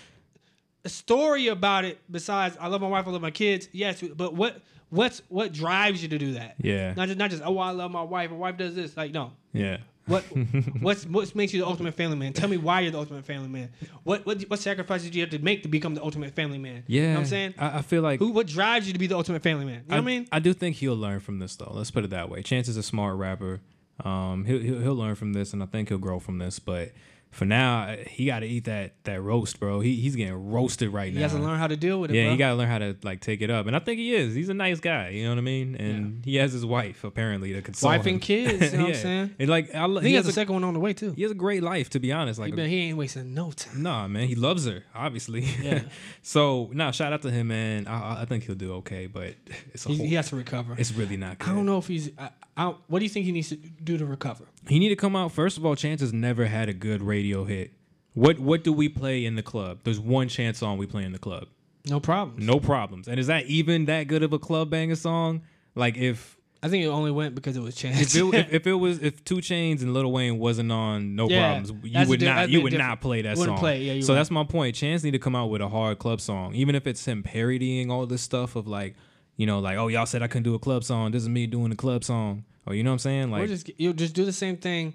a, 0.84 0.88
story 0.88 1.48
about 1.48 1.84
it. 1.84 2.00
Besides, 2.10 2.56
I 2.60 2.68
love 2.68 2.80
my 2.80 2.88
wife, 2.88 3.06
I 3.06 3.10
love 3.10 3.22
my 3.22 3.30
kids. 3.30 3.68
Yes, 3.72 4.02
but 4.02 4.34
what 4.34 4.60
what's 4.90 5.22
what 5.28 5.52
drives 5.52 6.02
you 6.02 6.08
to 6.08 6.18
do 6.18 6.34
that? 6.34 6.56
yeah, 6.58 6.94
Not 6.94 7.08
just 7.08 7.18
not 7.18 7.30
just 7.30 7.42
oh 7.44 7.58
I 7.58 7.70
love 7.70 7.90
my 7.90 8.02
wife. 8.02 8.30
My 8.30 8.36
wife 8.36 8.56
does 8.56 8.74
this. 8.74 8.96
Like 8.96 9.12
no, 9.12 9.32
yeah. 9.52 9.78
what 10.06 10.22
what's 10.80 11.06
what 11.06 11.32
makes 11.36 11.52
you 11.52 11.60
the 11.60 11.66
ultimate 11.66 11.94
family 11.94 12.16
man? 12.16 12.32
Tell 12.32 12.48
me 12.48 12.56
why 12.56 12.80
you're 12.80 12.90
the 12.90 12.98
ultimate 12.98 13.24
family 13.24 13.48
man. 13.48 13.70
What 14.02 14.26
what 14.26 14.42
what 14.42 14.58
sacrifices 14.58 15.10
do 15.10 15.18
you 15.18 15.22
have 15.22 15.30
to 15.30 15.38
make 15.38 15.62
to 15.62 15.68
become 15.68 15.94
the 15.94 16.02
ultimate 16.02 16.34
family 16.34 16.58
man? 16.58 16.82
Yeah, 16.88 17.02
you 17.02 17.06
know 17.06 17.14
what 17.14 17.20
I'm 17.20 17.26
saying. 17.26 17.54
I, 17.56 17.78
I 17.78 17.82
feel 17.82 18.02
like 18.02 18.18
Who 18.18 18.32
what 18.32 18.48
drives 18.48 18.88
you 18.88 18.92
to 18.94 18.98
be 18.98 19.06
the 19.06 19.16
ultimate 19.16 19.44
family 19.44 19.64
man? 19.64 19.84
You 19.84 19.90
know 19.90 19.96
what 19.96 20.02
I 20.02 20.06
mean? 20.06 20.28
I 20.32 20.40
do 20.40 20.52
think 20.52 20.74
he'll 20.74 20.96
learn 20.96 21.20
from 21.20 21.38
this 21.38 21.54
though. 21.54 21.70
Let's 21.72 21.92
put 21.92 22.02
it 22.02 22.10
that 22.10 22.28
way. 22.28 22.42
Chance 22.42 22.66
is 22.66 22.76
a 22.76 22.82
smart 22.82 23.16
rapper. 23.16 23.60
Um, 24.04 24.44
he'll, 24.44 24.60
he'll 24.60 24.80
he'll 24.80 24.94
learn 24.96 25.14
from 25.14 25.32
this, 25.32 25.52
and 25.52 25.62
I 25.62 25.66
think 25.66 25.88
he'll 25.88 25.98
grow 25.98 26.18
from 26.18 26.38
this. 26.38 26.58
But 26.58 26.92
for 27.30 27.46
now, 27.46 27.96
he 28.08 28.26
got 28.26 28.40
to 28.40 28.46
eat 28.46 28.64
that 28.64 28.92
that 29.04 29.22
roast, 29.22 29.58
bro. 29.58 29.80
He 29.80 29.96
he's 29.96 30.16
getting 30.16 30.34
roasted 30.50 30.92
right 30.92 31.06
He 31.08 31.12
now. 31.12 31.16
He 31.18 31.22
has 31.22 31.32
to 31.32 31.38
learn 31.38 31.58
how 31.58 31.66
to 31.66 31.76
deal 31.78 31.98
with 31.98 32.10
it. 32.10 32.14
yeah, 32.16 32.24
bro. 32.24 32.30
he 32.32 32.36
got 32.36 32.48
to 32.50 32.54
learn 32.56 32.68
how 32.68 32.76
to 32.78 32.94
like 33.02 33.20
take 33.22 33.40
it 33.40 33.48
up, 33.48 33.66
and 33.66 33.74
I 33.74 33.78
think 33.78 33.98
he 34.00 34.12
is. 34.14 34.34
He's 34.34 34.50
a 34.50 34.54
nice 34.54 34.80
guy, 34.80 35.08
you 35.10 35.22
know 35.24 35.30
what 35.30 35.38
I 35.38 35.42
mean. 35.42 35.74
And 35.76 36.22
he 36.26 36.36
has 36.36 36.52
his 36.52 36.66
wife 36.66 37.04
apparently 37.04 37.54
to 37.54 37.62
console 37.62 37.88
wife 37.90 38.04
him. 38.06 38.14
and 38.16 38.22
kids. 38.22 38.72
You 38.72 38.78
know 38.78 38.84
what 38.88 38.94
I'm 38.96 39.00
saying? 39.00 39.34
And 39.38 39.48
like, 39.48 39.74
I, 39.74 39.86
he 39.86 40.08
he 40.08 40.14
has 40.14 40.26
has 40.26 40.32
a 40.32 40.34
second 40.34 40.52
one 40.54 40.64
on 40.64 40.74
the 40.74 40.80
way 40.80 40.92
too. 40.92 41.12
he 41.12 41.22
has 41.22 41.30
a 41.30 41.34
great 41.34 41.62
life, 41.62 41.88
to 41.90 42.00
be 42.00 42.12
honest. 42.12 42.38
He, 42.38 42.44
Like, 42.44 42.54
been, 42.54 42.68
he 42.68 42.88
ain't 42.88 42.98
wasting 42.98 43.32
no 43.32 43.50
time. 43.52 43.82
Nah, 43.82 44.08
man, 44.08 44.28
he 44.28 44.34
loves 44.34 44.66
her, 44.66 44.84
obviously. 44.94 45.40
Yeah. 45.62 45.82
so, 46.22 46.70
nah, 46.74 46.90
shout 46.90 47.14
out 47.14 47.22
to 47.22 47.30
him, 47.30 47.48
man. 47.48 47.86
I, 47.86 48.16
I- 48.16 48.22
I 48.22 48.24
think 48.26 48.44
he'll 48.44 48.54
do 48.54 48.74
okay, 48.74 49.06
but 49.06 49.34
it's 49.72 49.86
a 49.86 49.88
He, 49.88 49.96
whole, 49.96 50.06
he 50.06 50.14
has 50.16 50.28
to 50.28 50.36
recover. 50.36 50.74
it's 50.78 50.92
really 50.92 51.16
not 51.16 51.38
good. 51.38 51.48
I 51.48 51.54
don't 51.54 51.64
know 51.66 51.78
if 51.78 51.86
he's. 51.86 52.10
I, 52.18 52.28
I, 52.56 52.74
what 52.86 52.98
do 52.98 53.04
you 53.04 53.08
think 53.08 53.24
he 53.26 53.32
needs 53.32 53.48
to 53.48 53.56
do 53.56 53.96
to 53.96 54.04
recover? 54.04 54.44
He 54.68 54.78
need 54.78 54.90
to 54.90 54.96
come 54.96 55.16
out. 55.16 55.32
First 55.32 55.56
of 55.56 55.64
all, 55.64 55.74
Chance 55.74 56.00
has 56.02 56.12
never 56.12 56.46
had 56.46 56.68
a 56.68 56.74
good 56.74 57.02
radio 57.02 57.44
hit. 57.44 57.72
What 58.14 58.38
what 58.38 58.62
do 58.62 58.72
we 58.72 58.88
play 58.88 59.24
in 59.24 59.36
the 59.36 59.42
club? 59.42 59.80
There's 59.84 59.98
one 60.00 60.28
Chance 60.28 60.58
song 60.58 60.76
we 60.76 60.86
play 60.86 61.02
in 61.04 61.12
the 61.12 61.18
club. 61.18 61.48
No 61.88 61.98
problem. 61.98 62.44
No 62.44 62.60
problems. 62.60 63.08
And 63.08 63.18
is 63.18 63.26
that 63.28 63.46
even 63.46 63.86
that 63.86 64.04
good 64.04 64.22
of 64.22 64.32
a 64.32 64.38
club 64.38 64.70
banger 64.70 64.94
song? 64.96 65.42
Like 65.74 65.96
if 65.96 66.36
I 66.62 66.68
think 66.68 66.84
it 66.84 66.88
only 66.88 67.10
went 67.10 67.34
because 67.34 67.56
it 67.56 67.60
was 67.60 67.74
Chance. 67.74 68.14
If 68.14 68.22
it, 68.22 68.34
if, 68.34 68.52
if 68.52 68.66
it 68.66 68.74
was 68.74 69.02
if 69.02 69.24
2 69.24 69.36
Chainz 69.36 69.80
and 69.82 69.92
Lil 69.94 70.12
Wayne 70.12 70.38
wasn't 70.38 70.70
on 70.70 71.16
No 71.16 71.28
Yeah, 71.28 71.54
Problems, 71.58 71.84
you 71.84 72.08
would 72.08 72.20
not 72.20 72.50
you 72.50 72.62
would 72.62 72.70
different. 72.70 72.88
not 72.90 73.00
play 73.00 73.22
that 73.22 73.36
Wouldn't 73.36 73.56
song. 73.56 73.60
play 73.60 73.82
yeah, 73.82 74.00
so 74.02 74.12
right. 74.12 74.18
that's 74.18 74.30
my 74.30 74.44
point. 74.44 74.76
Chance 74.76 75.02
need 75.02 75.10
to 75.12 75.18
come 75.18 75.34
out 75.34 75.46
with 75.46 75.60
a 75.62 75.68
hard 75.68 75.98
club 75.98 76.20
song, 76.20 76.54
even 76.54 76.74
if 76.74 76.86
it's 76.86 77.04
him 77.08 77.22
parodying 77.22 77.90
all 77.90 78.06
this 78.06 78.22
stuff 78.22 78.54
of 78.54 78.68
like, 78.68 78.94
you 79.36 79.46
know, 79.46 79.58
like 79.60 79.76
oh 79.78 79.88
y'all 79.88 80.06
said 80.06 80.22
I 80.22 80.26
couldn't 80.26 80.44
do 80.44 80.54
a 80.54 80.58
club 80.58 80.84
song. 80.84 81.12
This 81.12 81.22
is 81.22 81.28
me 81.28 81.46
doing 81.46 81.72
a 81.72 81.76
club 81.76 82.04
song. 82.04 82.44
Or 82.66 82.74
you 82.74 82.84
know 82.84 82.90
what 82.90 82.94
I'm 82.94 82.98
saying? 83.00 83.24
or 83.24 83.38
Like 83.38 83.48
just 83.48 83.70
you 83.78 83.92
just 83.92 84.14
do 84.14 84.24
the 84.24 84.32
same 84.32 84.56
thing 84.56 84.94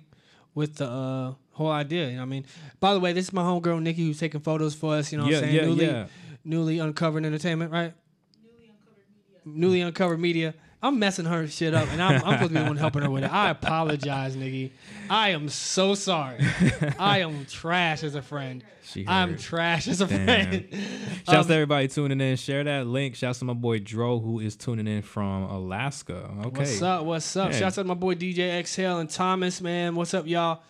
with 0.55 0.75
the 0.75 0.89
uh, 0.89 1.33
whole 1.51 1.71
idea. 1.71 2.05
You 2.07 2.13
know 2.13 2.17
what 2.19 2.23
I 2.23 2.25
mean? 2.25 2.45
By 2.79 2.93
the 2.93 2.99
way, 2.99 3.13
this 3.13 3.25
is 3.25 3.33
my 3.33 3.41
homegirl 3.43 3.81
Nikki 3.81 4.05
who's 4.05 4.19
taking 4.19 4.41
photos 4.41 4.73
for 4.73 4.95
us. 4.95 5.11
You 5.11 5.17
know 5.17 5.25
what 5.25 5.31
yeah 5.33 5.37
I'm 5.39 5.43
saying? 5.43 5.55
yeah 5.55 5.65
newly, 5.65 5.85
yeah. 5.85 6.07
newly 6.45 6.79
uncovered 6.79 7.25
entertainment, 7.25 7.71
right? 7.71 7.93
Newly 8.43 8.69
uncovered 8.69 9.05
media. 9.43 9.59
Newly 9.59 9.81
uncovered 9.81 10.19
media. 10.19 10.53
I'm 10.81 10.99
messing 10.99 11.25
her 11.25 11.47
shit 11.47 11.73
up, 11.73 11.89
and 11.91 12.01
I'm, 12.01 12.15
I'm 12.23 12.33
supposed 12.33 12.41
to 12.41 12.49
be 12.49 12.59
the 12.59 12.65
one 12.65 12.77
helping 12.77 13.01
her 13.01 13.09
with 13.09 13.23
it. 13.23 13.33
I 13.33 13.49
apologize, 13.49 14.35
nigga. 14.35 14.69
I 15.09 15.29
am 15.29 15.49
so 15.49 15.95
sorry. 15.95 16.37
I 16.99 17.19
am 17.19 17.45
trash 17.45 18.03
as 18.03 18.13
a 18.13 18.21
friend. 18.21 18.63
I'm 19.07 19.37
trash 19.37 19.87
as 19.87 20.01
a 20.01 20.05
Damn. 20.07 20.25
friend. 20.25 20.67
Shouts 21.25 21.29
Um, 21.29 21.47
to 21.47 21.53
everybody 21.55 21.87
tuning 21.87 22.21
in. 22.21 22.35
Share 22.37 22.63
that 22.63 22.85
link. 22.87 23.15
Shouts 23.15 23.39
to 23.39 23.45
my 23.45 23.53
boy 23.53 23.79
Dro 23.79 24.19
who 24.19 24.39
is 24.39 24.55
tuning 24.55 24.87
in 24.87 25.01
from 25.01 25.43
Alaska. 25.43 26.29
Okay. 26.45 26.59
What's 26.59 26.81
up? 26.81 27.05
What's 27.05 27.35
up? 27.35 27.53
Shouts 27.53 27.77
out 27.79 27.81
to 27.81 27.87
my 27.87 27.93
boy 27.95 28.13
DJ 28.15 28.59
Exhale 28.59 28.99
and 28.99 29.09
Thomas, 29.09 29.59
man. 29.61 29.95
What's 29.95 30.13
up, 30.13 30.27
y'all? 30.27 30.61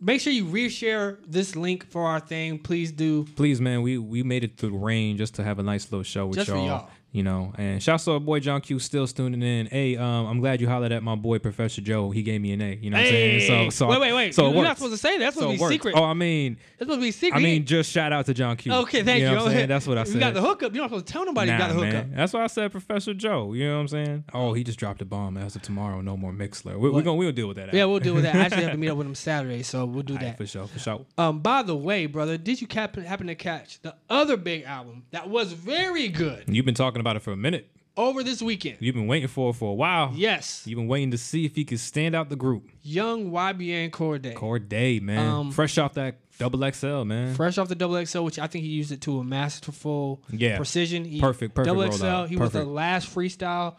Make 0.00 0.20
sure 0.20 0.32
you 0.32 0.46
reshare 0.46 1.18
this 1.26 1.54
link 1.54 1.88
for 1.90 2.06
our 2.06 2.20
thing. 2.20 2.58
Please 2.58 2.90
do. 2.90 3.24
Please, 3.36 3.60
man, 3.60 3.82
we 3.82 3.98
we 3.98 4.22
made 4.22 4.44
it 4.44 4.56
through 4.56 4.70
the 4.70 4.76
rain 4.78 5.16
just 5.16 5.34
to 5.34 5.44
have 5.44 5.58
a 5.58 5.62
nice 5.62 5.90
little 5.92 6.02
show 6.04 6.26
with 6.26 6.38
Just 6.38 6.48
y'all. 6.48 6.66
y'all. 6.66 6.90
You 7.12 7.22
know, 7.22 7.52
and 7.58 7.82
shouts 7.82 8.06
to 8.06 8.12
our 8.12 8.20
boy 8.20 8.40
John 8.40 8.62
Q 8.62 8.78
still 8.78 9.06
tuning 9.06 9.42
in. 9.42 9.66
Hey, 9.66 9.98
um, 9.98 10.26
I'm 10.26 10.40
glad 10.40 10.62
you 10.62 10.68
hollered 10.68 10.92
at 10.92 11.02
my 11.02 11.14
boy 11.14 11.38
Professor 11.38 11.82
Joe. 11.82 12.10
He 12.10 12.22
gave 12.22 12.40
me 12.40 12.52
an 12.52 12.62
A. 12.62 12.78
You 12.80 12.88
know 12.88 12.96
what 12.96 13.04
I'm 13.04 13.10
saying? 13.10 13.70
So, 13.70 13.84
so 13.84 13.88
wait, 13.88 14.00
wait, 14.00 14.12
wait. 14.14 14.34
So 14.34 14.50
You're 14.50 14.62
not 14.62 14.78
supposed 14.78 14.94
to 14.94 14.98
say 14.98 15.18
that. 15.18 15.24
That's 15.24 15.36
so 15.36 15.42
supposed 15.42 15.60
it 15.60 15.64
to 15.64 15.68
be 15.68 15.74
secret. 15.74 15.94
Oh, 15.94 16.04
I 16.04 16.14
mean, 16.14 16.56
That's 16.78 16.88
supposed 16.88 17.00
to 17.00 17.02
be 17.02 17.10
secret. 17.10 17.38
I 17.38 17.42
mean, 17.42 17.66
just 17.66 17.90
shout 17.90 18.14
out 18.14 18.24
to 18.26 18.34
John 18.34 18.56
Q. 18.56 18.72
okay, 18.72 19.02
thank 19.02 19.20
you. 19.20 19.24
you. 19.26 19.30
Know 19.34 19.42
what 19.42 19.48
I'm 19.48 19.52
saying? 19.52 19.68
That's 19.68 19.86
what 19.86 19.98
I 19.98 20.04
said. 20.04 20.14
You 20.14 20.20
got 20.20 20.32
the 20.32 20.40
hookup. 20.40 20.72
You're 20.72 20.82
not 20.84 20.88
supposed 20.88 21.06
to 21.06 21.12
tell 21.12 21.26
nobody 21.26 21.50
Nah, 21.50 21.56
you 21.56 21.58
got 21.58 21.68
the 21.68 21.74
hookup. 21.74 21.92
man. 22.08 22.14
That's 22.16 22.32
why 22.32 22.44
I 22.44 22.46
said 22.46 22.72
Professor 22.72 23.12
Joe. 23.12 23.52
You 23.52 23.68
know 23.68 23.74
what 23.74 23.80
I'm 23.80 23.88
saying? 23.88 24.24
Oh, 24.32 24.54
he 24.54 24.64
just 24.64 24.78
dropped 24.78 25.02
a 25.02 25.04
bomb. 25.04 25.36
As 25.36 25.54
of 25.54 25.60
tomorrow, 25.60 26.00
no 26.00 26.16
more 26.16 26.32
Mixler. 26.32 26.78
We, 26.78 26.88
we're 26.88 27.02
gonna 27.02 27.16
we'll 27.16 27.32
deal 27.32 27.48
with 27.48 27.58
that. 27.58 27.74
Yeah, 27.74 27.84
we'll 27.84 28.00
deal 28.00 28.14
with 28.14 28.22
that. 28.22 28.34
I 28.36 28.38
actually 28.38 28.62
have 28.62 28.72
to 28.72 28.78
meet 28.78 28.88
up 28.88 28.96
with 28.96 29.06
him 29.06 29.14
Saturday, 29.14 29.62
so 29.62 29.84
we'll 29.84 30.02
do 30.02 30.14
All 30.14 30.18
right, 30.18 30.28
that. 30.28 30.38
for 30.38 30.46
sure, 30.46 30.66
for 30.66 30.78
sure. 30.78 31.04
Um, 31.18 31.40
by 31.40 31.62
the 31.62 31.76
way, 31.76 32.06
brother, 32.06 32.38
did 32.38 32.62
you 32.62 32.66
happen 32.72 33.26
to 33.26 33.34
catch 33.34 33.82
the 33.82 33.94
other 34.08 34.38
big 34.38 34.62
album 34.64 35.04
that 35.10 35.28
was 35.28 35.52
very 35.52 36.08
good 36.08 36.44
You've 36.48 36.64
been 36.64 36.74
talking 36.74 37.01
about 37.02 37.16
it 37.16 37.20
for 37.20 37.32
a 37.32 37.36
minute. 37.36 37.68
over 37.96 38.22
this 38.22 38.40
weekend? 38.40 38.78
You've 38.80 38.94
been 38.94 39.06
waiting 39.06 39.28
for 39.28 39.50
it 39.50 39.54
for 39.54 39.70
a 39.70 39.74
while. 39.74 40.12
Yes, 40.14 40.62
You've 40.66 40.78
been 40.78 40.88
waiting 40.88 41.10
to 41.10 41.18
see 41.18 41.44
if 41.44 41.54
he 41.54 41.64
could 41.66 41.78
stand 41.80 42.14
out 42.14 42.30
the 42.30 42.36
group. 42.36 42.70
Young 42.82 43.30
YBN 43.30 43.90
Cordae. 43.90 44.34
Cordae, 44.34 45.02
man. 45.02 45.28
Um, 45.28 45.50
Fresh 45.52 45.76
off 45.78 45.92
that 45.94 46.16
double 46.38 46.70
XL, 46.72 47.04
man. 47.04 47.34
Fresh 47.34 47.58
off 47.58 47.68
the 47.68 47.74
double 47.74 48.02
XL, 48.04 48.20
which 48.22 48.38
I 48.38 48.46
think 48.46 48.64
he 48.64 48.70
used 48.70 48.92
it 48.92 49.02
to 49.02 49.18
a 49.18 49.24
masterful 49.24 50.22
Yeah. 50.30 50.56
precision. 50.56 51.04
He, 51.04 51.20
Perfect, 51.20 51.54
perfect 51.54 51.66
Double 51.76 51.86
rollout. 51.88 52.24
XL. 52.24 52.28
He 52.30 52.36
was 52.36 52.52
the 52.52 52.64
last 52.64 53.14
freestyle. 53.14 53.76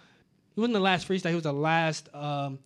He 0.53 0.61
wasn't 0.61 0.73
the 0.75 0.79
last 0.79 1.07
freestyle. 1.07 1.29
He 1.29 1.35
was 1.35 1.43
the 1.43 1.51
last 1.51 2.13
um, 2.13 2.59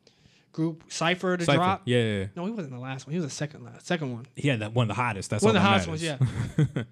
group 0.52 0.84
cipher 0.90 1.38
to 1.38 1.46
Cypher. 1.46 1.58
drop. 1.58 1.82
Yeah, 1.86 1.98
yeah, 2.00 2.18
yeah. 2.20 2.26
No, 2.36 2.44
he 2.46 2.52
wasn't 2.52 2.74
the 2.74 2.80
last 2.80 3.08
one. 3.08 3.14
He 3.14 3.20
was 3.20 3.26
the 3.30 3.34
second 3.34 3.64
last, 3.64 3.88
second 3.88 4.12
one. 4.12 4.26
He 4.36 4.50
had 4.50 4.60
that 4.60 4.74
one 4.74 4.84
of 4.84 4.88
the 4.90 5.02
hottest. 5.02 5.30
That's 5.30 5.42
one 5.44 5.56
of 5.56 5.62
the 5.62 5.66
that 5.66 5.86
hottest 5.86 6.04
matters. 6.04 6.58
ones, 6.58 6.70
yeah. 6.76 6.84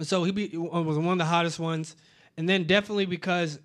so 0.04 0.24
he 0.24 0.32
be, 0.32 0.48
was 0.56 0.98
one 0.98 1.12
of 1.12 1.18
the 1.18 1.24
hottest 1.24 1.60
ones, 1.60 1.94
and 2.36 2.48
then 2.48 2.64
definitely 2.64 3.06
because 3.06 3.58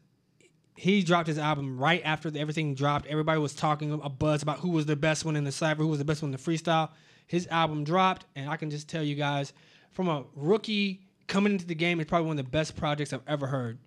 he 0.75 1.01
dropped 1.03 1.27
his 1.27 1.38
album 1.39 1.77
right 1.77 2.01
after 2.05 2.31
everything 2.38 2.75
dropped. 2.75 3.07
Everybody 3.07 3.39
was 3.39 3.53
talking 3.53 3.91
a 4.03 4.09
buzz 4.09 4.43
about 4.43 4.59
who 4.59 4.69
was 4.69 4.86
the 4.86 4.95
best 4.95 5.25
one 5.25 5.36
in 5.36 5.43
the 5.43 5.51
cipher, 5.51 5.81
who 5.81 5.88
was 5.88 6.00
the 6.00 6.05
best 6.05 6.21
one 6.21 6.31
in 6.31 6.38
the 6.38 6.43
freestyle. 6.43 6.89
His 7.25 7.47
album 7.47 7.83
dropped, 7.83 8.25
and 8.36 8.50
I 8.50 8.57
can 8.57 8.69
just 8.69 8.88
tell 8.88 9.03
you 9.03 9.15
guys, 9.15 9.53
from 9.91 10.07
a 10.07 10.24
rookie 10.36 11.01
coming 11.27 11.53
into 11.53 11.65
the 11.65 11.75
game, 11.75 12.00
it's 12.00 12.07
probably 12.09 12.27
one 12.27 12.39
of 12.39 12.45
the 12.45 12.50
best 12.51 12.75
projects 12.75 13.12
I've 13.12 13.21
ever 13.27 13.47
heard. 13.47 13.79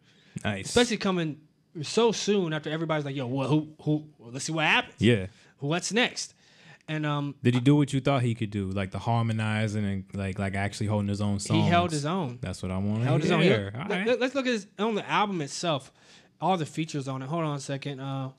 nice. 0.45 0.67
Especially 0.67 0.97
coming 0.97 1.41
so 1.83 2.11
soon 2.13 2.53
after 2.53 2.69
everybody's 2.71 3.05
like, 3.05 3.15
"Yo, 3.15 3.27
what? 3.29 3.49
Who? 3.49 3.69
Who? 3.83 4.05
Well, 4.19 4.33
let's 4.33 4.45
see 4.45 4.53
what 4.53 4.65
happens. 4.67 4.97
yeah. 4.99 5.27
What's 5.59 5.93
next?" 5.93 6.35
And 6.93 7.07
um, 7.07 7.37
Did 7.43 7.55
he 7.55 7.61
do 7.61 7.77
what 7.77 7.93
you 7.93 8.01
thought 8.01 8.23
he 8.23 8.35
could 8.35 8.51
do, 8.51 8.69
like 8.71 8.91
the 8.91 8.99
harmonizing 8.99 9.85
and 9.85 10.05
like 10.13 10.41
like 10.41 10.57
actually 10.57 10.89
holding 10.89 11.07
his 11.09 11.21
own 11.21 11.39
songs? 11.39 11.63
he 11.63 11.69
held 11.71 11.93
his 11.93 12.05
own. 12.05 12.39
That's 12.43 12.63
what 12.65 12.73
I 12.73 12.79
want 12.79 12.99
to 13.03 13.05
held 13.05 13.23
his 13.23 13.31
own. 13.31 13.43
Here, 13.43 13.73
All 13.75 13.87
let- 13.89 14.07
right. 14.09 14.21
Let's 14.21 14.35
look 14.35 14.47
at 14.47 14.53
his, 14.53 14.67
on 14.79 14.97
the 14.97 15.09
album 15.09 15.41
itself. 15.41 15.93
All 16.41 16.57
the 16.57 16.67
features 16.67 17.07
on 17.07 17.23
it. 17.23 17.29
Hold 17.29 17.45
on 17.45 17.57
a 17.57 17.61
second. 17.61 18.01
Uh, 18.01 18.31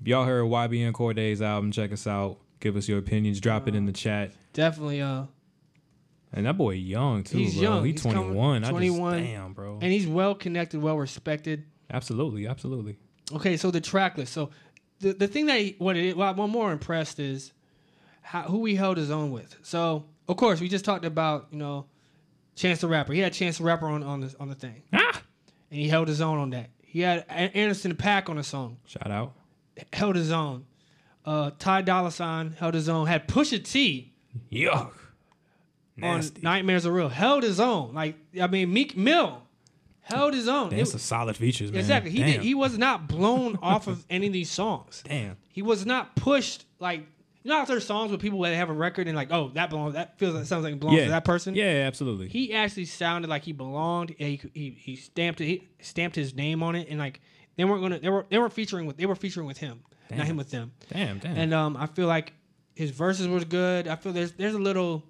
If 0.00 0.08
y'all 0.08 0.24
heard 0.24 0.44
YBN 0.44 0.92
Cordae's 0.92 1.42
album, 1.42 1.70
check 1.70 1.92
us 1.92 2.06
out. 2.06 2.38
Give 2.60 2.76
us 2.76 2.88
your 2.88 2.98
opinions. 2.98 3.40
Drop 3.40 3.68
it 3.68 3.74
in 3.74 3.84
the 3.84 3.92
chat. 3.92 4.32
definitely. 4.54 5.02
Uh, 5.02 5.24
And 6.32 6.46
that 6.46 6.56
boy 6.56 6.70
young 6.74 7.24
too, 7.24 7.38
He's 7.38 7.54
bro. 7.54 7.62
young. 7.62 7.84
He 7.84 7.92
He's 7.92 8.02
21. 8.02 8.64
I 8.64 8.70
21. 8.70 9.18
just 9.18 9.30
damn, 9.32 9.52
bro. 9.52 9.78
and 9.82 9.92
he's 9.92 10.06
well 10.06 10.34
connected, 10.34 10.80
well 10.80 10.96
respected. 10.96 11.64
absolutely, 11.92 12.46
absolutely. 12.46 12.96
Okay, 13.32 13.56
so 13.56 13.70
the 13.70 13.80
track 13.80 14.16
list. 14.18 14.32
So 14.32 14.50
the 15.00 15.12
the 15.12 15.26
thing 15.26 15.46
that 15.46 15.58
he, 15.60 15.74
what 15.78 15.96
it 15.96 16.16
what 16.16 16.38
I'm 16.38 16.50
more 16.50 16.72
impressed 16.72 17.18
is 17.18 17.52
how 18.22 18.42
who 18.42 18.64
he 18.64 18.74
held 18.76 18.96
his 18.96 19.10
own 19.10 19.30
with. 19.30 19.56
So 19.62 20.04
of 20.28 20.36
course 20.36 20.60
we 20.60 20.68
just 20.68 20.84
talked 20.84 21.04
about 21.04 21.48
you 21.50 21.58
know 21.58 21.86
Chance 22.56 22.80
the 22.82 22.88
Rapper. 22.88 23.12
He 23.12 23.20
had 23.20 23.32
Chance 23.32 23.58
the 23.58 23.64
Rapper 23.64 23.86
on 23.86 24.02
on 24.02 24.20
the 24.20 24.34
on 24.38 24.48
the 24.48 24.54
thing, 24.54 24.82
Ah! 24.92 25.22
and 25.70 25.80
he 25.80 25.88
held 25.88 26.08
his 26.08 26.20
own 26.20 26.38
on 26.38 26.50
that. 26.50 26.70
He 26.82 27.00
had 27.00 27.20
A- 27.30 27.56
Anderson 27.56 27.94
.Paak 27.94 28.28
on 28.28 28.36
the 28.36 28.42
song, 28.42 28.76
Shout 28.86 29.10
out. 29.10 29.32
held 29.92 30.16
his 30.16 30.30
own. 30.30 30.66
Uh, 31.24 31.50
Ty 31.58 31.82
Dolla 31.82 32.10
Sign 32.10 32.52
held 32.58 32.74
his 32.74 32.88
own. 32.88 33.06
Had 33.06 33.28
Pusha 33.28 33.62
T 33.64 34.12
Yuck. 34.50 34.92
on 36.02 36.22
Nightmares 36.42 36.86
Are 36.86 36.92
Real. 36.92 37.08
Held 37.10 37.42
his 37.42 37.60
own. 37.60 37.94
Like 37.94 38.16
I 38.40 38.46
mean, 38.46 38.72
Meek 38.72 38.96
Mill 38.96 39.42
held 40.02 40.34
his 40.34 40.48
own. 40.48 40.70
That's 40.70 40.90
It- 40.90 40.96
a 40.96 40.98
solid 40.98 41.36
features, 41.36 41.70
man. 41.70 41.80
exactly. 41.80 42.10
He 42.10 42.18
Damn. 42.18 42.26
did, 42.32 42.40
he 42.42 42.54
was 42.54 42.78
not 42.78 43.06
blown 43.08 43.58
off 43.62 43.86
of 43.86 44.04
any 44.10 44.26
of 44.28 44.32
these 44.32 44.50
songs. 44.50 45.02
Damn. 45.06 45.36
He 45.48 45.62
was 45.62 45.84
not 45.86 46.16
pushed 46.16 46.64
like 46.78 47.06
you 47.42 47.50
know 47.50 47.58
how 47.58 47.64
there's 47.64 47.86
songs 47.86 48.10
with 48.12 48.20
people 48.20 48.40
that 48.42 48.54
have 48.54 48.68
a 48.68 48.72
record 48.74 49.06
and 49.06 49.16
like 49.16 49.28
oh 49.32 49.48
that 49.54 49.70
belongs 49.70 49.94
that 49.94 50.18
feels 50.18 50.34
like 50.34 50.44
sounds 50.44 50.62
like 50.64 50.74
it 50.74 50.80
belongs 50.80 50.98
Yeah. 50.98 51.04
to 51.06 51.10
that 51.12 51.24
person. 51.24 51.54
Yeah, 51.54 51.84
absolutely. 51.86 52.28
He 52.28 52.52
actually 52.52 52.84
sounded 52.84 53.28
like 53.28 53.44
he 53.44 53.52
belonged. 53.52 54.14
And 54.18 54.28
he, 54.28 54.40
he 54.52 54.70
he 54.78 54.96
stamped 54.96 55.40
it. 55.40 55.46
He 55.46 55.68
stamped 55.80 56.16
his 56.16 56.34
name 56.34 56.62
on 56.62 56.74
it 56.74 56.88
and 56.90 56.98
like 56.98 57.20
they 57.56 57.64
weren't 57.64 57.80
gonna 57.82 57.98
they 57.98 58.08
were 58.10 58.26
they 58.28 58.38
weren't 58.38 58.52
featuring 58.52 58.86
with 58.86 58.96
they 58.98 59.06
were 59.06 59.14
featuring 59.14 59.46
with 59.46 59.58
him, 59.58 59.80
not 60.10 60.26
him 60.26 60.36
with 60.36 60.50
them. 60.50 60.72
damn, 60.92 61.18
damn. 61.18 61.36
And 61.36 61.54
um, 61.54 61.76
I 61.78 61.86
feel 61.86 62.06
like 62.06 62.32
his 62.74 62.90
verses 62.90 63.26
were 63.28 63.40
good. 63.40 63.88
I 63.88 63.96
feel 63.96 64.12
there's 64.12 64.32
there's 64.32 64.54
a 64.54 64.58
little 64.58 65.04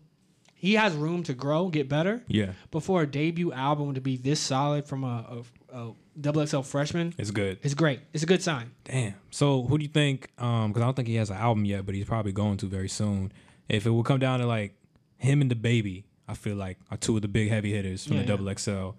he 0.61 0.75
has 0.75 0.95
room 0.95 1.23
to 1.25 1.33
grow, 1.35 1.69
get 1.69 1.89
better. 1.89 2.23
yeah, 2.29 2.53
Before 2.71 3.03
a 3.03 3.07
debut 3.07 3.51
album 3.53 3.95
to 3.95 4.01
be 4.01 4.17
this 4.17 4.39
solid 4.41 4.87
from 4.87 5.05
a, 5.05 5.43
a, 5.73 5.79
a 5.79 5.93
double 6.21 6.47
XL 6.47 6.61
freshman, 6.61 7.15
it's 7.19 7.31
good. 7.31 7.59
it's 7.63 7.75
great. 7.75 8.01
It's 8.13 8.23
a 8.23 8.27
good 8.27 8.43
sign. 8.43 8.71
Damn. 8.85 9.15
So 9.31 9.63
who 9.63 9.79
do 9.79 9.83
you 9.85 9.91
think? 9.91 10.29
Um, 10.39 10.69
because 10.69 10.83
I 10.83 10.87
don't 10.87 10.95
think 10.95 11.09
he 11.09 11.15
has 11.17 11.31
an 11.31 11.37
album 11.39 11.65
yet, 11.65 11.87
but 11.87 11.95
he's 11.95 12.05
probably 12.05 12.33
going 12.33 12.59
to 12.59 12.67
very 12.67 12.89
soon. 12.89 13.33
If 13.69 13.87
it 13.87 13.91
will 13.91 14.03
come 14.05 14.19
down 14.19 14.41
to 14.41 14.47
like 14.47 14.75
him 15.17 15.41
and 15.41 15.51
DaBaby, 15.51 16.05
I 16.29 16.35
feel 16.35 16.57
like 16.57 16.77
are 16.91 16.97
two 16.97 17.17
of 17.17 17.23
the 17.23 17.29
big 17.29 17.49
heavy 17.49 17.73
hitters 17.73 18.05
from 18.05 18.17
Yeah, 18.17 18.23
the 18.25 18.29
yeah. 18.33 18.37
double 18.37 18.55
XL. 18.59 18.91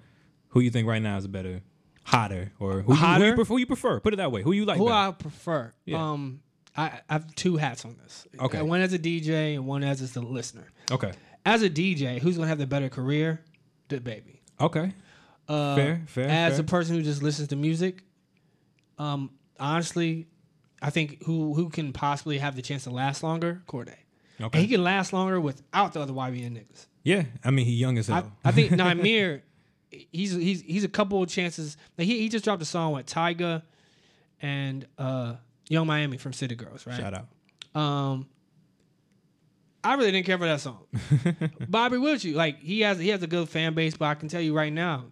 Who 0.49 0.59
you 0.61 0.69
think 0.71 0.87
right 0.87 1.01
now 1.01 1.15
is 1.17 1.27
better, 1.27 1.61
hotter, 2.03 2.51
or 2.59 2.81
who, 2.81 2.93
You, 2.93 2.95
who, 2.99 3.05
Hotter? 3.05 3.25
you 3.27 3.35
prefer, 3.35 3.53
who 3.53 3.57
you 3.59 3.65
prefer? 3.67 3.99
Put 3.99 4.13
it 4.13 4.17
that 4.17 4.31
way. 4.31 4.41
Who 4.41 4.51
you 4.51 4.65
like? 4.65 4.77
Who 4.77 4.85
better? 4.87 4.95
I 4.95 5.11
prefer. 5.11 5.73
Yeah. 5.85 6.11
Um, 6.11 6.41
I, 6.75 6.99
I 7.09 7.13
have 7.13 7.33
two 7.35 7.57
hats 7.57 7.85
on 7.85 7.97
this. 8.01 8.27
Okay. 8.39 8.61
One 8.61 8.81
as 8.81 8.93
a 8.93 8.99
DJ 8.99 9.55
and 9.55 9.65
one 9.67 9.83
as 9.83 10.15
a 10.15 10.19
listener. 10.21 10.67
okay. 10.91 11.11
As 11.45 11.61
a 11.63 11.69
DJ, 11.69 12.19
who's 12.19 12.35
gonna 12.37 12.47
have 12.47 12.57
the 12.59 12.67
better 12.67 12.89
career? 12.89 13.41
DaBaby. 13.89 14.39
Okay. 14.59 14.93
Uh, 15.47 15.75
Fair, 15.75 16.01
fair, 16.07 16.29
As 16.29 16.53
fair. 16.53 16.61
a 16.61 16.63
person 16.63 16.95
who 16.95 17.01
just 17.01 17.21
listens 17.21 17.47
to 17.49 17.55
music, 17.55 18.03
um, 18.97 19.31
honestly, 19.59 20.27
I 20.81 20.89
think 20.91 21.23
who 21.23 21.53
who 21.53 21.69
can 21.69 21.91
possibly 21.93 22.37
have 22.37 22.55
the 22.55 22.61
chance 22.61 22.83
to 22.85 22.89
last 22.91 23.23
longer? 23.23 23.61
Cordae. 23.67 23.95
Okay. 24.39 24.57
And 24.59 24.67
he 24.67 24.67
can 24.67 24.83
last 24.83 25.13
longer 25.13 25.39
without 25.41 25.93
the 25.93 25.99
other 26.01 26.13
YBN 26.13 26.51
niggas. 26.55 26.85
yeah. 27.03 27.23
I 27.43 27.51
mean, 27.51 27.65
he's 27.65 27.79
young 27.79 27.97
as 27.97 28.09
I, 28.09 28.15
hell. 28.15 28.31
I 28.45 28.51
think 28.51 28.71
Nahmir, 28.79 29.41
he's 29.89 30.31
he's 30.33 30.61
he's 30.61 30.83
a 30.83 30.87
couple 30.89 31.21
of 31.21 31.29
chances. 31.29 31.75
Like 31.97 32.07
he 32.07 32.19
he 32.19 32.29
just 32.29 32.43
dropped 32.45 32.61
a 32.61 32.65
song 32.65 32.93
with 32.93 33.07
Tyga 33.07 33.63
and 34.41 34.87
uh, 34.97 35.35
Yung 35.69 35.85
Miami 35.87 36.17
from 36.17 36.33
City 36.33 36.55
Girls, 36.55 36.85
right? 36.87 36.97
Shout 36.97 37.13
out. 37.13 37.79
Um, 37.79 38.27
I 39.83 39.95
really 39.95 40.11
didn't 40.11 40.25
care 40.25 40.37
for 40.37 40.45
that 40.45 40.61
song. 40.61 40.79
Bobby 41.67 41.97
you, 41.97 42.33
like 42.33 42.59
he 42.59 42.81
has 42.81 42.99
he 42.99 43.09
has 43.09 43.23
a 43.23 43.27
good 43.27 43.49
fan 43.49 43.73
base, 43.73 43.95
but 43.97 44.05
I 44.05 44.15
can 44.15 44.29
tell 44.29 44.41
you 44.41 44.53
right 44.55 44.71
now, 44.71 45.05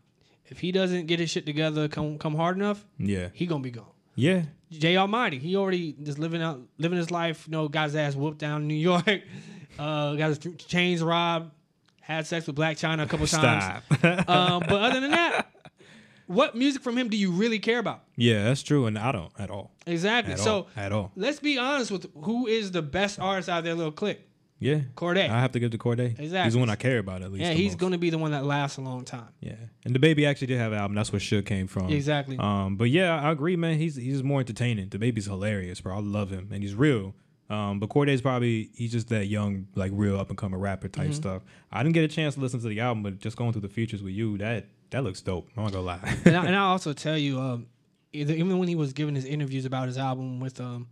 if 0.45 0.59
he 0.59 0.71
doesn't 0.71 1.07
get 1.07 1.19
his 1.19 1.29
shit 1.29 1.45
together, 1.45 1.87
come 1.87 2.17
come 2.17 2.35
hard 2.35 2.55
enough, 2.57 2.85
Yeah. 2.97 3.29
he 3.33 3.45
gonna 3.45 3.63
be 3.63 3.71
gone. 3.71 3.85
Yeah. 4.15 4.43
Jay 4.71 4.97
Almighty, 4.97 5.39
he 5.39 5.55
already 5.55 5.93
just 6.03 6.19
living 6.19 6.41
out 6.41 6.61
living 6.77 6.97
his 6.97 7.09
life. 7.09 7.45
You 7.47 7.51
know, 7.53 7.67
got 7.67 7.85
his 7.85 7.95
ass 7.95 8.15
whooped 8.15 8.37
down 8.37 8.61
in 8.61 8.67
New 8.67 8.75
York, 8.75 9.03
uh, 9.79 10.13
got 10.15 10.27
his 10.27 10.39
chains 10.67 11.01
robbed, 11.01 11.51
had 12.01 12.27
sex 12.27 12.45
with 12.45 12.55
Blac 12.55 12.73
Chyna 12.73 13.03
a 13.03 13.07
couple 13.07 13.25
times. 13.27 13.81
Um, 14.27 14.63
but 14.67 14.81
other 14.81 14.99
than 14.99 15.11
that, 15.11 15.47
what 16.27 16.55
music 16.55 16.83
from 16.83 16.95
him 16.97 17.09
do 17.09 17.17
you 17.17 17.31
really 17.31 17.57
care 17.57 17.79
about? 17.79 18.03
Yeah, 18.15 18.43
that's 18.43 18.61
true, 18.61 18.85
and 18.85 18.99
I 18.99 19.11
don't 19.11 19.31
at 19.39 19.49
all. 19.49 19.71
Exactly. 19.87 20.33
At 20.33 20.39
so 20.39 20.53
all. 20.55 20.67
At 20.75 20.91
all. 20.91 21.11
let's 21.15 21.39
be 21.39 21.57
honest 21.57 21.89
with 21.89 22.05
who 22.23 22.45
is 22.45 22.69
the 22.71 22.83
best 22.83 23.19
artist 23.19 23.49
out 23.49 23.59
of 23.59 23.63
their 23.63 23.73
little 23.73 23.91
clique. 23.91 24.21
Yeah, 24.61 24.79
Cordae. 24.95 25.29
I 25.29 25.39
have 25.39 25.53
to 25.53 25.59
give 25.59 25.71
to 25.71 25.77
Cordae. 25.77 26.19
Exactly. 26.19 26.43
He's 26.43 26.53
the 26.53 26.59
one 26.59 26.69
I 26.69 26.75
care 26.75 26.99
about 26.99 27.21
at 27.21 27.31
least. 27.31 27.45
yeah, 27.45 27.53
he's 27.53 27.75
going 27.75 27.93
to 27.93 27.97
be 27.97 28.09
the 28.09 28.17
one 28.17 28.31
that 28.31 28.43
lasts 28.43 28.77
a 28.77 28.81
long 28.81 29.05
time. 29.05 29.29
Yeah, 29.39 29.53
and 29.85 29.95
DaBaby 29.95 30.27
actually 30.27 30.47
did 30.47 30.57
have 30.57 30.73
an 30.73 30.79
album. 30.79 30.95
That's 30.95 31.11
where 31.13 31.19
Shook 31.19 31.45
came 31.45 31.67
from. 31.67 31.89
Exactly. 31.89 32.37
Um, 32.37 32.75
but 32.75 32.89
yeah, 32.89 33.19
I 33.21 33.31
agree, 33.31 33.55
man. 33.55 33.77
He's 33.77 33.95
he's 33.95 34.21
more 34.21 34.41
entertaining. 34.41 34.89
DaBaby's 34.89 35.25
hilarious, 35.27 35.79
bro. 35.81 35.95
I 35.95 35.99
love 36.01 36.29
him, 36.29 36.49
and 36.51 36.61
he's 36.61 36.75
real. 36.75 37.13
Um, 37.49 37.79
but 37.79 37.89
Cordae's 37.89 38.21
probably 38.21 38.69
he's 38.75 38.91
just 38.91 39.07
that 39.09 39.25
young, 39.27 39.67
like 39.75 39.91
real 39.95 40.19
up 40.19 40.29
and 40.29 40.37
coming 40.37 40.59
rapper 40.59 40.87
type 40.89 41.05
Mm-hmm. 41.05 41.13
stuff. 41.13 41.41
I 41.71 41.81
didn't 41.81 41.93
get 41.95 42.03
a 42.03 42.07
chance 42.09 42.35
to 42.35 42.41
listen 42.41 42.59
to 42.59 42.67
the 42.67 42.79
album, 42.81 43.01
but 43.01 43.17
just 43.19 43.37
going 43.37 43.53
through 43.53 43.61
the 43.61 43.69
features 43.69 44.03
with 44.03 44.13
you, 44.13 44.37
that 44.39 44.65
that 44.91 45.03
looks 45.05 45.21
dope. 45.21 45.49
I'm 45.55 45.63
not 45.63 45.71
gonna 45.71 45.85
lie. 45.85 46.15
and, 46.25 46.35
I, 46.35 46.45
and 46.45 46.55
I'll 46.55 46.71
also 46.71 46.91
tell 46.93 47.17
you, 47.17 47.39
um, 47.39 47.67
even 48.11 48.59
when 48.59 48.67
he 48.67 48.75
was 48.75 48.91
giving 48.91 49.15
his 49.15 49.23
interviews 49.25 49.63
about 49.65 49.87
his 49.87 49.97
album 49.97 50.41
with 50.41 50.59
um, 50.59 50.89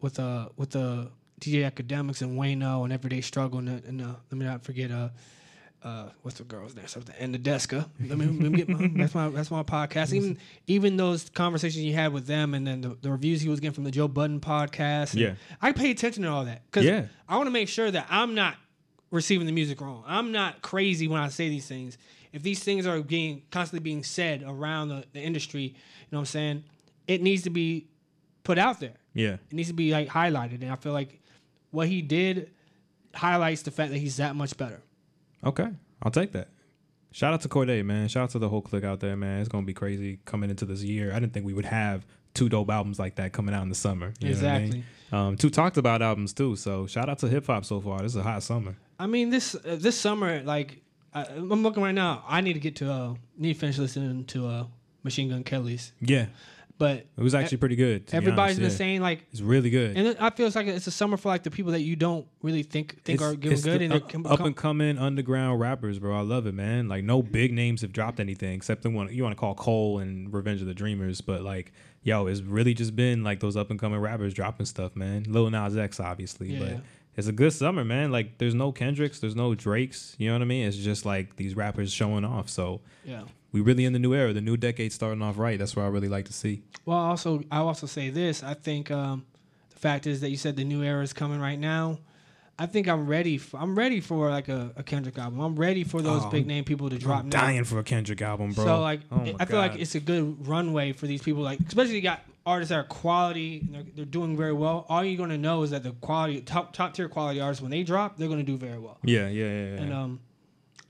with 0.00 0.18
uh, 0.20 0.48
with 0.56 0.70
the 0.70 1.10
DJ 1.40 1.70
Akademiks 1.70 2.22
and 2.22 2.38
Wayno 2.38 2.84
and 2.84 2.92
Everyday 2.92 3.20
Struggle 3.20 3.58
and, 3.58 3.68
and 3.84 4.00
uh, 4.02 4.14
let 4.30 4.38
me 4.38 4.44
not 4.44 4.62
forget 4.64 4.90
uh, 4.90 5.08
uh, 5.82 6.08
what's 6.22 6.38
the 6.38 6.44
girl's 6.44 6.74
name? 6.74 6.86
Something 6.86 7.14
and 7.18 7.34
the 7.34 7.38
Deska. 7.38 7.86
Let 8.06 8.16
me, 8.16 8.24
let 8.26 8.50
me 8.52 8.56
get 8.56 8.68
my, 8.68 8.90
that's 8.96 9.14
my 9.14 9.28
that's 9.28 9.50
my 9.50 9.62
podcast. 9.62 10.14
Even 10.14 10.38
even 10.66 10.96
those 10.96 11.28
conversations 11.28 11.84
you 11.84 11.92
had 11.92 12.12
with 12.12 12.26
them, 12.26 12.54
and 12.54 12.66
then 12.66 12.80
the, 12.80 12.96
the 13.02 13.10
reviews 13.10 13.42
he 13.42 13.48
was 13.50 13.60
getting 13.60 13.74
from 13.74 13.84
the 13.84 13.90
Joe 13.90 14.08
Budden 14.08 14.40
podcast. 14.40 15.14
Yeah. 15.14 15.34
I 15.60 15.72
pay 15.72 15.90
attention 15.90 16.22
to 16.22 16.30
all 16.30 16.46
that 16.46 16.62
because 16.70 16.86
Yeah. 16.86 17.06
I 17.28 17.36
want 17.36 17.48
to 17.48 17.50
make 17.52 17.68
sure 17.68 17.90
that 17.90 18.06
I'm 18.08 18.34
not 18.34 18.56
receiving 19.10 19.46
the 19.46 19.52
music 19.52 19.80
wrong. 19.82 20.02
I'm 20.06 20.32
not 20.32 20.62
crazy 20.62 21.06
when 21.06 21.20
I 21.20 21.28
say 21.28 21.48
these 21.50 21.66
things. 21.66 21.98
If 22.32 22.42
these 22.42 22.64
things 22.64 22.86
are 22.86 23.00
being 23.02 23.42
constantly 23.50 23.80
being 23.84 24.02
said 24.02 24.42
around 24.44 24.88
the, 24.88 25.04
the 25.12 25.20
industry, 25.20 25.62
you 25.62 25.72
know 26.10 26.18
what 26.18 26.22
I'm 26.22 26.26
saying? 26.26 26.64
It 27.06 27.22
needs 27.22 27.42
to 27.42 27.50
be 27.50 27.86
put 28.42 28.58
out 28.58 28.80
there. 28.80 28.94
yeah, 29.12 29.34
It 29.34 29.52
needs 29.52 29.68
to 29.68 29.74
be 29.74 29.92
like 29.92 30.08
highlighted. 30.08 30.62
And 30.62 30.70
I 30.72 30.76
feel 30.76 30.92
like 30.92 31.20
what 31.74 31.88
he 31.88 32.00
did 32.02 32.50
highlights 33.14 33.62
the 33.62 33.70
fact 33.70 33.92
that 33.92 33.98
he's 33.98 34.16
that 34.16 34.34
much 34.36 34.56
better. 34.56 34.82
okay, 35.44 35.68
I'll 36.02 36.10
take 36.10 36.32
that. 36.32 36.48
Shout 37.12 37.32
out 37.32 37.42
to 37.42 37.48
Cordae, 37.48 37.84
man. 37.84 38.08
Shout 38.08 38.24
out 38.24 38.30
to 38.30 38.38
the 38.40 38.48
whole 38.48 38.60
clique 38.60 38.82
out 38.84 38.98
there, 39.00 39.16
man. 39.16 39.38
It's 39.40 39.48
gonna 39.48 39.66
be 39.66 39.74
crazy 39.74 40.18
coming 40.24 40.50
into 40.50 40.64
this 40.64 40.82
year. 40.82 41.12
I 41.12 41.20
didn't 41.20 41.32
think 41.32 41.46
we 41.46 41.54
would 41.54 41.64
have 41.64 42.04
two 42.34 42.48
dope 42.48 42.70
albums 42.70 42.98
like 42.98 43.14
that 43.16 43.32
coming 43.32 43.54
out 43.54 43.62
in 43.62 43.68
the 43.68 43.74
summer. 43.76 44.12
You 44.18 44.30
know 44.30 44.36
what 44.36 44.44
I 44.44 44.58
mean? 44.58 44.64
Exactly. 44.66 44.84
Um, 45.12 45.36
two 45.36 45.50
talked 45.50 45.76
about 45.76 46.02
albums 46.02 46.32
too. 46.32 46.56
So 46.56 46.86
shout 46.88 47.08
out 47.08 47.18
to 47.20 47.28
hip 47.28 47.46
hop 47.46 47.64
so 47.64 47.80
far. 47.80 48.00
This 48.00 48.12
is 48.12 48.16
a 48.16 48.22
hot 48.24 48.42
summer. 48.42 48.74
I 48.98 49.06
mean, 49.06 49.30
this 49.30 49.54
uh, 49.54 49.76
this 49.78 49.96
summer, 49.96 50.42
like 50.42 50.80
I, 51.12 51.24
I'm 51.24 51.62
looking 51.62 51.82
right 51.84 51.94
now. 51.94 52.24
I 52.26 52.40
need 52.40 52.54
to 52.54 52.60
get 52.60 52.74
to 52.76 52.90
uh, 52.92 53.14
need 53.38 53.54
to 53.54 53.58
finish 53.60 53.78
listening 53.78 54.24
to 54.24 54.46
uh, 54.48 54.64
Machine 55.04 55.28
Gun 55.28 55.44
Kelly's, 55.44 55.92
Yeah, 56.00 56.26
but 56.78 57.06
it 57.16 57.22
was 57.22 57.34
actually 57.34 57.58
pretty 57.58 57.76
good. 57.76 58.04
everybody's 58.12 58.56
been 58.56 58.70
yeah. 58.70 58.76
saying 58.76 59.00
like 59.00 59.24
it's 59.30 59.40
really 59.40 59.70
good. 59.70 59.96
And 59.96 60.16
I 60.18 60.30
feel 60.30 60.46
it's 60.46 60.56
like 60.56 60.66
it's 60.66 60.86
a 60.86 60.90
summer 60.90 61.16
for 61.16 61.28
like 61.28 61.42
the 61.42 61.50
people 61.50 61.72
that 61.72 61.82
you 61.82 61.96
don't 61.96 62.26
really 62.42 62.62
think 62.62 63.02
think 63.04 63.20
It's- 63.20 63.32
are 63.32 63.36
good 63.36 63.56
the 63.58 63.84
and 63.84 63.92
up, 64.26 64.40
up 64.40 64.40
and 64.40 64.56
coming 64.56 64.98
underground 64.98 65.60
rappers, 65.60 65.98
bro. 65.98 66.16
I 66.16 66.22
love 66.22 66.46
it, 66.46 66.54
man. 66.54 66.88
Like 66.88 67.04
no 67.04 67.22
big 67.22 67.52
names 67.52 67.82
have 67.82 67.92
dropped 67.92 68.18
anything 68.20 68.54
except 68.54 68.82
the 68.82 68.90
one 68.90 69.12
you 69.12 69.22
want 69.22 69.34
to 69.34 69.40
call 69.40 69.54
Cole 69.54 69.98
and 69.98 70.32
Revenge 70.32 70.60
of 70.60 70.66
the 70.66 70.74
Dreamers, 70.74 71.20
but 71.20 71.42
like 71.42 71.72
yo, 72.02 72.26
it's 72.26 72.40
really 72.40 72.74
just 72.74 72.94
been 72.94 73.24
like 73.24 73.40
those 73.40 73.56
up 73.56 73.70
and 73.70 73.78
coming 73.78 73.98
rappers 73.98 74.34
dropping 74.34 74.66
stuff, 74.66 74.94
man. 74.94 75.24
Lil 75.28 75.50
Nas 75.50 75.76
X, 75.76 76.00
obviously, 76.00 76.52
Yeah. 76.54 76.58
but 76.58 76.80
it's 77.16 77.28
a 77.28 77.32
good 77.32 77.52
summer, 77.52 77.84
man. 77.84 78.10
Like 78.10 78.38
there's 78.38 78.54
no 78.54 78.72
Kendricks, 78.72 79.20
there's 79.20 79.36
no 79.36 79.54
Drakes, 79.54 80.16
you 80.18 80.28
know 80.28 80.34
what 80.34 80.42
I 80.42 80.46
mean? 80.46 80.66
It's 80.66 80.76
just 80.76 81.06
like 81.06 81.36
these 81.36 81.54
rappers 81.54 81.92
showing 81.92 82.24
off. 82.24 82.48
So 82.48 82.80
yeah. 83.04 83.22
We 83.54 83.60
really 83.60 83.84
in 83.84 83.92
the 83.92 84.00
new 84.00 84.12
era, 84.14 84.32
the 84.32 84.40
new 84.40 84.56
decade 84.56 84.92
starting 84.92 85.22
off 85.22 85.38
right. 85.38 85.56
That's 85.60 85.76
what 85.76 85.84
I 85.84 85.88
really 85.88 86.08
like 86.08 86.24
to 86.24 86.32
see. 86.32 86.64
Well, 86.84 86.98
also 86.98 87.40
I 87.52 87.58
also 87.58 87.86
say 87.86 88.10
this. 88.10 88.42
I 88.42 88.54
think 88.54 88.90
um, 88.90 89.24
the 89.70 89.78
fact 89.78 90.08
is 90.08 90.20
that 90.22 90.30
you 90.30 90.36
said 90.36 90.56
the 90.56 90.64
new 90.64 90.82
era 90.82 91.04
is 91.04 91.12
coming 91.12 91.38
right 91.40 91.58
now. 91.58 92.00
I 92.58 92.66
think 92.66 92.88
I'm 92.88 93.06
ready. 93.06 93.38
For, 93.38 93.56
I'm 93.58 93.76
ready 93.78 94.00
for 94.00 94.28
like 94.28 94.48
a, 94.48 94.72
a 94.76 94.82
Kendrick 94.82 95.18
album. 95.18 95.38
I'm 95.40 95.54
ready 95.54 95.84
for 95.84 96.02
those 96.02 96.22
Oh, 96.24 96.30
big 96.30 96.46
name 96.48 96.64
people 96.64 96.90
to 96.90 96.98
drop 96.98 97.20
I'm 97.20 97.28
now. 97.28 97.40
dying 97.42 97.62
for 97.64 97.78
a 97.78 97.84
Kendrick 97.84 98.22
album, 98.22 98.50
bro. 98.52 98.64
So 98.64 98.80
like, 98.80 99.00
Oh 99.12 99.16
my 99.18 99.34
I 99.38 99.44
feel 99.44 99.58
like 99.58 99.76
it's 99.76 99.94
a 99.94 100.00
good 100.00 100.46
runway 100.48 100.92
for 100.92 101.06
these 101.06 101.22
people. 101.22 101.42
Like, 101.42 101.60
especially 101.60 101.94
you 101.94 102.00
got 102.02 102.22
artists 102.44 102.70
that 102.70 102.78
are 102.78 102.84
quality. 102.84 103.60
And 103.60 103.74
they're, 103.74 103.84
they're 103.94 104.04
doing 104.04 104.36
very 104.36 104.52
well. 104.52 104.84
All 104.88 105.04
you're 105.04 105.16
gonna 105.16 105.38
know 105.38 105.62
is 105.62 105.70
that 105.70 105.84
the 105.84 105.92
quality, 105.92 106.40
top 106.40 106.72
top 106.72 106.94
tier 106.94 107.08
quality 107.08 107.40
artists, 107.40 107.62
when 107.62 107.70
they 107.70 107.84
drop, 107.84 108.16
they're 108.16 108.28
gonna 108.28 108.42
do 108.42 108.56
very 108.56 108.78
well. 108.80 108.98
yeah, 109.04 109.28
yeah, 109.28 109.44
yeah, 109.44 109.50
yeah. 109.74 109.80
And 109.82 109.92
um, 109.92 110.20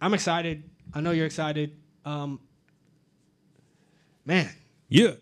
I'm 0.00 0.14
excited. 0.14 0.62
I 0.94 1.00
know 1.02 1.10
you're 1.12 1.26
excited. 1.26 1.76
Um, 2.06 2.40
man. 4.24 4.50
yeah. 4.88 5.12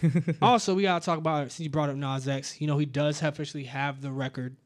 also, 0.42 0.74
we 0.74 0.82
gotta 0.82 1.04
talk 1.04 1.18
about 1.18 1.52
since 1.52 1.60
you 1.60 1.70
brought 1.70 1.88
up 1.88 1.96
Nas 1.96 2.26
X. 2.26 2.60
You 2.60 2.66
know, 2.66 2.76
he 2.78 2.86
does 2.86 3.22
officially 3.22 3.64
have 3.64 4.00
the 4.00 4.10
record, 4.10 4.56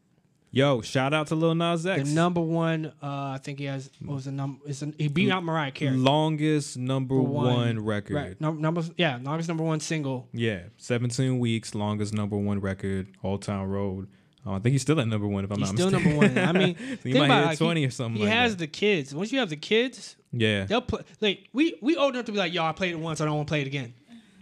Yo, 0.57 0.81
shout 0.81 1.13
out 1.13 1.27
to 1.27 1.35
Lil 1.35 1.55
Nas 1.55 1.85
X. 1.85 2.09
the 2.09 2.15
number 2.15 2.41
one. 2.41 2.87
Uh, 3.03 3.35
I 3.35 3.39
think 3.43 3.59
he 3.59 3.67
has. 3.67 3.91
What 4.03 4.15
was 4.15 4.25
the 4.25 4.33
number? 4.33 4.59
It's 4.67 4.81
an, 4.81 4.95
he 4.97 5.09
beat 5.09 5.31
out 5.31 5.45
Mariah 5.45 5.71
Carey. 5.71 5.95
longest 5.95 6.79
number 6.79 7.17
Number 7.17 7.31
one, 7.31 7.85
record. 7.85 8.15
Right. 8.15 8.41
No, 8.41 8.53
number. 8.53 8.83
Yeah, 8.97 9.19
longest 9.23 9.49
number 9.49 9.65
one 9.65 9.81
single. 9.81 10.29
Yeah, 10.33 10.63
17 10.79 11.39
weeks, 11.39 11.75
longest 11.75 12.15
number 12.15 12.39
one 12.39 12.61
record, 12.61 13.09
all 13.23 13.37
time 13.37 13.69
Road. 13.69 14.09
Oh, 14.47 14.53
I 14.55 14.59
think 14.61 14.73
he's 14.73 14.83
still 14.83 15.01
at 15.01 15.09
number 15.09 15.27
one 15.27 15.45
if 15.45 15.51
I'm 15.51 15.59
not. 15.59 15.71
He's 15.71 15.79
not 15.81 15.89
still 15.89 16.01
mistaken. 16.01 16.35
number 16.35 16.41
one. 16.43 16.57
I 16.57 16.67
mean, 16.67 16.77
So 17.03 17.09
he 17.09 17.15
might 17.19 17.37
hit 17.41 17.47
like, 17.47 17.59
20 17.59 17.81
he, 17.81 17.87
or 17.87 17.91
something 17.91 18.17
He 18.23 18.29
like 18.29 18.33
has 18.37 18.53
that. 18.53 18.59
the 18.59 18.67
kids. 18.69 19.15
Once 19.15 19.33
you 19.33 19.41
have 19.41 19.51
the 19.51 19.57
kids, 19.57 20.15
Yeah, 20.33 20.65
they'll 20.65 20.81
play. 20.83 21.03
Like 21.21 21.49
we 21.53 21.77
we 21.83 21.97
old 21.97 22.15
enough 22.15 22.27
to 22.27 22.33
be 22.33 22.39
like, 22.39 22.53
yo, 22.55 22.65
I 22.65 22.73
played 22.73 22.93
it 22.93 22.99
once. 23.01 23.21
I 23.21 23.25
don't 23.25 23.35
want 23.37 23.49
to 23.49 23.51
play 23.51 23.63
it 23.63 23.67
again. 23.67 23.93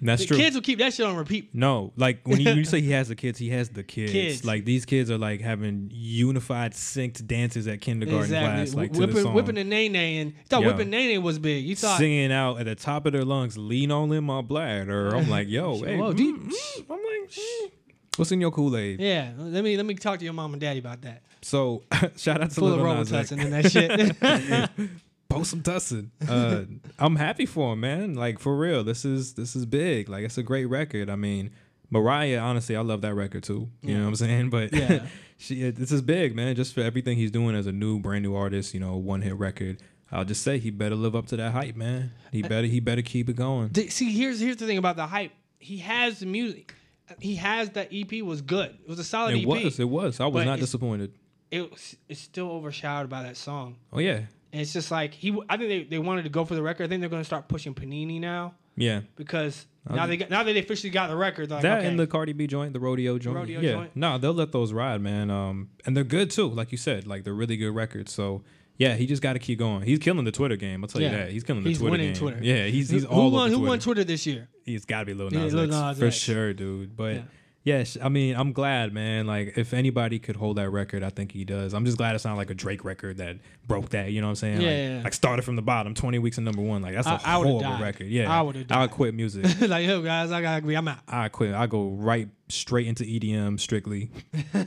that's 0.03 0.21
the 0.23 0.27
true. 0.29 0.37
kids 0.37 0.55
will 0.55 0.61
keep 0.63 0.79
that 0.81 0.93
shit 0.93 1.07
on 1.07 1.17
repeat. 1.17 1.55
no, 1.55 1.93
like 1.97 2.21
when 2.29 2.39
you, 2.39 2.45
when 2.47 2.59
you 2.59 2.65
say 2.75 2.83
he 2.83 2.91
has 2.91 3.09
the 3.09 3.15
kids, 3.15 3.39
he 3.39 3.49
has 3.51 3.71
the 3.71 3.83
kids. 3.83 4.13
Kids. 4.13 4.45
Like 4.45 4.67
these 4.67 4.85
kids 4.85 5.11
are 5.11 5.17
like 5.17 5.41
having 5.41 5.89
unified 5.91 6.73
synced 6.73 7.27
dances 7.27 7.67
at 7.67 7.81
kindergarten 7.81 8.29
class, 8.29 8.75
like 8.75 8.93
to 8.93 8.99
whipping 8.99 9.15
the 9.15 9.23
song. 9.23 9.35
whipping 9.35 9.55
the 9.55 9.65
nay 9.65 9.89
nay, 9.89 10.19
and 10.19 10.35
thought 10.51 10.63
Yo. 10.63 10.69
whipping 10.69 10.91
nay 10.91 11.07
nay 11.07 11.19
was 11.19 11.39
big. 11.39 11.65
You 11.65 11.77
thought 11.77 11.97
singing 11.99 12.31
out 12.31 12.59
at 12.59 12.67
the 12.67 12.75
top 12.75 13.07
of 13.07 13.13
their 13.15 13.25
lungs, 13.25 13.57
lean 13.57 13.91
on 13.91 14.13
in 14.13 14.25
my 14.25 14.43
bladder. 14.43 15.15
I'm 15.17 15.31
like, 15.31 15.49
yo, 15.49 15.79
hey, 15.83 15.97
Whoa, 15.97 16.13
mm, 16.13 16.17
deep. 16.17 16.37
mm. 16.37 16.85
I'm 16.91 16.99
like, 16.99 17.31
mm. 17.31 17.71
What's 18.17 18.33
in 18.33 18.41
your 18.41 18.51
Kool 18.51 18.77
Aid? 18.77 19.01
Yeah, 19.01 19.33
let 19.37 19.65
me 19.65 19.77
let 19.77 19.87
me 19.87 19.95
talk 19.95 20.19
to 20.19 20.25
your 20.25 20.35
mom 20.35 20.53
and 20.53 20.61
daddy 20.61 20.79
about 20.79 21.03
that. 21.03 21.23
So 21.43 21.83
shout 22.17 22.41
out 22.41 22.51
to 22.51 22.61
Full 22.61 22.69
Lil 22.71 22.95
Nas 22.95 23.13
X. 23.13 23.33
And 23.33 23.53
that 23.53 23.71
shit. 23.71 24.91
post 25.29 25.51
some 25.51 25.63
tussin. 25.63 26.11
Uh, 26.29 26.65
I'm 26.99 27.17
happy 27.17 27.47
for 27.47 27.73
him, 27.73 27.81
man. 27.81 28.15
Like 28.15 28.39
for 28.39 28.57
real, 28.57 28.85
this 28.85 29.05
is 29.05 29.35
this 29.35 29.57
is 29.57 29.67
big. 29.67 30.09
Like 30.09 30.25
it's 30.25 30.39
a 30.39 30.43
great 30.43 30.67
record. 30.67 31.11
I 31.11 31.17
mean, 31.17 31.51
Mariah, 31.91 32.39
honestly, 32.39 32.77
I 32.77 32.81
love 32.81 33.03
that 33.03 33.15
record 33.15 33.43
too. 33.43 33.69
You 33.83 33.95
know 33.95 34.03
what 34.03 34.09
I'm 34.09 34.17
saying? 34.17 34.51
But 34.51 34.73
Yeah. 34.73 35.07
she, 35.37 35.71
this 35.71 35.93
is 35.93 36.03
big, 36.03 36.35
man. 36.35 36.55
Just 36.55 36.75
for 36.75 36.81
everything 36.81 37.17
he's 37.17 37.31
doing 37.31 37.55
as 37.57 37.67
a 37.67 37.73
new, 37.73 37.99
brand 37.99 38.23
new 38.23 38.35
artist, 38.35 38.75
you 38.75 38.81
know, 38.81 38.97
one 38.97 39.23
hit 39.23 39.35
record. 39.37 39.79
I'll 40.13 40.25
just 40.25 40.43
say 40.43 40.59
he 40.59 40.71
better 40.71 40.95
live 40.95 41.17
up 41.17 41.27
to 41.27 41.37
that 41.37 41.53
hype, 41.53 41.77
man. 41.77 42.13
He 42.31 42.43
better 42.43 42.67
he 42.67 42.81
better 42.81 43.03
keep 43.03 43.29
it 43.29 43.37
going. 43.37 43.75
See, 43.91 44.13
here's 44.13 44.41
here's 44.41 44.57
the 44.57 44.67
thing 44.67 44.79
about 44.79 44.97
the 44.97 45.07
hype. 45.07 45.33
He 45.59 45.79
has 45.79 46.21
the 46.21 46.27
music. 46.27 46.75
He 47.21 47.37
has 47.37 47.71
that 47.71 47.89
EP 47.93 48.23
was 48.23 48.41
good. 48.41 48.71
It 48.83 48.89
was 48.89 48.99
a 48.99 49.05
solid 49.05 49.35
EP. 49.35 49.43
It 49.43 49.49
EP. 49.49 49.65
was, 49.65 49.81
it 49.81 49.89
was. 49.89 50.21
I 50.21 50.27
was 50.27 50.45
not 50.45 50.59
disappointed. 50.59 51.13
It 51.51 51.71
was, 51.71 51.97
it's 52.09 52.21
still 52.21 52.51
overshadowed 52.51 53.11
by 53.11 53.23
that 53.23 53.37
song. 53.37 53.77
Oh 53.93 53.99
yeah, 54.01 54.23
And 54.53 54.61
it's 54.63 54.73
just 54.73 54.91
like 54.91 55.15
he. 55.15 55.39
I 55.49 55.57
think 55.57 55.69
they, 55.69 55.85
they 55.85 55.99
wanted 55.99 56.23
to 56.23 56.31
go 56.31 56.45
for 56.45 56.55
the 56.55 56.63
record. 56.63 56.85
I 56.85 56.89
think 56.89 57.01
they're 57.01 57.11
going 57.11 57.21
to 57.21 57.27
start 57.27 57.49
pushing 57.49 57.75
Panini 57.75 58.21
now 58.21 58.55
yeah. 58.77 59.01
because 59.17 59.67
now 59.89 60.07
they 60.07 60.17
got, 60.17 60.31
now 60.31 60.43
that 60.43 60.53
they 60.53 60.61
officially 60.61 60.91
got 60.91 61.09
the 61.09 61.17
record. 61.17 61.51
Like, 61.51 61.63
that 61.63 61.79
okay. 61.79 61.89
and 61.89 61.99
the 61.99 62.07
Cardi 62.07 62.33
B 62.33 62.47
joint, 62.47 62.73
the 62.73 62.81
rodeo 62.81 63.19
joint. 63.19 63.37
rodeo 63.37 63.61
yeah, 63.61 63.73
joint. 63.73 63.97
no, 63.97 64.19
they'll 64.19 64.33
let 64.33 64.53
those 64.53 64.73
ride, 64.73 65.01
man. 65.01 65.31
Um, 65.31 65.71
and 65.85 65.97
they're 65.97 66.05
good 66.05 66.31
too, 66.31 66.49
like 66.49 66.73
you 66.73 66.79
said, 66.79 67.07
like 67.07 67.25
they're 67.25 67.35
really 67.35 67.57
good 67.57 67.75
records. 67.75 68.13
So 68.13 68.43
yeah, 68.77 68.95
he 68.97 69.07
just 69.07 69.23
got 69.23 69.35
to 69.35 69.39
keep 69.39 69.59
going. 69.59 69.83
He's 69.83 69.99
killing 69.99 70.25
the 70.25 70.33
Twitter 70.33 70.57
game. 70.57 70.83
I'll 70.85 70.89
tell 70.89 71.01
you 71.03 71.11
that. 71.11 71.31
He's 71.31 71.45
killing 71.45 71.63
the 71.63 71.69
He's 71.71 71.79
Twitter 71.79 71.91
winning 71.93 72.07
game. 72.13 72.17
Twitter. 72.17 72.39
Yeah, 72.43 72.67
he's 72.67 72.91
he's 72.91 73.05
who 73.05 73.09
all 73.09 73.31
won? 73.31 73.43
over 73.43 73.49
Who 73.51 73.57
Twitter. 73.57 73.69
won 73.69 73.79
Twitter 73.81 74.05
this 74.05 74.27
year? 74.27 74.49
He's 74.65 74.85
got 74.85 75.01
to 75.01 75.05
be 75.07 75.15
Lil 75.15 75.33
Yeah, 75.33 75.41
Nas, 75.45 75.55
Lil 75.55 75.73
X, 75.75 75.99
for 75.99 76.11
sure, 76.11 76.53
dude. 76.55 76.97
But 76.97 77.15
Yeah. 77.15 77.23
Yes, 77.65 77.97
I 78.01 78.09
mean, 78.09 78.37
I'm 78.37 78.53
glad, 78.53 78.93
man. 78.93 79.27
Like 79.27 79.59
if 79.59 79.75
anybody 79.75 80.19
could 80.21 80.37
hold 80.37 80.59
that 80.59 80.71
record, 80.71 81.03
I 81.03 81.11
think 81.11 81.33
he 81.33 81.45
does. 81.45 81.75
I'm 81.75 81.85
just 81.85 81.97
glad 81.99 82.15
it's 82.15 82.25
not 82.25 82.37
like 82.37 82.51
a 82.51 82.55
Drake 82.55 82.85
record 82.85 83.17
that 83.17 83.37
broke 83.67 83.91
that. 83.91 84.13
You 84.13 84.21
know 84.21 84.29
what 84.29 84.33
I'm 84.33 84.37
saying? 84.37 84.61
Yeah, 84.61 84.69
like, 84.69 84.77
yeah, 84.77 84.97
yeah. 84.99 85.03
like 85.05 85.15
started 85.15 85.43
from 85.43 85.57
the 85.57 85.63
bottom, 85.63 85.95
20 85.95 86.19
weeks 86.21 86.39
in 86.39 86.45
number 86.45 86.63
one. 86.63 86.83
Like 86.83 86.95
that's 86.95 87.07
a 87.07 87.11
I- 87.13 87.21
I 87.25 87.33
horrible 87.43 87.79
record. 87.81 88.07
Yeah, 88.07 88.31
I 88.31 88.43
would've 88.43 88.71
I 88.71 88.83
would 88.83 88.91
quit 88.93 89.15
music. 89.15 89.45
like, 89.69 89.87
yo, 89.87 90.03
guys, 90.03 90.31
I 90.31 90.41
gotta 90.41 90.59
agree. 90.59 90.77
I'm 90.77 90.87
out. 90.89 90.99
I 91.09 91.29
quit. 91.29 91.55
I 91.55 91.67
go 91.67 91.89
right 91.89 92.29
straight 92.49 92.87
into 92.87 93.05
EDM 93.05 93.59
strictly. 93.59 94.11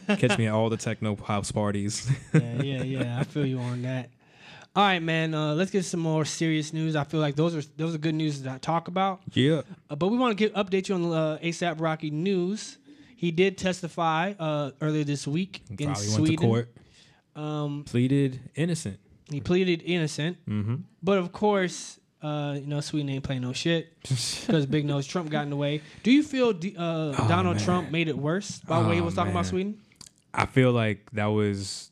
Catch 0.07 0.37
me 0.37 0.47
at 0.47 0.53
all 0.53 0.69
the 0.69 0.77
techno 0.77 1.15
house 1.15 1.51
parties. 1.51 2.09
yeah, 2.33 2.61
yeah, 2.61 2.83
yeah. 2.83 3.19
I 3.19 3.23
feel 3.23 3.45
you 3.45 3.59
on 3.59 3.83
that. 3.83 4.09
All 4.75 4.83
right, 4.83 5.01
man. 5.01 5.33
Uh, 5.33 5.55
let's 5.55 5.71
get 5.71 5.85
some 5.85 5.99
more 6.01 6.23
serious 6.23 6.71
news. 6.71 6.95
I 6.95 7.03
feel 7.03 7.19
like 7.19 7.35
those 7.35 7.55
are 7.55 7.63
those 7.77 7.95
are 7.95 7.97
good 7.97 8.13
news 8.13 8.41
to 8.41 8.59
talk 8.59 8.87
about. 8.87 9.21
yeah. 9.33 9.61
Uh, 9.89 9.95
but 9.95 10.09
we 10.09 10.17
want 10.17 10.37
to 10.37 10.49
update 10.51 10.89
you 10.89 10.95
on 10.95 11.05
uh, 11.11 11.37
ASAP 11.41 11.79
Rocky 11.81 12.11
news. 12.11 12.77
He 13.17 13.31
did 13.31 13.57
testify 13.57 14.33
uh, 14.39 14.71
earlier 14.79 15.03
this 15.03 15.25
week 15.27 15.61
in 15.77 15.93
Sweden. 15.95 16.23
went 16.23 16.39
to 16.39 16.45
court. 16.47 16.75
Um, 17.35 17.83
Pleaded 17.85 18.39
innocent. 18.55 18.99
he 19.29 19.41
pleaded 19.41 19.81
innocent, 19.85 20.37
Mm-hmm. 20.47 20.75
but 21.03 21.17
of 21.17 21.31
course, 21.31 21.99
Uh, 22.19 22.57
you 22.59 22.65
know, 22.65 22.79
Sweden 22.81 23.09
ain't 23.09 23.23
playing 23.23 23.43
no 23.43 23.53
shit 23.53 23.93
because 24.01 24.65
Big 24.65 24.85
Nose 24.85 25.05
Trump 25.05 25.29
got 25.29 25.43
in 25.43 25.51
the 25.51 25.55
way. 25.55 25.81
Do 26.01 26.09
you 26.11 26.23
feel 26.23 26.51
D- 26.53 26.73
uh, 26.77 27.11
Donald 27.27 27.57
Oh, 27.57 27.59
man. 27.59 27.63
Trump 27.65 27.91
made 27.91 28.07
it 28.07 28.17
worse 28.17 28.59
by 28.65 28.81
the 28.81 28.89
way 28.89 28.95
he 28.95 29.01
was 29.01 29.13
talking 29.13 29.31
about. 29.31 29.45
Sweden? 29.45 29.77
I 30.33 30.45
feel 30.47 30.71
like 30.71 31.09
that 31.13 31.27
was 31.27 31.91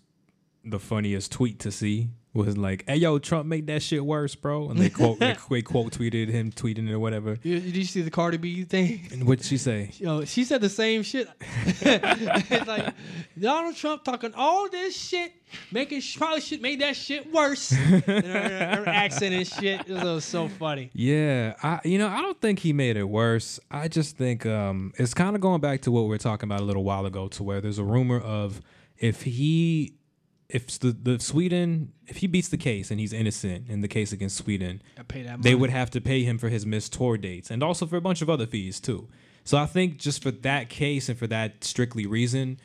the 0.63 0.79
funniest 0.79 1.31
tweet 1.31 1.59
to 1.59 1.71
see. 1.71 2.09
Was 2.35 2.57
like, 2.57 2.83
"Hey 2.85 2.97
yo, 2.97 3.17
Trump 3.17 3.47
made 3.47 3.67
that 3.67 3.81
shit 3.81 4.05
worse, 4.05 4.35
bro." 4.35 4.69
And 4.69 4.77
they 4.77 4.89
quote 4.89 5.19
they, 5.19 5.37
they 5.49 5.61
quote 5.61 5.93
tweeted 5.93 6.27
him 6.27 6.51
tweeting 6.51 6.89
it 6.89 6.91
or 6.91 6.99
whatever. 6.99 7.37
You, 7.43 7.61
did 7.61 7.77
you 7.77 7.85
see 7.85 8.01
the 8.01 8.11
Cardi 8.11 8.35
B 8.35 8.65
thing? 8.65 9.07
And 9.11 9.25
what'd 9.25 9.45
she 9.45 9.57
say? 9.57 9.91
Yo, 9.97 10.25
she 10.25 10.43
said 10.43 10.59
the 10.59 10.67
same 10.67 11.01
shit. 11.03 11.29
it's 11.39 12.67
like 12.67 12.93
Donald 13.39 13.77
Trump 13.77 14.03
talking 14.03 14.33
all 14.35 14.69
this 14.69 14.97
shit, 14.97 15.31
making 15.71 16.01
probably 16.17 16.41
shit 16.41 16.61
made 16.61 16.81
that 16.81 16.97
shit 16.97 17.31
worse. 17.31 17.71
and 17.95 18.03
her, 18.03 18.83
her 18.83 18.89
accent 18.89 19.33
and 19.33 19.47
shit. 19.47 19.87
It 19.87 20.03
was 20.03 20.25
so 20.25 20.49
funny. 20.49 20.91
Yeah, 20.93 21.55
I 21.63 21.79
you 21.85 21.97
know 21.97 22.09
I 22.09 22.21
don't 22.21 22.41
think 22.41 22.59
he 22.59 22.73
made 22.73 22.97
it 22.97 23.05
worse. 23.05 23.61
I 23.71 23.87
just 23.87 24.17
think 24.17 24.45
um, 24.45 24.91
it's 24.97 25.13
kind 25.13 25.35
of 25.35 25.41
going 25.41 25.61
back 25.61 25.83
to 25.83 25.91
what 25.91 26.01
we 26.01 26.09
were 26.09 26.17
talking 26.17 26.49
about 26.49 26.59
a 26.59 26.65
little 26.65 26.83
while 26.83 27.05
ago, 27.05 27.29
to 27.29 27.43
where 27.43 27.61
there's 27.61 27.79
a 27.79 27.85
rumor 27.85 28.19
of 28.19 28.61
if 28.97 29.21
he 29.23 29.93
if 30.49 30.79
the, 30.79 30.91
the 30.91 31.19
Sweden 31.19 31.91
if 32.08 32.17
he 32.17 32.27
beats 32.27 32.49
the 32.49 32.58
case 32.58 32.91
and 32.91 32.99
he's 32.99 33.13
innocent 33.13 33.69
in 33.69 33.81
the 33.81 33.88
case 33.88 34.12
against 34.12 34.38
Sweden, 34.38 34.81
pay 35.08 35.23
that. 35.23 35.41
they 35.41 35.55
would 35.55 35.69
have 35.69 35.89
to 35.91 36.01
pay 36.01 36.23
him 36.23 36.38
for 36.38 36.49
his 36.49 36.65
missed 36.65 36.93
tour 36.93 37.17
dates 37.17 37.49
and 37.49 37.63
also 37.63 37.86
for 37.86 37.97
a 37.97 38.01
bunch 38.01 38.21
of 38.21 38.29
other 38.29 38.45
fees 38.45 38.79
too. 38.79 39.08
So 39.43 39.58
I 39.58 39.65
think 39.65 39.97
just 39.97 40.23
for 40.23 40.31
that 40.31 40.69
case 40.69 41.08
and 41.08 41.17
for 41.17 41.27
that 41.27 41.63
strictly 41.63 42.05
reason, 42.05 42.60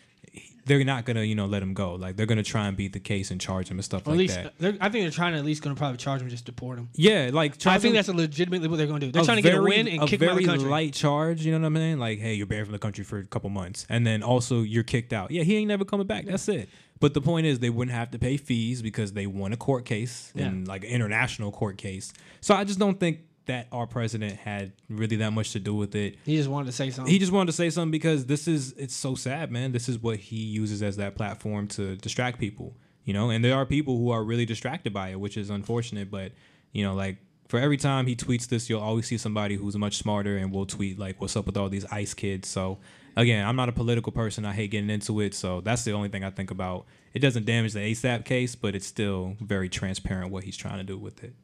they're 0.66 0.84
not 0.84 1.04
gonna 1.04 1.22
you 1.22 1.34
know 1.34 1.46
let 1.46 1.62
him 1.62 1.74
go. 1.74 1.94
Like 1.94 2.16
they're 2.16 2.26
gonna 2.26 2.42
try 2.42 2.66
and 2.68 2.76
beat 2.76 2.92
the 2.92 3.00
case 3.00 3.30
and 3.30 3.40
charge 3.40 3.68
him 3.70 3.78
and 3.78 3.84
stuff 3.84 4.02
Or 4.06 4.10
at 4.10 4.12
like 4.12 4.18
least 4.18 4.34
that. 4.36 4.46
Uh, 4.46 4.50
they're- 4.58 4.78
I 4.80 4.88
think 4.88 5.04
they're 5.04 5.10
trying 5.10 5.32
to 5.32 5.38
at 5.38 5.44
least 5.44 5.62
going 5.62 5.74
to 5.74 5.78
probably 5.78 5.96
charge 5.98 6.20
him, 6.20 6.28
just 6.28 6.44
deport 6.44 6.78
him. 6.78 6.88
Yeah, 6.94 7.30
like 7.32 7.64
I 7.66 7.78
think 7.78 7.92
him- 7.92 7.96
that's 7.96 8.08
a 8.08 8.12
legitimately 8.12 8.68
what 8.68 8.76
they're 8.76 8.86
going 8.86 9.00
to 9.00 9.06
do. 9.06 9.12
They're 9.12 9.24
trying 9.24 9.38
to 9.38 9.42
get 9.42 9.54
a 9.54 9.62
win 9.62 9.88
and 9.88 10.02
a 10.02 10.06
kick 10.06 10.20
him 10.20 10.28
out 10.28 10.32
of 10.32 10.36
very 10.36 10.44
the 10.46 10.52
country. 10.52 10.70
light 10.70 10.92
charge. 10.94 11.44
You 11.44 11.52
know 11.52 11.58
what 11.60 11.66
I 11.66 11.80
mean? 11.80 11.98
Like, 11.98 12.18
hey, 12.18 12.34
you're 12.34 12.46
banned 12.46 12.66
from 12.66 12.72
the 12.72 12.78
country 12.78 13.04
for 13.04 13.18
a 13.18 13.26
couple 13.26 13.50
months, 13.50 13.86
and 13.88 14.06
then 14.06 14.22
also 14.22 14.62
you're 14.62 14.82
kicked 14.84 15.12
out. 15.12 15.30
Yeah, 15.30 15.42
he 15.42 15.56
ain't 15.56 15.68
never 15.68 15.84
coming 15.84 16.06
back. 16.06 16.26
That's 16.26 16.48
it. 16.48 16.68
But 17.00 17.14
the 17.14 17.22
point 17.22 17.46
is, 17.46 17.60
they 17.60 17.70
wouldn't 17.70 17.96
have 17.96 18.10
to 18.10 18.18
pay 18.18 18.36
fees 18.36 18.82
because 18.82 19.14
they 19.14 19.26
won 19.26 19.54
a 19.54 19.56
court 19.56 19.86
case 19.86 20.32
and 20.36 20.68
like 20.68 20.84
an 20.84 20.90
international 20.90 21.50
court 21.50 21.78
case. 21.78 22.12
So 22.42 22.54
I 22.54 22.64
just 22.64 22.78
don't 22.78 23.00
think 23.00 23.20
that 23.50 23.66
our 23.72 23.86
president 23.86 24.36
had 24.36 24.72
really 24.88 25.16
that 25.16 25.32
much 25.32 25.50
to 25.52 25.58
do 25.58 25.74
with 25.74 25.96
it. 25.96 26.16
He 26.24 26.36
just 26.36 26.48
wanted 26.48 26.66
to 26.66 26.72
say 26.72 26.90
something. 26.90 27.12
He 27.12 27.18
just 27.18 27.32
wanted 27.32 27.48
to 27.48 27.56
say 27.56 27.68
something 27.68 27.90
because 27.90 28.26
this 28.26 28.46
is 28.46 28.72
it's 28.74 28.94
so 28.94 29.16
sad, 29.16 29.50
man. 29.50 29.72
This 29.72 29.88
is 29.88 29.98
what 29.98 30.18
he 30.18 30.36
uses 30.36 30.84
as 30.84 30.96
that 30.98 31.16
platform 31.16 31.66
to 31.68 31.96
distract 31.96 32.38
people, 32.38 32.76
you 33.04 33.12
know. 33.12 33.30
And 33.30 33.44
there 33.44 33.56
are 33.56 33.66
people 33.66 33.98
who 33.98 34.10
are 34.10 34.22
really 34.22 34.46
distracted 34.46 34.92
by 34.92 35.08
it, 35.08 35.18
which 35.18 35.36
is 35.36 35.50
unfortunate. 35.50 36.12
But 36.12 36.30
you 36.70 36.84
know, 36.84 36.94
like 36.94 37.16
for 37.48 37.58
every 37.58 37.76
time 37.76 38.06
he 38.06 38.14
tweets 38.14 38.46
this, 38.46 38.70
you'll 38.70 38.80
always 38.80 39.08
see 39.08 39.18
somebody 39.18 39.56
who's 39.56 39.76
much 39.76 39.96
smarter 39.96 40.36
and 40.36 40.52
will 40.52 40.66
tweet 40.66 40.96
like, 40.96 41.20
"What's 41.20 41.36
up 41.36 41.46
with 41.46 41.56
all 41.56 41.68
these 41.68 41.84
ICE 41.86 42.14
kids?" 42.14 42.48
So 42.48 42.78
again, 43.16 43.44
I'm 43.44 43.56
not 43.56 43.68
a 43.68 43.72
political 43.72 44.12
person. 44.12 44.44
I 44.44 44.52
hate 44.52 44.70
getting 44.70 44.90
into 44.90 45.20
it, 45.20 45.34
so 45.34 45.60
that's 45.60 45.82
the 45.82 45.92
only 45.92 46.08
thing 46.08 46.22
I 46.22 46.30
think 46.30 46.52
about. 46.52 46.86
It 47.14 47.18
doesn't 47.18 47.46
damage 47.46 47.72
the 47.72 47.80
ASAP 47.80 48.24
case, 48.24 48.54
but 48.54 48.76
it's 48.76 48.86
still 48.86 49.34
very 49.40 49.68
transparent 49.68 50.30
what 50.30 50.44
he's 50.44 50.56
trying 50.56 50.78
to 50.78 50.84
do 50.84 50.96
with 50.96 51.24
it. 51.24 51.34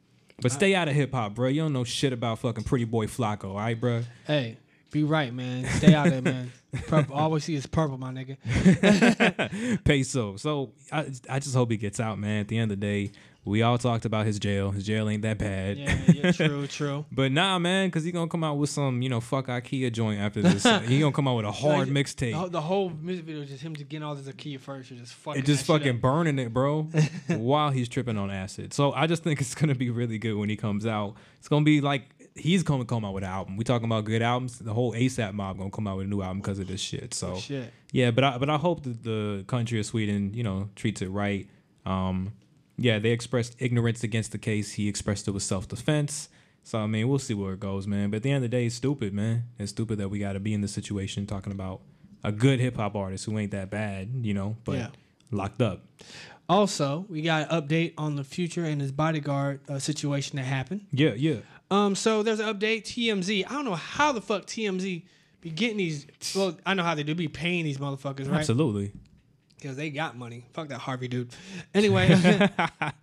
But 0.41 0.51
stay 0.51 0.75
out 0.75 0.87
of 0.87 0.93
hip 0.93 1.11
hop, 1.13 1.33
bro. 1.33 1.47
You 1.47 1.61
don't 1.61 1.73
know 1.73 1.83
shit 1.83 2.13
about 2.13 2.39
fucking 2.39 2.63
Pretty 2.63 2.85
Boy 2.85 3.07
Flacko, 3.07 3.45
all 3.45 3.55
right, 3.55 3.79
bro? 3.79 4.03
hey, 4.25 4.57
be 4.91 5.03
right, 5.03 5.33
man. 5.33 5.65
Stay 5.65 5.93
out 5.93 6.07
of 6.07 6.13
there, 6.13 6.21
man. 6.21 6.51
Purple. 6.87 7.15
All 7.15 7.31
we 7.31 7.39
see 7.39 7.55
is 7.55 7.65
purple, 7.65 7.97
my 7.97 8.11
nigga. 8.11 8.37
peso. 9.83 10.35
So 10.37 10.73
I, 10.91 11.11
I 11.29 11.39
just 11.39 11.55
hope 11.55 11.71
he 11.71 11.77
gets 11.77 11.99
out, 11.99 12.19
man. 12.19 12.41
At 12.41 12.47
the 12.49 12.57
end 12.57 12.71
of 12.71 12.79
the 12.79 12.85
day, 12.85 13.11
we 13.47 13.61
all 13.61 13.77
talked 13.77 14.05
about 14.05 14.25
his 14.25 14.39
jail. 14.39 14.71
His 14.71 14.85
jail 14.85 15.07
ain't 15.09 15.21
that 15.21 15.37
bad. 15.37 15.77
Yeah, 15.77 15.97
yeah, 16.07 16.31
true, 16.31 16.67
true. 16.67 17.05
But 17.11 17.31
nah, 17.31 17.57
man, 17.59 17.87
because 17.87 18.03
he 18.03 18.11
gonna 18.11 18.29
come 18.29 18.43
out 18.43 18.57
with 18.57 18.69
some, 18.69 19.01
you 19.01 19.09
know, 19.09 19.21
fuck 19.21 19.47
IKEA 19.47 19.91
joint 19.91 20.19
after 20.19 20.41
this. 20.41 20.63
he 20.87 20.99
gonna 20.99 21.11
come 21.11 21.27
out 21.27 21.37
with 21.37 21.45
a 21.45 21.51
hard 21.51 21.87
Like, 21.87 22.05
mixtape. 22.05 22.43
The, 22.43 22.49
the 22.49 22.61
whole 22.61 22.89
music 22.89 23.25
video 23.25 23.41
is 23.41 23.49
just 23.49 23.63
him 23.63 23.75
just 23.75 23.89
getting 23.89 24.03
all 24.03 24.15
this 24.15 24.27
IKEA 24.27 24.59
first, 24.59 24.91
and 24.91 24.99
just 24.99 25.13
fucking. 25.13 25.41
It 25.41 25.45
just 25.45 25.65
fucking 25.65 25.99
burning 25.99 26.39
it, 26.39 26.53
bro, 26.53 26.83
while 27.27 27.71
he's 27.71 27.87
tripping 27.87 28.17
on 28.17 28.29
acid. 28.29 28.73
So 28.73 28.91
I 28.91 29.07
just 29.07 29.23
think 29.23 29.39
it's 29.39 29.55
gonna 29.55 29.75
be 29.75 29.89
really 29.89 30.17
good 30.17 30.35
when 30.35 30.49
he 30.49 30.57
comes 30.57 30.85
out. 30.85 31.15
It's 31.39 31.47
gonna 31.47 31.65
be 31.65 31.79
like 31.81 32.03
he's 32.35 32.63
gonna 32.63 32.85
come 32.85 33.05
out 33.05 33.13
with 33.13 33.23
an 33.23 33.29
album. 33.29 33.55
We 33.57 33.63
talking 33.63 33.85
about 33.85 34.03
good 34.05 34.21
albums. 34.21 34.59
The 34.59 34.73
whole 34.73 34.93
ASAP 34.93 35.33
mob 35.33 35.57
gonna 35.57 35.71
come 35.71 35.87
out 35.87 35.97
with 35.97 36.07
a 36.07 36.09
new 36.09 36.21
album 36.21 36.39
because 36.39 36.59
of 36.59 36.67
this 36.67 36.81
shit. 36.81 37.13
So 37.13 37.37
Shit. 37.37 37.71
yeah, 37.93 38.11
but 38.11 38.23
I 38.23 38.37
but 38.37 38.49
I 38.49 38.57
hope 38.57 38.83
that 38.83 39.03
the 39.03 39.45
country 39.47 39.79
of 39.79 39.85
Sweden, 39.85 40.33
you 40.33 40.43
know, 40.43 40.69
treats 40.75 41.01
it 41.01 41.07
right. 41.07 41.47
Um, 41.85 42.33
yeah, 42.77 42.99
they 42.99 43.11
expressed 43.11 43.55
ignorance 43.59 44.03
against 44.03 44.31
the 44.31 44.37
case. 44.37 44.73
He 44.73 44.87
expressed 44.87 45.27
it 45.27 45.31
was 45.31 45.43
self 45.43 45.67
defense. 45.67 46.29
So 46.63 46.79
I 46.79 46.87
mean, 46.87 47.07
we'll 47.07 47.19
see 47.19 47.33
where 47.33 47.53
it 47.53 47.59
goes, 47.59 47.87
man. 47.87 48.09
But 48.09 48.17
at 48.17 48.23
the 48.23 48.31
end 48.31 48.43
of 48.43 48.49
the 48.51 48.57
day, 48.57 48.65
it's 48.65 48.75
stupid, 48.75 49.13
man. 49.13 49.43
It's 49.57 49.71
stupid 49.71 49.99
that 49.99 50.09
we 50.09 50.19
got 50.19 50.33
to 50.33 50.39
be 50.39 50.53
in 50.53 50.61
this 50.61 50.73
situation 50.73 51.25
talking 51.25 51.53
about 51.53 51.81
a 52.23 52.31
good 52.31 52.59
hip 52.59 52.75
hop 52.75 52.95
artist 52.95 53.25
who 53.25 53.37
ain't 53.39 53.51
that 53.51 53.69
bad, 53.69 54.09
you 54.21 54.33
know, 54.33 54.57
but 54.65 54.75
Yeah. 54.75 54.87
locked 55.31 55.61
up. 55.61 55.85
Also, 56.49 57.05
we 57.09 57.21
got 57.21 57.51
an 57.51 57.61
update 57.61 57.93
on 57.97 58.15
the 58.15 58.23
future 58.23 58.63
and 58.63 58.79
his 58.81 58.91
bodyguard 58.91 59.59
uh, 59.69 59.79
situation 59.79 60.37
that 60.37 60.43
happened. 60.45 60.85
Yeah, 60.91 61.13
yeah. 61.15 61.37
Um, 61.69 61.95
so 61.95 62.23
there's 62.23 62.39
an 62.39 62.47
update. 62.53 62.83
TMZ. 62.83 63.45
I 63.45 63.49
don't 63.53 63.65
know 63.65 63.75
how 63.75 64.11
the 64.13 64.21
fuck 64.21 64.45
TMZ 64.45 65.03
be 65.41 65.49
getting 65.49 65.77
these. 65.77 66.05
Well, 66.35 66.57
I 66.65 66.73
know 66.73 66.83
how 66.83 66.95
they 66.95 67.03
do 67.03 67.13
be 67.15 67.27
paying 67.27 67.65
these 67.65 67.77
motherfuckers, 67.77 68.29
right? 68.29 68.39
Absolutely. 68.39 68.93
Because 69.59 69.75
they 69.75 69.89
got 69.89 70.15
money. 70.17 70.45
Fuck 70.53 70.69
that 70.69 70.79
Harvey 70.79 71.07
dude. 71.07 71.29
Anyway, 71.73 72.07
I 72.59 72.93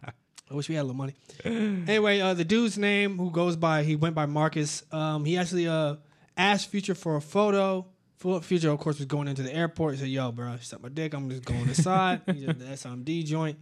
wish 0.50 0.68
we 0.68 0.74
had 0.76 0.82
a 0.82 0.84
little 0.84 0.96
money. 0.96 1.14
Anyway, 1.44 2.20
uh, 2.20 2.34
the 2.34 2.44
dude's 2.44 2.78
name 2.78 3.18
who 3.18 3.30
goes 3.30 3.56
by 3.56 3.82
he 3.82 3.96
went 3.96 4.14
by 4.14 4.26
Marcus. 4.26 4.84
Um, 4.92 5.24
he 5.24 5.36
actually 5.36 5.66
uh 5.66 5.96
asked 6.36 6.70
Future 6.70 6.94
for 6.94 7.16
a 7.16 7.20
photo. 7.20 7.86
Fu- 8.18 8.40
Future, 8.40 8.70
of 8.70 8.78
course, 8.78 8.98
was 8.98 9.06
going 9.06 9.28
into 9.28 9.42
the 9.42 9.52
airport. 9.54 9.94
He 9.94 10.00
said, 10.00 10.08
"Yo, 10.08 10.30
bro, 10.32 10.56
suck 10.60 10.82
my 10.82 10.88
dick. 10.88 11.12
I'm 11.14 11.28
just 11.28 11.44
going 11.44 11.68
aside." 11.68 12.22
he 12.26 12.46
did 12.46 12.58
the 12.58 12.66
SMD 12.66 13.24
joint. 13.24 13.58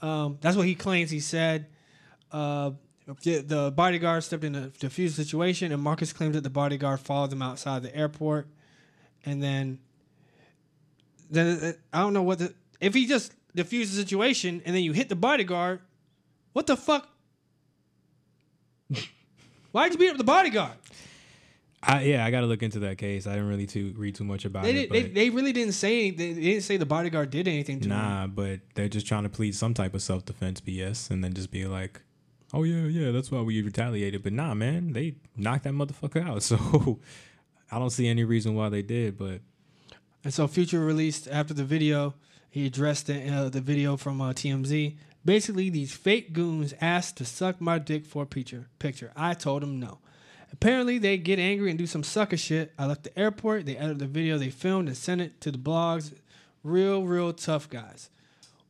Um, 0.00 0.38
that's 0.40 0.56
what 0.56 0.66
he 0.66 0.74
claims. 0.74 1.10
He 1.10 1.20
said. 1.20 1.66
Uh, 2.32 2.72
the, 3.24 3.40
the 3.40 3.72
bodyguard 3.72 4.22
stepped 4.22 4.44
in 4.44 4.54
a 4.54 4.68
defuse 4.68 5.10
situation, 5.10 5.72
and 5.72 5.82
Marcus 5.82 6.12
claims 6.12 6.34
that 6.34 6.42
the 6.42 6.50
bodyguard 6.50 7.00
followed 7.00 7.30
them 7.30 7.42
outside 7.42 7.82
the 7.82 7.94
airport, 7.96 8.46
and 9.24 9.42
then 9.42 9.80
then 11.30 11.58
uh, 11.62 11.72
I 11.92 12.00
don't 12.00 12.12
know 12.12 12.22
what 12.22 12.38
the 12.40 12.54
if 12.80 12.94
he 12.94 13.06
just 13.06 13.32
diffused 13.54 13.92
the 13.92 13.96
situation 13.96 14.62
and 14.64 14.74
then 14.74 14.82
you 14.82 14.92
hit 14.92 15.08
the 15.08 15.16
bodyguard, 15.16 15.80
what 16.52 16.66
the 16.66 16.76
fuck? 16.76 17.08
Why'd 19.72 19.92
you 19.92 19.98
beat 19.98 20.10
up 20.10 20.18
the 20.18 20.24
bodyguard? 20.24 20.72
I 21.82 22.02
yeah, 22.02 22.24
I 22.26 22.30
got 22.30 22.40
to 22.40 22.46
look 22.46 22.62
into 22.62 22.80
that 22.80 22.98
case. 22.98 23.26
I 23.26 23.30
didn't 23.32 23.48
really 23.48 23.66
too 23.66 23.94
read 23.96 24.14
too 24.14 24.24
much 24.24 24.44
about 24.44 24.64
They, 24.64 24.70
it. 24.70 24.74
did, 24.74 24.92
they 24.92 25.02
they 25.10 25.30
really 25.30 25.52
didn't 25.52 25.72
say 25.72 26.00
anything. 26.08 26.34
They 26.34 26.40
didn't 26.42 26.62
say 26.64 26.76
the 26.76 26.84
bodyguard 26.86 27.30
did 27.30 27.48
anything 27.48 27.80
to 27.80 27.84
him. 27.88 27.96
Nah, 27.96 28.26
but 28.26 28.60
they're 28.74 28.88
just 28.88 29.06
trying 29.06 29.22
to 29.22 29.30
plead 29.30 29.54
some 29.54 29.72
type 29.72 29.94
of 29.94 30.02
self 30.02 30.24
defense 30.26 30.60
BS 30.60 31.10
and 31.10 31.24
then 31.24 31.32
just 31.32 31.50
be 31.50 31.64
like, 31.66 32.02
oh, 32.52 32.64
yeah, 32.64 32.84
yeah, 32.84 33.12
that's 33.12 33.30
why 33.30 33.40
we 33.40 33.62
retaliated. 33.62 34.22
But 34.22 34.34
nah, 34.34 34.52
man, 34.52 34.92
they 34.92 35.14
knocked 35.36 35.64
that 35.64 35.72
motherfucker 35.72 36.26
out. 36.26 36.42
So 36.42 36.98
I 37.72 37.78
don't 37.78 37.90
see 37.90 38.08
any 38.08 38.24
reason 38.24 38.54
why 38.54 38.68
they 38.68 38.82
did. 38.82 39.16
But 39.16 39.40
And 40.22 40.32
so 40.34 40.46
Future 40.46 40.80
released 40.80 41.28
after 41.28 41.54
the 41.54 41.64
video, 41.64 42.14
he 42.50 42.66
addressed 42.66 43.06
the, 43.06 43.28
uh, 43.28 43.48
the 43.48 43.60
video 43.60 43.96
from 43.96 44.20
uh, 44.20 44.32
TMZ. 44.32 44.96
Basically, 45.24 45.70
these 45.70 45.92
fake 45.92 46.32
goons 46.32 46.74
asked 46.80 47.16
to 47.18 47.24
suck 47.24 47.60
my 47.60 47.78
dick 47.78 48.04
for 48.04 48.24
a 48.24 48.26
picture. 48.26 48.68
Picture. 48.78 49.12
I 49.16 49.34
told 49.34 49.62
them 49.62 49.78
no. 49.78 49.98
Apparently, 50.52 50.98
they 50.98 51.16
get 51.16 51.38
angry 51.38 51.70
and 51.70 51.78
do 51.78 51.86
some 51.86 52.02
sucker 52.02 52.36
shit. 52.36 52.72
I 52.78 52.86
left 52.86 53.04
the 53.04 53.18
airport. 53.18 53.66
They 53.66 53.76
edited 53.76 54.00
the 54.00 54.06
video 54.06 54.36
they 54.36 54.50
filmed 54.50 54.88
and 54.88 54.96
sent 54.96 55.20
it 55.20 55.40
to 55.42 55.52
the 55.52 55.58
blogs. 55.58 56.12
Real, 56.64 57.04
real 57.04 57.32
tough 57.32 57.68
guys. 57.68 58.10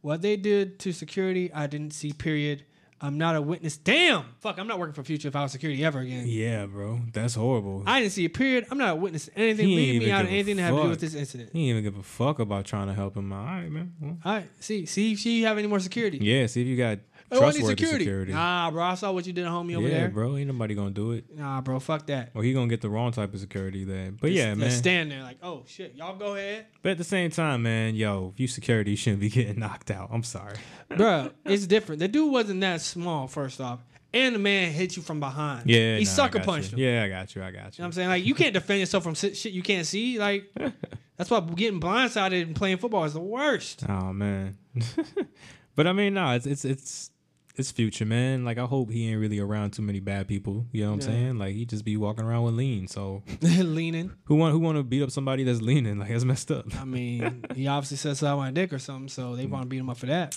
What 0.03 0.23
they 0.23 0.37
did 0.37 0.79
to 0.81 0.93
security, 0.93 1.53
I 1.53 1.67
didn't 1.67 1.95
see. 1.95 2.13
Period. 2.13 2.65
I'm 3.03 3.17
not 3.17 3.35
a 3.35 3.41
witness. 3.41 3.79
Damn. 3.79 4.25
Fuck. 4.41 4.59
I'm 4.59 4.67
not 4.67 4.79
working 4.79 4.93
for 4.93 5.03
Future 5.03 5.29
if 5.29 5.35
I 5.37 5.43
was 5.43 5.53
security 5.53 5.83
ever 5.85 6.01
again. 6.01 6.25
yeah, 6.27 6.67
bro, 6.67 7.01
that's 7.13 7.35
horrible. 7.35 7.83
I 7.87 8.01
didn't 8.01 8.13
see 8.13 8.27
a 8.27 8.31
period. 8.31 8.67
I'm 8.71 8.77
not 8.79 8.91
a 8.91 8.95
witness 8.97 9.25
to 9.27 9.39
anything. 9.39 9.69
He 9.69 9.77
Leave 9.77 10.03
me 10.03 10.11
out 10.11 10.25
of 10.27 10.31
anything 10.31 10.57
that 10.57 10.63
have 10.65 10.77
to 10.77 10.83
do 10.83 10.89
with 10.91 11.01
this 11.01 11.15
incident. 11.15 11.51
he 11.53 11.67
didn't 11.67 11.79
even 11.79 11.83
give 11.83 11.99
a 11.99 12.03
fuck 12.03 12.39
about 12.39 12.67
trying 12.67 12.89
to 12.89 12.95
help 12.95 13.17
him 13.17 13.33
out. 13.33 13.41
All 13.49 13.55
right, 13.55 13.71
man. 13.71 13.95
Well, 14.01 14.19
All 14.25 14.33
right, 14.35 14.49
see, 14.61 14.85
see, 14.87 15.13
if 15.13 15.25
you 15.25 15.47
have 15.47 15.57
any 15.57 15.67
more 15.67 15.81
security? 15.81 16.19
yeah, 16.21 16.47
see 16.47 16.61
if 16.61 16.67
you 16.67 16.77
got 16.77 16.99
Oh, 17.33 17.37
I 17.37 17.39
need 17.39 17.53
trustworthy 17.53 17.69
security. 17.77 18.05
security. 18.05 18.33
Nah, 18.33 18.71
bro, 18.71 18.83
I 18.83 18.95
saw 18.95 19.13
what 19.13 19.27
you 19.27 19.33
did, 19.33 19.47
homie, 19.47 19.77
over 19.77 19.87
there. 19.87 19.97
yeah, 19.97 20.01
there. 20.03 20.09
bro, 20.11 20.37
ain't 20.37 20.49
nobody 20.49 20.75
gonna 20.75 20.91
do 20.91 21.13
it. 21.13 21.25
Nah, 21.37 21.61
bro, 21.61 21.79
fuck 21.79 22.07
that. 22.07 22.31
Or 22.35 22.43
he 22.43 22.53
gonna 22.53 22.67
get 22.69 22.81
the 22.81 22.91
wrong 22.91 23.13
type 23.13 23.33
of 23.33 23.41
security 23.41 23.85
then. 23.85 24.19
But 24.21 24.29
Just- 24.29 24.39
yeah, 24.39 24.49
just 24.51 24.59
man. 24.61 24.71
stand 24.71 25.11
there 25.13 25.23
like, 25.23 25.39
oh 25.43 25.63
shit, 25.67 25.95
y'all 25.95 26.17
go 26.17 26.35
ahead, 26.35 26.67
but 26.83 26.91
at 26.93 26.99
the 26.99 27.05
same 27.05 27.31
time, 27.31 27.63
man, 27.63 27.95
yo, 27.95 28.31
if 28.35 28.41
you 28.41 28.49
security, 28.49 28.93
you 28.93 28.97
shouldn't 28.97 29.21
be 29.21 29.31
getting 29.31 29.59
knocked 29.61 29.91
out. 29.91 30.09
I'm 30.13 30.23
sorry. 30.25 30.57
bro. 30.97 31.31
It's 31.45 31.67
different. 31.67 32.01
The 32.01 32.09
dude 32.09 32.33
wasn't 32.33 32.61
that 32.63 32.81
small, 32.81 33.29
first 33.29 33.61
off, 33.61 33.79
and 34.13 34.35
the 34.35 34.39
man 34.41 34.73
hit 34.73 34.97
you 34.97 35.03
from 35.03 35.21
behind. 35.21 35.71
Yeah, 35.71 35.99
he 35.99 36.05
nah, 36.05 36.11
sucker 36.11 36.41
punched 36.41 36.73
you. 36.73 36.79
him. 36.79 36.95
Yeah, 36.95 37.05
I 37.05 37.09
got 37.09 37.35
you. 37.37 37.43
I 37.45 37.53
got 37.53 37.55
You 37.55 37.63
know 37.63 37.67
what 37.69 37.85
I'm 37.87 37.93
saying? 37.93 38.09
Like, 38.09 38.25
you 38.25 38.35
can't 38.35 38.55
defend 38.55 38.81
yourself 38.81 39.05
from 39.05 39.15
shit 39.15 39.37
shit 39.37 39.53
you 39.53 39.63
can't 39.63 39.87
see. 39.87 40.19
Like, 40.19 40.51
that's 41.17 41.31
why 41.31 41.39
getting 41.55 41.81
blindsided 41.81 42.43
and 42.43 42.57
playing 42.57 42.79
football 42.79 43.05
is 43.05 43.13
the 43.15 43.21
worst. 43.21 43.85
Oh 43.89 44.13
man. 44.13 44.59
but 45.77 45.87
I 45.87 45.93
mean, 45.93 46.15
no, 46.15 46.33
it's 46.33 46.47
it's 46.47 46.65
it's 46.65 47.11
it's 47.57 47.71
future, 47.71 48.07
man. 48.07 48.45
Like 48.45 48.59
I 48.59 48.65
hope 48.65 48.91
he 48.91 49.09
ain't 49.09 49.21
really 49.21 49.39
around 49.39 49.73
too 49.73 49.83
many 49.83 50.01
bad 50.01 50.29
people. 50.29 50.67
You 50.73 50.85
know 50.85 50.91
what 50.91 50.95
I'm 50.95 51.01
saying? 51.13 51.39
Like 51.39 51.55
he 51.55 51.65
just 51.65 51.85
be 51.85 51.97
walking 51.97 52.25
around 52.25 52.45
with 52.45 52.55
lean. 52.55 52.89
So 52.89 53.23
leaning. 53.41 54.13
who 54.25 54.37
want 54.37 54.53
who 54.53 54.59
want 54.59 54.79
to 54.79 54.83
beat 54.83 55.03
up 55.03 55.11
somebody 55.11 55.45
that's 55.45 55.61
leaning? 55.61 55.99
Like 55.99 56.11
that's 56.11 56.25
messed 56.25 56.51
up. 56.51 56.67
I 56.79 56.85
mean, 56.85 57.45
he 57.55 57.67
obviously 57.67 57.97
said 57.97 58.17
something 58.17 58.33
on 58.33 58.39
my 58.39 58.51
dick 58.51 58.73
or 58.73 58.79
something, 58.79 59.09
so 59.09 59.37
they 59.37 59.47
mm. 59.47 59.51
want 59.51 59.65
to 59.65 59.69
beat 59.69 59.79
him 59.79 59.91
up 59.91 59.99
for 59.99 60.07
that. 60.07 60.35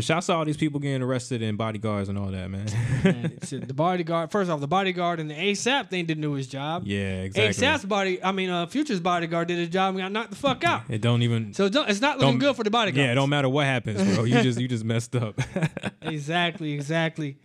But 0.00 0.04
shouts 0.06 0.30
out 0.30 0.38
all 0.38 0.44
these 0.46 0.56
people 0.56 0.80
getting 0.80 1.02
arrested 1.02 1.42
and 1.42 1.58
bodyguards 1.58 2.08
and 2.08 2.16
all 2.16 2.28
that, 2.28 2.48
man. 2.48 2.64
Man, 3.04 3.38
the 3.66 3.74
bodyguard. 3.74 4.30
First 4.30 4.50
off, 4.50 4.58
the 4.58 4.66
bodyguard 4.66 5.20
and 5.20 5.28
the 5.28 5.34
ASAP 5.34 5.90
thing 5.90 6.06
didn't 6.06 6.22
do 6.22 6.32
his 6.32 6.46
job. 6.46 6.84
yeah, 6.86 7.20
exactly. 7.20 7.66
ASAP's 7.66 7.84
body. 7.84 8.24
I 8.24 8.32
mean, 8.32 8.48
uh, 8.48 8.64
Future's 8.64 8.98
bodyguard 8.98 9.48
did 9.48 9.58
his 9.58 9.68
job 9.68 9.90
and 9.90 9.98
got 9.98 10.10
knocked 10.10 10.30
the 10.30 10.36
fuck 10.36 10.64
out. 10.64 10.84
It 10.88 11.02
don't 11.02 11.20
even. 11.20 11.52
So 11.52 11.68
don't, 11.68 11.86
it's 11.90 12.00
not 12.00 12.18
looking 12.18 12.38
good 12.38 12.56
for 12.56 12.64
the 12.64 12.70
bodyguard. 12.70 13.04
Yeah, 13.04 13.12
it 13.12 13.14
don't 13.16 13.28
matter 13.28 13.50
what 13.50 13.66
happens, 13.66 14.02
bro. 14.14 14.24
You 14.24 14.40
just 14.42 14.58
you 14.58 14.68
just 14.68 14.84
messed 14.86 15.14
up. 15.16 15.38
exactly, 16.00 16.72
exactly. 16.72 17.36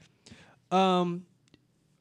Um, 0.71 1.25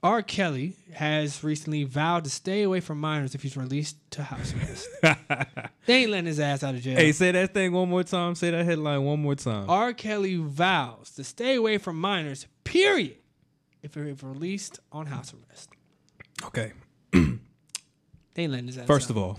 R. 0.05 0.21
Kelly 0.23 0.77
has 0.93 1.43
recently 1.43 1.85
vowed 1.85 2.25
to 2.25 2.31
stay 2.31 2.63
away 2.63 2.81
from 2.81 3.01
minors 3.01 3.35
if 3.35 3.43
he's 3.43 3.57
released 3.57 3.97
to 4.11 4.23
house 4.23 4.53
arrest. 4.55 4.87
they 5.87 6.03
ain't 6.03 6.11
letting 6.11 6.27
his 6.27 6.39
ass 6.39 6.63
out 6.63 6.75
of 6.75 6.83
jail. 6.83 6.97
hey, 6.97 7.11
say 7.11 7.33
that 7.33 7.55
thing 7.55 7.73
one 7.73 7.89
more 7.89 8.03
time. 8.03 8.35
Say 8.35 8.51
that 8.51 8.67
headline 8.67 9.03
one 9.03 9.21
more 9.23 9.35
time. 9.35 9.69
R. 9.69 9.95
Kelly 9.95 10.37
vows 10.37 11.11
to 11.13 11.25
stay 11.25 11.55
away 11.55 11.79
from 11.79 11.99
minors, 11.99 12.47
period, 12.65 13.17
if 13.83 13.95
he's 13.95 14.23
released 14.23 14.79
on 14.93 15.07
house 15.07 15.33
arrest. 15.33 15.71
Okay. 16.45 16.73
They 17.13 18.43
ain't 18.43 18.53
letting 18.53 18.67
his 18.67 18.77
ass 18.77 18.87
First 18.87 19.07
out. 19.07 19.11
of 19.11 19.19
all, 19.19 19.39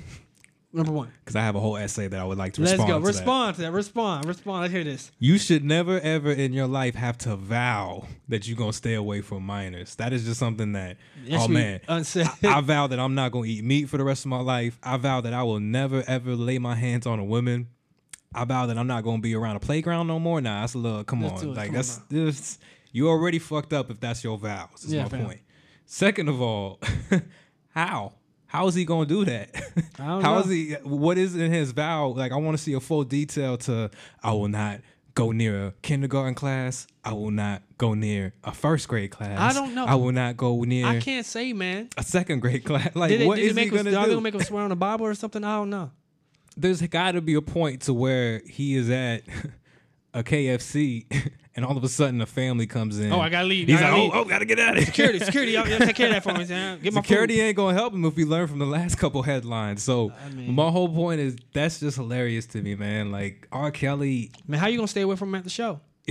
Number 0.76 0.92
one. 0.92 1.12
because 1.24 1.36
I 1.36 1.42
have 1.42 1.56
a 1.56 1.60
whole 1.60 1.78
essay 1.78 2.08
that 2.10 2.20
I 2.20 2.24
would 2.26 2.38
like 2.38 2.54
to 2.54 2.62
Let's 2.62 2.74
respond 2.74 2.90
go. 2.90 3.00
to 3.00 3.02
that. 3.06 3.08
Respond 3.08 3.56
to 3.56 3.62
that. 3.62 3.72
Respond. 3.72 4.26
Respond. 4.26 4.62
Let's 4.64 4.74
hear 4.74 4.84
this. 4.84 5.10
You 5.20 5.38
should 5.38 5.64
never 5.64 6.00
ever 6.02 6.32
in 6.32 6.52
your 6.54 6.68
life 6.68 6.96
have 6.96 7.18
to 7.20 7.36
vow 7.38 8.08
that 8.28 8.48
you're 8.48 8.58
gonna 8.58 8.74
stay 8.74 8.94
away 8.96 9.22
from 9.22 9.44
minors. 9.44 9.96
That 9.96 10.12
is 10.14 10.26
just 10.26 10.40
something 10.40 10.74
that 10.74 10.98
That 11.30 11.40
oh 11.40 11.48
man. 11.48 11.80
unsaid. 11.88 12.28
I 12.44 12.60
vow 12.62 12.88
that 12.88 13.00
I'm 13.00 13.16
not 13.16 13.32
gonna 13.32 13.48
eat 13.48 13.64
meat 13.64 13.88
for 13.90 13.98
the 13.98 14.04
rest 14.04 14.26
of 14.26 14.30
my 14.30 14.42
life. 14.42 14.78
I 14.84 14.98
vow 14.98 15.22
that 15.22 15.34
I 15.34 15.44
will 15.44 15.60
never 15.62 16.04
ever 16.08 16.36
lay 16.36 16.60
my 16.60 16.76
hands 16.76 17.06
on 17.08 17.20
a 17.20 17.26
woman. 17.26 17.68
I 18.34 18.44
vow 18.44 18.66
that 18.66 18.78
I'm 18.78 18.88
not 18.88 19.06
gonna 19.06 19.22
be 19.22 19.34
around 19.34 19.56
a 19.56 19.62
playground 19.62 20.08
no 20.08 20.20
more. 20.20 20.42
Nah, 20.42 20.60
that's 20.62 20.74
a 20.74 20.78
little 20.78 21.04
come 21.06 21.24
on. 21.24 21.32
Like 21.32 21.40
Come 21.40 21.54
on 21.68 21.72
that's 21.74 21.96
this 22.10 22.60
you 22.92 23.08
already 23.10 23.40
fucked 23.40 23.72
up 23.72 23.90
if 23.92 24.00
that's 24.02 24.24
your 24.26 24.38
vows. 24.38 24.84
Is 24.84 24.94
Yeah, 24.94 25.04
my 25.04 25.10
point. 25.24 25.40
Second 25.86 26.28
of 26.30 26.42
all, 26.42 26.80
how? 27.70 28.14
How 28.56 28.68
is 28.68 28.76
he 28.76 28.86
gonna 28.86 29.06
do 29.06 29.26
that? 29.26 29.50
I 30.00 30.06
don't 30.08 30.22
How 30.22 30.36
know. 30.36 30.40
is 30.40 30.50
he 30.50 30.74
what 30.84 31.18
is 31.18 31.36
in 31.36 31.52
his 31.52 31.72
vow? 31.72 32.08
Like 32.10 32.32
I 32.32 32.38
want 32.38 32.58
to 32.58 32.64
see 32.64 32.72
a 32.74 32.80
full 32.80 33.04
detail 33.04 33.58
to 33.58 33.92
I 34.24 34.32
will 34.32 34.48
not 34.48 34.80
go 35.14 35.32
near 35.32 35.68
a 35.68 35.74
kindergarten 35.82 36.36
class. 36.36 36.88
I 37.04 37.12
will 37.14 37.32
not 37.32 37.64
go 37.78 37.94
near 37.94 38.34
a 38.46 38.54
first 38.54 38.88
grade 38.88 39.12
class. 39.12 39.40
I 39.40 39.54
don't 39.58 39.76
know. 39.76 39.86
I 39.86 39.96
will 39.96 40.12
not 40.14 40.38
go 40.38 40.64
near 40.64 40.86
I 40.88 41.00
can't 41.02 41.26
say, 41.26 41.52
man. 41.52 41.90
a 41.98 42.04
second 42.04 42.40
grade 42.40 42.64
class. 42.70 42.96
Like 42.96 43.10
Did 43.10 43.22
they, 43.22 43.26
what 43.28 43.36
did 43.36 43.44
is 43.46 43.50
he 43.52 43.56
make 43.56 43.72
him, 43.74 43.78
gonna 43.78 43.90
are 43.90 44.02
they 44.04 44.04
do? 44.06 44.12
gonna 44.12 44.22
make 44.22 44.36
him 44.36 44.42
swear 44.42 44.64
on 44.64 44.70
the 44.70 44.76
Bible 44.78 45.06
or 45.06 45.14
something? 45.16 45.44
I 45.44 45.58
don't 45.58 45.70
know. 45.70 45.92
There's 46.58 46.82
got 46.82 47.12
to 47.14 47.22
be 47.22 47.34
a 47.34 47.42
point 47.42 47.82
to 47.84 47.94
where 47.94 48.42
he 48.48 48.76
is 48.76 48.90
at 48.90 49.24
a 50.14 50.24
KFC, 50.24 51.06
and 51.56 51.64
all 51.66 51.78
of 51.78 51.84
a 51.84 51.90
sudden 51.90 52.20
a 52.22 52.26
family 52.26 52.68
comes 52.68 53.00
in. 53.00 53.12
Oh, 53.14 53.20
I 53.22 53.30
gotta 53.30 53.48
leave. 53.48 53.68
He's 53.68 53.78
I 53.82 53.84
like, 53.84 53.90
gotta 53.92 54.02
oh, 54.02 54.06
leave. 54.06 54.14
oh, 54.16 54.26
gotta 54.26 54.46
get 54.46 54.60
out 54.60 54.70
of 54.72 54.76
here. 54.78 54.86
Security, 54.88 55.20
security, 55.20 55.52
y'all, 55.54 55.68
y'all 55.68 55.80
take 55.80 55.96
care 55.96 56.08
of 56.08 56.14
that 56.14 56.24
for 56.24 56.34
me. 56.34 56.46
man. 56.50 56.80
Get 56.82 56.94
my 56.94 57.02
Security 57.02 57.36
food. 57.38 57.42
ain't 57.44 57.58
gonna 57.58 57.74
help 57.74 57.94
him 57.94 58.04
if 58.06 58.16
we 58.16 58.26
learn 58.26 58.48
from 58.48 58.60
the 58.60 58.66
last 58.66 58.96
couple 58.98 59.22
headlines. 59.24 59.82
So 59.84 60.12
I 60.26 60.30
mean- 60.30 60.54
my 60.54 60.70
whole 60.70 60.90
point 60.90 61.22
is 61.22 61.36
that's 61.54 61.80
just 61.80 61.98
hilarious 61.98 62.46
to 62.48 62.62
me, 62.62 62.76
man. 62.76 63.12
Like 63.12 63.48
R. 63.52 63.72
Kelly, 63.72 64.32
Man, 64.48 64.60
how 64.60 64.68
you 64.68 64.78
gonna 64.78 64.88
stay 64.88 65.02
away 65.02 65.16
from 65.16 65.30
him 65.30 65.36
at 65.36 65.44
the 65.44 65.50
show? 65.50 65.80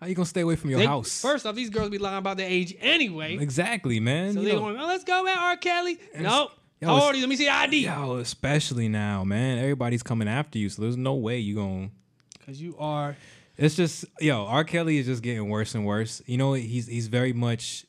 how 0.00 0.06
you 0.06 0.14
gonna 0.14 0.26
stay 0.26 0.42
away 0.42 0.56
from 0.56 0.70
your 0.70 0.78
They- 0.80 0.86
house? 0.86 1.20
First 1.20 1.46
off, 1.46 1.54
these 1.54 1.70
girls 1.70 1.90
be 1.90 1.98
lying 1.98 2.18
about 2.18 2.36
their 2.36 2.48
age 2.48 2.74
anyway. 2.80 3.36
exactly, 3.38 4.00
man. 4.00 4.34
so 4.34 4.40
You 4.40 4.46
they 4.48 4.52
know- 4.54 4.60
going, 4.60 4.76
oh, 4.78 4.86
let's 4.86 5.04
go, 5.04 5.22
man, 5.24 5.38
R. 5.38 5.56
Kelly. 5.56 5.98
Nope. 6.18 6.52
yo, 6.80 6.88
How 6.88 6.94
old 6.94 7.02
are 7.02 7.14
you? 7.14 7.20
Let 7.22 7.28
me 7.28 7.36
see 7.36 7.48
ID. 7.48 7.84
Yo, 7.84 8.16
especially 8.16 8.88
now, 8.88 9.24
man. 9.24 9.58
Everybody's 9.58 10.02
coming 10.02 10.28
after 10.28 10.58
you, 10.58 10.68
so 10.68 10.82
there's 10.82 10.96
no 10.96 11.14
way 11.14 11.38
you 11.38 11.54
gonna. 11.56 11.90
Because 12.46 12.62
you 12.62 12.76
are. 12.78 13.16
It's 13.56 13.74
just 13.74 14.04
yo, 14.20 14.44
R. 14.46 14.64
Kelly 14.64 14.98
is 14.98 15.06
just 15.06 15.22
getting 15.22 15.48
worse 15.48 15.74
and 15.74 15.84
worse. 15.84 16.22
You 16.26 16.38
know, 16.38 16.52
he's 16.52 16.86
he's 16.86 17.08
very 17.08 17.32
much 17.32 17.86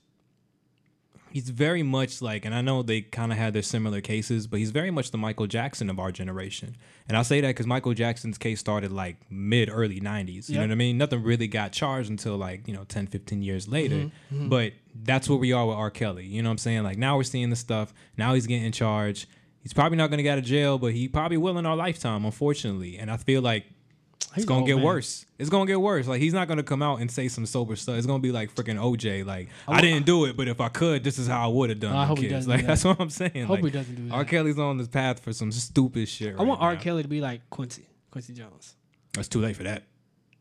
he's 1.30 1.50
very 1.50 1.84
much 1.84 2.22
like 2.22 2.46
and 2.46 2.56
I 2.56 2.62
know 2.62 2.82
they 2.82 3.02
kind 3.02 3.32
of 3.32 3.38
had 3.38 3.54
their 3.54 3.62
similar 3.62 4.02
cases, 4.02 4.48
but 4.48 4.60
he's 4.60 4.72
very 4.72 4.90
much 4.90 5.12
the 5.12 5.18
Michael 5.18 5.46
Jackson 5.46 5.90
of 5.90 6.00
our 6.00 6.12
generation. 6.12 6.76
And 7.08 7.18
I 7.18 7.22
say 7.22 7.42
that 7.42 7.56
cuz 7.56 7.68
Michael 7.68 7.94
Jackson's 7.94 8.38
case 8.38 8.60
started 8.60 8.92
like 8.92 9.18
mid 9.30 9.70
early 9.70 10.00
90s. 10.00 10.50
You 10.50 10.56
know 10.56 10.62
what 10.62 10.72
I 10.72 10.76
mean? 10.76 10.98
Nothing 10.98 11.22
really 11.22 11.48
got 11.48 11.74
charged 11.74 12.10
until 12.10 12.38
like, 12.38 12.68
you 12.68 12.74
know, 12.74 12.86
10 12.86 13.08
15 13.08 13.42
years 13.42 13.68
later. 13.68 14.10
Mm-hmm, 14.34 14.50
But 14.50 14.74
that's 14.96 15.30
where 15.30 15.38
we 15.38 15.52
are 15.52 15.68
with 15.68 15.76
R. 15.76 15.92
Kelly. 15.92 16.26
You 16.26 16.42
know 16.42 16.50
what 16.50 16.54
I'm 16.54 16.58
saying? 16.60 16.84
Like 16.84 16.98
now 16.98 17.18
we're 17.18 17.24
seeing 17.24 17.50
the 17.50 17.56
stuff. 17.58 17.94
Now 18.18 18.34
he's 18.34 18.48
getting 18.48 18.72
charged. 18.72 19.28
He's 19.62 19.74
probably 19.74 19.98
not 19.98 20.08
going 20.10 20.18
to 20.18 20.24
get 20.24 20.32
out 20.32 20.38
of 20.38 20.46
jail, 20.46 20.78
but 20.78 20.94
he 20.94 21.10
probably 21.10 21.36
will 21.36 21.58
in 21.58 21.66
our 21.66 21.76
lifetime, 21.76 22.24
unfortunately. 22.24 22.98
And 22.98 23.12
I 23.12 23.18
feel 23.18 23.42
like 23.42 23.66
it's 24.36 24.46
gonna 24.46 24.64
oh, 24.64 24.66
get 24.66 24.76
man. 24.76 24.86
worse. 24.86 25.26
It's 25.38 25.50
gonna 25.50 25.66
get 25.66 25.80
worse. 25.80 26.08
Like 26.08 26.22
he's 26.22 26.34
not 26.34 26.48
gonna 26.48 26.64
come 26.64 26.82
out 26.82 27.02
and 27.02 27.10
say 27.10 27.28
some 27.28 27.46
sober 27.46 27.76
stuff. 27.76 27.98
It's 27.98 28.08
gonna 28.08 28.20
be 28.20 28.32
like 28.32 28.54
freaking 28.54 28.78
OJ. 28.78 29.26
Like 29.26 29.50
I, 29.68 29.82
didn't 29.82 30.06
do 30.06 30.26
it, 30.26 30.38
but 30.38 30.48
if 30.48 30.62
I 30.62 30.70
could, 30.70 31.04
this 31.04 31.18
is 31.18 31.28
how 31.28 31.50
I 31.50 31.52
would 31.52 31.70
have 31.70 31.80
done. 31.80 31.96
It. 31.96 32.00
I 32.00 32.06
hope 32.06 32.20
he 32.20 32.28
doesn't 32.28 32.50
do 32.50 32.56
Like 32.56 32.62
that. 32.62 32.68
that's 32.68 32.84
what 32.84 33.00
I'm 33.00 33.10
saying. 33.10 33.46
Hope 33.46 33.62
like, 33.62 33.66
he 33.66 33.72
doesn't 33.72 33.96
do 33.96 34.08
it. 34.08 34.12
R. 34.12 34.26
Kelly's 34.26 34.60
on 34.60 34.78
this 34.78 34.88
path 34.88 35.20
for 35.20 35.34
some 35.34 35.52
stupid 35.52 36.08
shit. 36.08 36.36
I 36.38 36.44
want 36.44 36.62
right 36.62 36.68
R. 36.68 36.76
Kelly 36.78 37.04
to 37.04 37.08
be 37.08 37.22
like 37.22 37.50
Quincy, 37.50 37.88
Quincy 38.12 38.34
Jones. 38.34 38.76
That's 39.14 39.28
too 39.28 39.42
late 39.42 39.56
for 39.56 39.64
that. 39.64 39.84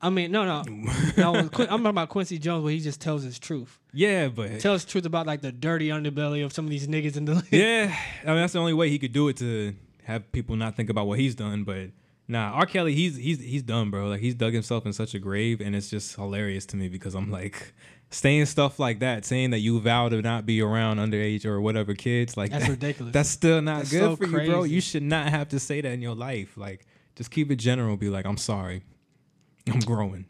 I 0.01 0.11
mean, 0.11 0.31
no, 0.31 0.45
no, 0.45 0.63
no. 1.17 1.35
I'm 1.35 1.49
talking 1.49 1.87
about 1.87 2.11
Quincy 2.11 2.39
Jones, 2.39 2.63
where 2.63 2.73
he 2.73 2.81
just 2.81 3.01
tells 3.01 3.23
his 3.23 3.39
truth. 3.39 3.79
Yeah, 3.93 4.29
but 4.29 4.61
Tells 4.61 4.85
the 4.85 4.91
truth 4.91 5.07
about 5.07 5.27
like 5.27 5.41
the 5.41 5.53
dirty 5.53 5.89
underbelly 5.89 6.45
of 6.45 6.53
some 6.53 6.67
of 6.67 6.71
these 6.71 6.87
niggas 6.87 7.17
in 7.17 7.25
the 7.25 7.43
yeah, 7.51 7.97
I 8.23 8.27
mean 8.27 8.37
that's 8.37 8.53
the 8.53 8.59
only 8.59 8.75
way 8.75 8.91
he 8.91 8.99
could 8.99 9.13
do 9.13 9.29
it 9.29 9.39
to 9.39 9.75
have 10.05 10.31
people 10.33 10.55
not 10.57 10.77
think 10.77 10.91
about 10.91 11.07
what 11.07 11.19
he's 11.19 11.35
done. 11.35 11.65
But 11.65 11.91
nah, 12.29 12.53
R. 12.53 12.67
Kelly, 12.67 12.95
he's 12.95 13.17
he's 13.17 13.41
he's 13.41 13.63
done, 13.63 13.91
bro. 13.91 14.09
Like 14.09 14.21
he's 14.21 14.35
dug 14.35 14.53
himself 14.53 14.87
in 14.87 14.93
such 14.93 15.15
a 15.15 15.19
grave, 15.19 15.61
and 15.61 15.75
it's 15.75 15.91
just 15.91 16.17
hilarious 16.17 16.67
to 16.67 16.77
me 16.77 16.89
because 16.89 17.15
I'm 17.15 17.31
like. 17.31 17.75
Saying 18.09 18.47
stuff 18.47 18.79
like 18.79 19.01
that, 19.01 19.25
saying 19.25 19.51
that 19.51 19.59
you 19.59 19.81
vow 19.81 20.09
to 20.09 20.23
not 20.23 20.47
be 20.47 20.63
around 20.63 20.99
underage 20.99 21.45
or 21.45 21.61
whatever 21.61 21.93
kids, 21.93 22.37
like 22.37 22.53
That's 22.53 22.67
that- 22.67 22.71
ridiculous. 22.81 23.13
That's 23.13 23.29
still 23.29 23.61
not 23.61 23.79
That's 23.79 23.91
good 23.91 24.01
so 24.01 24.17
for 24.17 24.43
you, 24.43 24.49
bro. 24.49 24.63
You 24.63 24.81
should 24.81 25.03
not 25.03 25.29
have 25.31 25.49
to 25.49 25.59
say 25.59 25.81
that 25.81 25.91
in 25.91 26.01
your 26.01 26.15
life. 26.15 26.57
Like, 26.57 26.87
just 27.17 27.33
keep 27.33 27.51
it 27.51 27.57
general. 27.57 27.97
Be 27.97 28.09
like, 28.09 28.25
I'm 28.25 28.37
sorry, 28.37 28.85
I'm 29.67 29.81
growing. 29.81 30.25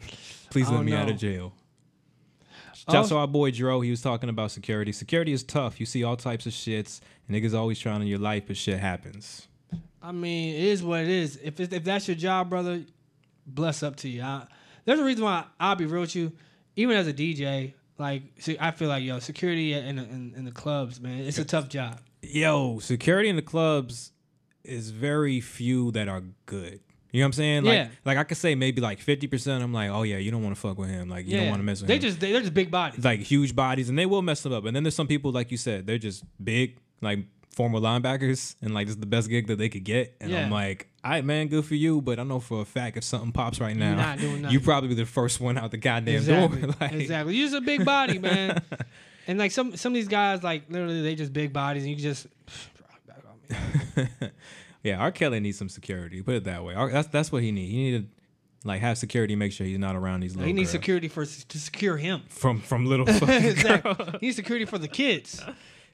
Please 0.48 0.70
let 0.70 0.76
don't 0.76 0.86
me 0.86 0.94
out 0.94 1.10
of 1.10 1.18
jail. 1.18 1.52
Oh. 2.88 2.92
Shouts 2.92 3.10
to 3.10 3.16
our 3.18 3.26
boy 3.28 3.50
Dro. 3.50 3.82
He 3.82 3.90
was 3.90 4.00
talking 4.00 4.30
about 4.30 4.52
security. 4.52 4.90
Security 4.92 5.32
is 5.34 5.42
tough. 5.42 5.78
You 5.78 5.84
see 5.84 6.02
all 6.02 6.16
types 6.16 6.46
of 6.46 6.52
shits. 6.52 7.00
Niggas 7.30 7.52
always 7.54 7.78
trying 7.78 8.00
in 8.00 8.06
your 8.06 8.18
life, 8.18 8.44
but 8.46 8.56
shit 8.56 8.78
happens. 8.80 9.48
I 10.02 10.12
mean, 10.12 10.54
it 10.54 10.64
is 10.64 10.82
what 10.82 11.00
it 11.00 11.08
is. 11.08 11.38
If 11.42 11.58
it's, 11.60 11.72
if 11.72 11.84
that's 11.84 12.06
your 12.08 12.16
job, 12.16 12.48
brother, 12.50 12.82
bless 13.46 13.82
up 13.82 13.96
to 13.96 14.08
you. 14.08 14.22
I, 14.22 14.46
there's 14.84 15.00
a 15.00 15.04
reason 15.04 15.24
why 15.24 15.44
I'll 15.58 15.74
be 15.76 15.86
real 15.86 16.02
with 16.02 16.14
you. 16.14 16.32
Even 16.76 16.96
as 16.96 17.06
a 17.08 17.12
DJ, 17.12 17.72
like 17.98 18.22
see, 18.38 18.56
I 18.60 18.70
feel 18.70 18.88
like 18.88 19.02
yo, 19.02 19.18
security 19.18 19.72
in 19.72 19.96
the, 19.96 20.02
in, 20.04 20.34
in 20.36 20.44
the 20.44 20.52
clubs, 20.52 21.00
man, 21.00 21.20
it's 21.20 21.38
a 21.38 21.44
tough 21.44 21.68
job. 21.68 22.00
Yo, 22.22 22.78
security 22.78 23.28
in 23.28 23.36
the 23.36 23.42
clubs 23.42 24.12
is 24.64 24.90
very 24.90 25.40
few 25.40 25.90
that 25.92 26.08
are 26.08 26.22
good. 26.44 26.80
You 27.12 27.20
know 27.20 27.24
what 27.24 27.28
I'm 27.28 27.32
saying? 27.34 27.64
Like, 27.64 27.74
Yeah. 27.74 27.88
like 28.04 28.18
I 28.18 28.24
could 28.24 28.36
say 28.36 28.54
maybe 28.54 28.82
like 28.82 29.00
50%. 29.00 29.62
I'm 29.62 29.72
like, 29.72 29.90
oh 29.90 30.02
yeah, 30.02 30.18
you 30.18 30.30
don't 30.30 30.42
want 30.42 30.54
to 30.54 30.60
fuck 30.60 30.76
with 30.76 30.90
him. 30.90 31.08
Like, 31.08 31.26
you 31.26 31.36
don't 31.38 31.48
want 31.48 31.60
to 31.60 31.64
mess 31.64 31.80
with 31.80 31.88
they 31.88 31.94
him. 31.96 32.02
just 32.02 32.20
they, 32.20 32.32
they're 32.32 32.42
just 32.42 32.52
big 32.52 32.70
bodies. 32.70 33.02
like 33.04 33.20
huge 33.20 33.56
bodies 33.56 33.88
and 33.88 33.98
they 33.98 34.06
will 34.06 34.22
mess 34.22 34.42
them 34.42 34.52
up. 34.52 34.64
And 34.66 34.76
then 34.76 34.82
there's 34.82 34.94
some 34.96 35.06
people 35.06 35.32
like 35.32 35.50
you 35.50 35.56
said, 35.56 35.86
they're 35.86 35.98
just 35.98 36.24
big, 36.44 36.76
like 37.00 37.20
former 37.56 37.80
linebackers, 37.80 38.54
and 38.62 38.72
like 38.74 38.86
this 38.86 38.94
is 38.94 39.00
the 39.00 39.06
best 39.06 39.28
gig 39.28 39.46
that 39.48 39.56
they 39.56 39.68
could 39.68 39.82
get. 39.82 40.14
And 40.20 40.30
Yeah. 40.30 40.44
I'm 40.44 40.50
like, 40.50 40.88
all 41.02 41.10
right, 41.10 41.24
man, 41.24 41.48
good 41.48 41.64
for 41.64 41.74
you. 41.74 42.00
But 42.02 42.18
I 42.20 42.22
know 42.22 42.38
for 42.38 42.60
a 42.60 42.64
fact 42.64 42.96
if 42.96 43.02
something 43.04 43.32
pops 43.32 43.60
right 43.60 43.76
now, 43.76 43.96
not 43.96 44.18
doing 44.18 44.42
nothing. 44.42 44.52
you 44.52 44.60
probably 44.60 44.90
be 44.90 44.94
the 44.94 45.06
first 45.06 45.40
one 45.40 45.56
out 45.58 45.70
the 45.70 45.76
goddamn 45.78 46.16
exactly, 46.16 46.60
door. 46.60 46.74
like, 46.80 46.92
exactly. 46.92 47.34
You're 47.34 47.46
just 47.48 47.56
a 47.56 47.64
big 47.64 47.84
body, 47.84 48.18
man. 48.20 48.62
and 49.26 49.38
like 49.38 49.50
some 49.52 49.74
some 49.76 49.92
of 49.92 49.94
these 49.94 50.08
guys, 50.08 50.42
like 50.44 50.64
literally, 50.70 51.00
they 51.02 51.14
just 51.16 51.32
big 51.32 51.52
bodies, 51.52 51.82
and 51.84 51.90
you 51.90 51.96
just. 51.96 52.26
back 53.08 53.24
on 53.26 54.04
me. 54.20 54.30
yeah, 54.82 54.98
R. 54.98 55.10
Kelly 55.10 55.40
needs 55.40 55.58
some 55.58 55.68
security. 55.68 56.22
Put 56.22 56.34
it 56.34 56.44
that 56.44 56.62
way. 56.64 56.74
R- 56.74 56.90
That's 56.90 57.08
that's 57.08 57.32
what 57.32 57.42
he 57.42 57.52
needs. 57.52 57.72
He 57.72 57.90
need 57.90 58.02
to 58.02 58.68
like 58.68 58.80
have 58.80 58.98
security, 58.98 59.34
make 59.36 59.52
sure 59.52 59.66
he's 59.66 59.78
not 59.78 59.96
around 59.96 60.20
these 60.20 60.34
little. 60.34 60.46
He 60.46 60.52
needs 60.52 60.68
girls. 60.68 60.72
security 60.82 61.08
for 61.08 61.24
to 61.24 61.58
secure 61.58 61.96
him. 61.96 62.22
from 62.28 62.60
from 62.60 62.84
little 62.86 63.06
fucking 63.06 63.44
exactly. 63.44 63.94
He 64.20 64.26
needs 64.26 64.36
security 64.36 64.64
for 64.66 64.78
the 64.78 64.88
kids. 64.88 65.40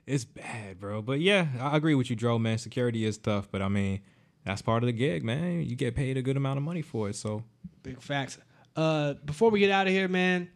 It's 0.06 0.24
bad, 0.24 0.80
bro. 0.80 1.00
But 1.02 1.20
yeah, 1.20 1.46
I 1.60 1.76
agree 1.76 1.94
with 1.94 2.10
you, 2.10 2.16
Dro, 2.16 2.38
man. 2.38 2.58
Security 2.58 3.04
is 3.04 3.18
tough, 3.18 3.48
but 3.50 3.62
I 3.62 3.68
mean, 3.68 4.00
that's 4.44 4.62
part 4.62 4.82
of 4.82 4.86
the 4.88 4.92
gig, 4.92 5.22
man. 5.24 5.62
You 5.62 5.76
get 5.76 5.94
paid 5.94 6.16
a 6.16 6.22
good 6.22 6.36
amount 6.36 6.56
of 6.58 6.64
money 6.64 6.82
for 6.82 7.08
it, 7.08 7.16
so 7.16 7.44
Big 7.82 8.00
facts. 8.00 8.38
Uh, 8.76 9.14
before 9.24 9.50
we 9.50 9.60
get 9.60 9.70
out 9.70 9.86
of 9.86 9.92
here, 9.92 10.08
man, 10.08 10.48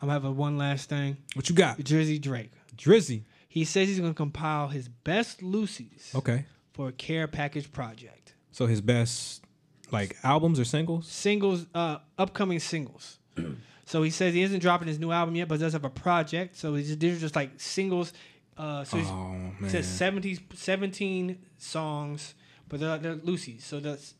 I'm 0.00 0.08
having 0.08 0.36
one 0.36 0.56
last 0.58 0.88
thing. 0.88 1.16
what 1.34 1.48
you 1.48 1.54
got? 1.54 1.78
Drizzy 1.78 2.20
Drake. 2.20 2.50
Drizzy. 2.76 3.22
He 3.48 3.64
says 3.64 3.88
he's 3.88 3.98
gonna 4.00 4.14
compile 4.14 4.68
his 4.68 4.88
best 4.88 5.40
loosies 5.40 6.14
Okay. 6.14 6.44
for 6.72 6.88
a 6.88 6.92
care 6.92 7.26
package 7.28 7.70
project. 7.72 8.34
So 8.52 8.66
his 8.66 8.80
best 8.80 9.44
like 9.90 10.16
albums 10.22 10.58
or 10.60 10.64
singles? 10.64 11.06
Singles, 11.08 11.66
uh, 11.74 11.98
upcoming 12.18 12.58
singles. 12.60 13.18
So 13.84 14.02
he 14.02 14.10
says 14.10 14.34
he 14.34 14.42
isn't 14.42 14.60
dropping 14.60 14.86
his 14.86 14.98
new 14.98 15.10
album 15.10 15.34
yet, 15.34 15.48
but 15.48 15.60
does 15.60 15.72
have 15.72 15.86
a 15.86 15.88
project. 15.88 16.58
So 16.58 16.74
he's, 16.74 16.98
these 16.98 17.16
are 17.16 17.20
just 17.20 17.34
like 17.34 17.52
singles. 17.58 18.12
Uh, 18.58 18.82
so 18.84 18.98
Oh 18.98 19.36
it 19.62 19.70
says 19.70 19.86
70, 19.86 20.40
17 20.54 21.38
songs, 21.58 22.34
but 22.68 22.80
they're, 22.80 22.98
they're 22.98 23.16
loosey. 23.16 23.60
So 23.62 23.78
that's 23.80 24.14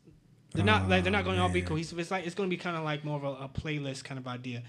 they're 0.53 0.63
not 0.65 0.87
like 0.89 1.03
they're 1.03 1.11
not 1.11 1.25
going 1.25 1.35
to 1.35 1.43
all 1.43 1.49
be 1.49 1.61
cohesive. 1.61 1.99
It's 1.99 2.09
like 2.09 2.25
it's 2.25 2.35
going 2.35 2.49
to 2.49 2.55
be 2.55 2.59
kind 2.59 2.77
of 2.77 2.83
like 2.83 3.03
more 3.05 3.17
of 3.17 3.23
a, 3.23 3.43
a 3.45 3.49
playlist 3.49 4.03
kind 4.05 4.17
of 4.17 4.27
idea, 4.27 4.63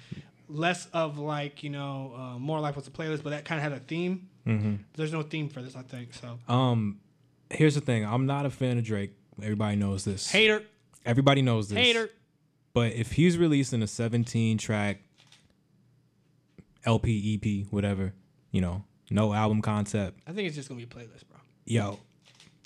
less 0.49 0.87
of 0.93 1.19
like 1.19 1.63
you 1.63 1.71
know 1.71 2.13
uh, 2.17 2.39
more 2.39 2.59
like 2.61 2.75
what's 2.77 2.89
a 2.89 2.91
playlist, 2.91 3.23
but 3.23 3.31
that 3.31 3.45
kind 3.45 3.59
of 3.59 3.63
had 3.63 3.73
a 3.73 3.81
theme. 3.83 4.29
hmm 4.45 4.75
There's 4.95 5.13
no 5.13 5.23
theme 5.23 5.49
for 5.49 5.63
this, 5.63 5.77
I 5.77 5.83
think. 5.83 6.15
So 6.15 6.39
Um, 6.53 6.99
here's 7.51 7.77
the 7.77 7.81
thing. 7.81 8.05
I'm 8.05 8.27
not 8.27 8.45
a 8.47 8.51
fan 8.51 8.77
of 8.77 8.85
Drake. 8.85 9.13
Everybody 9.43 9.77
knows 9.77 10.05
this. 10.05 10.31
hater, 10.31 10.63
Everybody 11.07 11.41
knows 11.43 11.69
this. 11.69 11.79
hater. 11.79 12.11
But 12.75 12.93
if 12.93 13.13
he's 13.13 13.39
releasing 13.39 13.83
a 13.83 13.87
17 13.87 14.59
track 14.59 15.01
LP, 16.85 17.35
EP, 17.65 17.73
whatever, 17.73 18.13
you 18.51 18.61
know, 18.61 18.85
no 19.11 19.33
album 19.35 19.61
concept, 19.63 20.21
I 20.27 20.33
think 20.33 20.47
it's 20.47 20.57
just 20.57 20.69
gonna 20.69 20.79
be 20.79 20.85
a 20.85 20.87
playlist, 20.87 21.27
bro. 21.29 21.39
yo, 21.67 21.99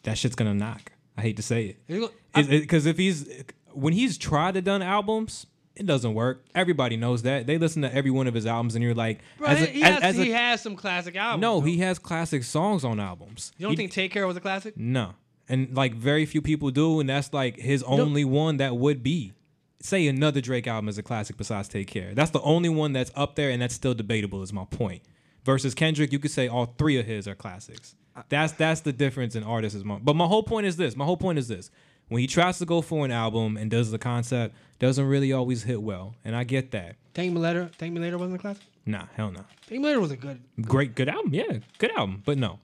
that 0.05 0.19
shit's 0.19 0.35
gonna 0.37 0.55
knock. 0.55 0.93
I 1.17 1.23
hate 1.23 1.37
to 1.37 1.43
say 1.43 1.77
it. 1.89 2.11
Because 2.49 2.87
if 2.87 2.99
he's 2.99 3.29
when 3.73 3.93
he's 3.93 4.19
tried 4.19 4.55
to 4.55 4.63
done 4.63 4.83
albums, 4.83 5.47
it 5.77 5.87
doesn't 5.87 6.15
work. 6.15 6.45
Everybody 6.55 6.97
knows 6.97 7.23
that. 7.23 7.47
They 7.47 7.59
listen 7.59 7.83
to 7.83 7.93
every 7.95 8.11
one 8.11 8.27
of 8.27 8.35
his 8.35 8.47
albums, 8.47 8.75
and 8.77 8.83
you're 8.85 8.95
like, 8.95 9.21
Bro, 9.39 9.49
as 9.49 9.63
a- 9.63 9.67
he, 9.67 9.81
has, 9.81 10.03
as 10.03 10.17
he 10.17 10.31
has 10.31 10.61
some 10.61 10.77
classic 10.77 11.17
albums. 11.17 11.41
no, 11.43 11.61
though. 11.61 11.67
he 11.67 11.79
has 11.79 11.99
classic 11.99 12.45
songs 12.45 12.85
on 12.85 13.01
albums. 13.01 13.53
You 13.59 13.65
don't 13.67 13.73
He- 13.73 13.77
think 13.77 13.93
Take 13.93 14.13
Care 14.13 14.27
was 14.27 14.37
a 14.37 14.41
classic? 14.41 14.77
No. 14.77 15.15
And 15.49 15.75
like 15.77 15.95
very 15.95 16.25
few 16.27 16.41
people 16.43 16.71
do, 16.71 17.01
and 17.01 17.09
that's 17.09 17.33
like 17.33 17.57
his 17.59 17.83
only 17.83 18.25
one 18.25 18.57
that 18.59 18.77
would 18.77 19.03
be. 19.03 19.33
Say 19.81 20.07
another 20.07 20.41
Drake 20.41 20.67
album 20.67 20.89
is 20.89 20.97
a 20.97 21.03
classic 21.03 21.37
besides 21.37 21.69
Take 21.69 21.89
Care. 21.89 22.15
That's 22.15 22.31
the 22.31 22.41
only 22.41 22.71
one 22.71 22.93
that's 22.95 23.11
up 23.15 23.35
there, 23.37 23.51
and 23.51 23.61
that's 23.61 23.75
still 23.75 23.93
debatable. 23.95 24.43
Is 24.43 24.53
my 24.53 24.65
point. 24.65 25.03
Versus 25.45 25.75
Kendrick, 25.75 26.13
you 26.13 26.19
could 26.19 26.31
say 26.31 26.49
all 26.49 26.75
three 26.79 26.99
of 26.99 27.07
his 27.07 27.29
are 27.29 27.35
classics. 27.35 27.95
That's 28.29 28.53
that's 28.53 28.81
the 28.81 28.93
difference 28.93 29.35
in 29.35 29.43
artists. 29.43 29.83
But 29.83 30.17
my 30.17 30.27
whole 30.27 30.43
point 30.43 30.67
is 30.67 30.77
this. 30.77 30.97
My 30.97 31.05
whole 31.05 31.17
point 31.17 31.39
is 31.39 31.49
this. 31.49 31.71
When 32.09 32.21
he 32.21 32.27
tries 32.27 32.59
to 32.59 32.67
go 32.67 32.83
for 32.83 33.05
an 33.05 33.11
album 33.11 33.57
and 33.57 33.71
does 33.71 33.91
the 33.91 33.99
concept, 33.99 34.55
doesn't 34.79 35.07
really 35.07 35.33
always 35.33 35.63
hit 35.63 35.83
well, 35.83 36.15
and 36.25 36.37
I 36.37 36.45
get 36.45 36.71
that. 36.73 36.97
Thank 37.15 37.33
Me 37.33 37.41
Later. 37.41 37.71
Thank 37.79 37.95
Me 37.95 38.01
Later 38.01 38.19
wasn't 38.19 38.37
a 38.37 38.39
classic. 38.39 38.63
Nah, 38.87 39.07
hell 39.15 39.31
no. 39.31 39.45
Thank 39.67 39.81
Me 39.81 39.89
Later 39.89 40.01
was 40.01 40.11
a 40.11 40.17
good. 40.17 40.41
Great, 40.61 40.95
good 40.95 41.09
album. 41.09 41.33
Yeah, 41.33 41.59
good 41.79 41.93
album. 41.93 42.23
But 42.25 42.39
no. 42.39 42.59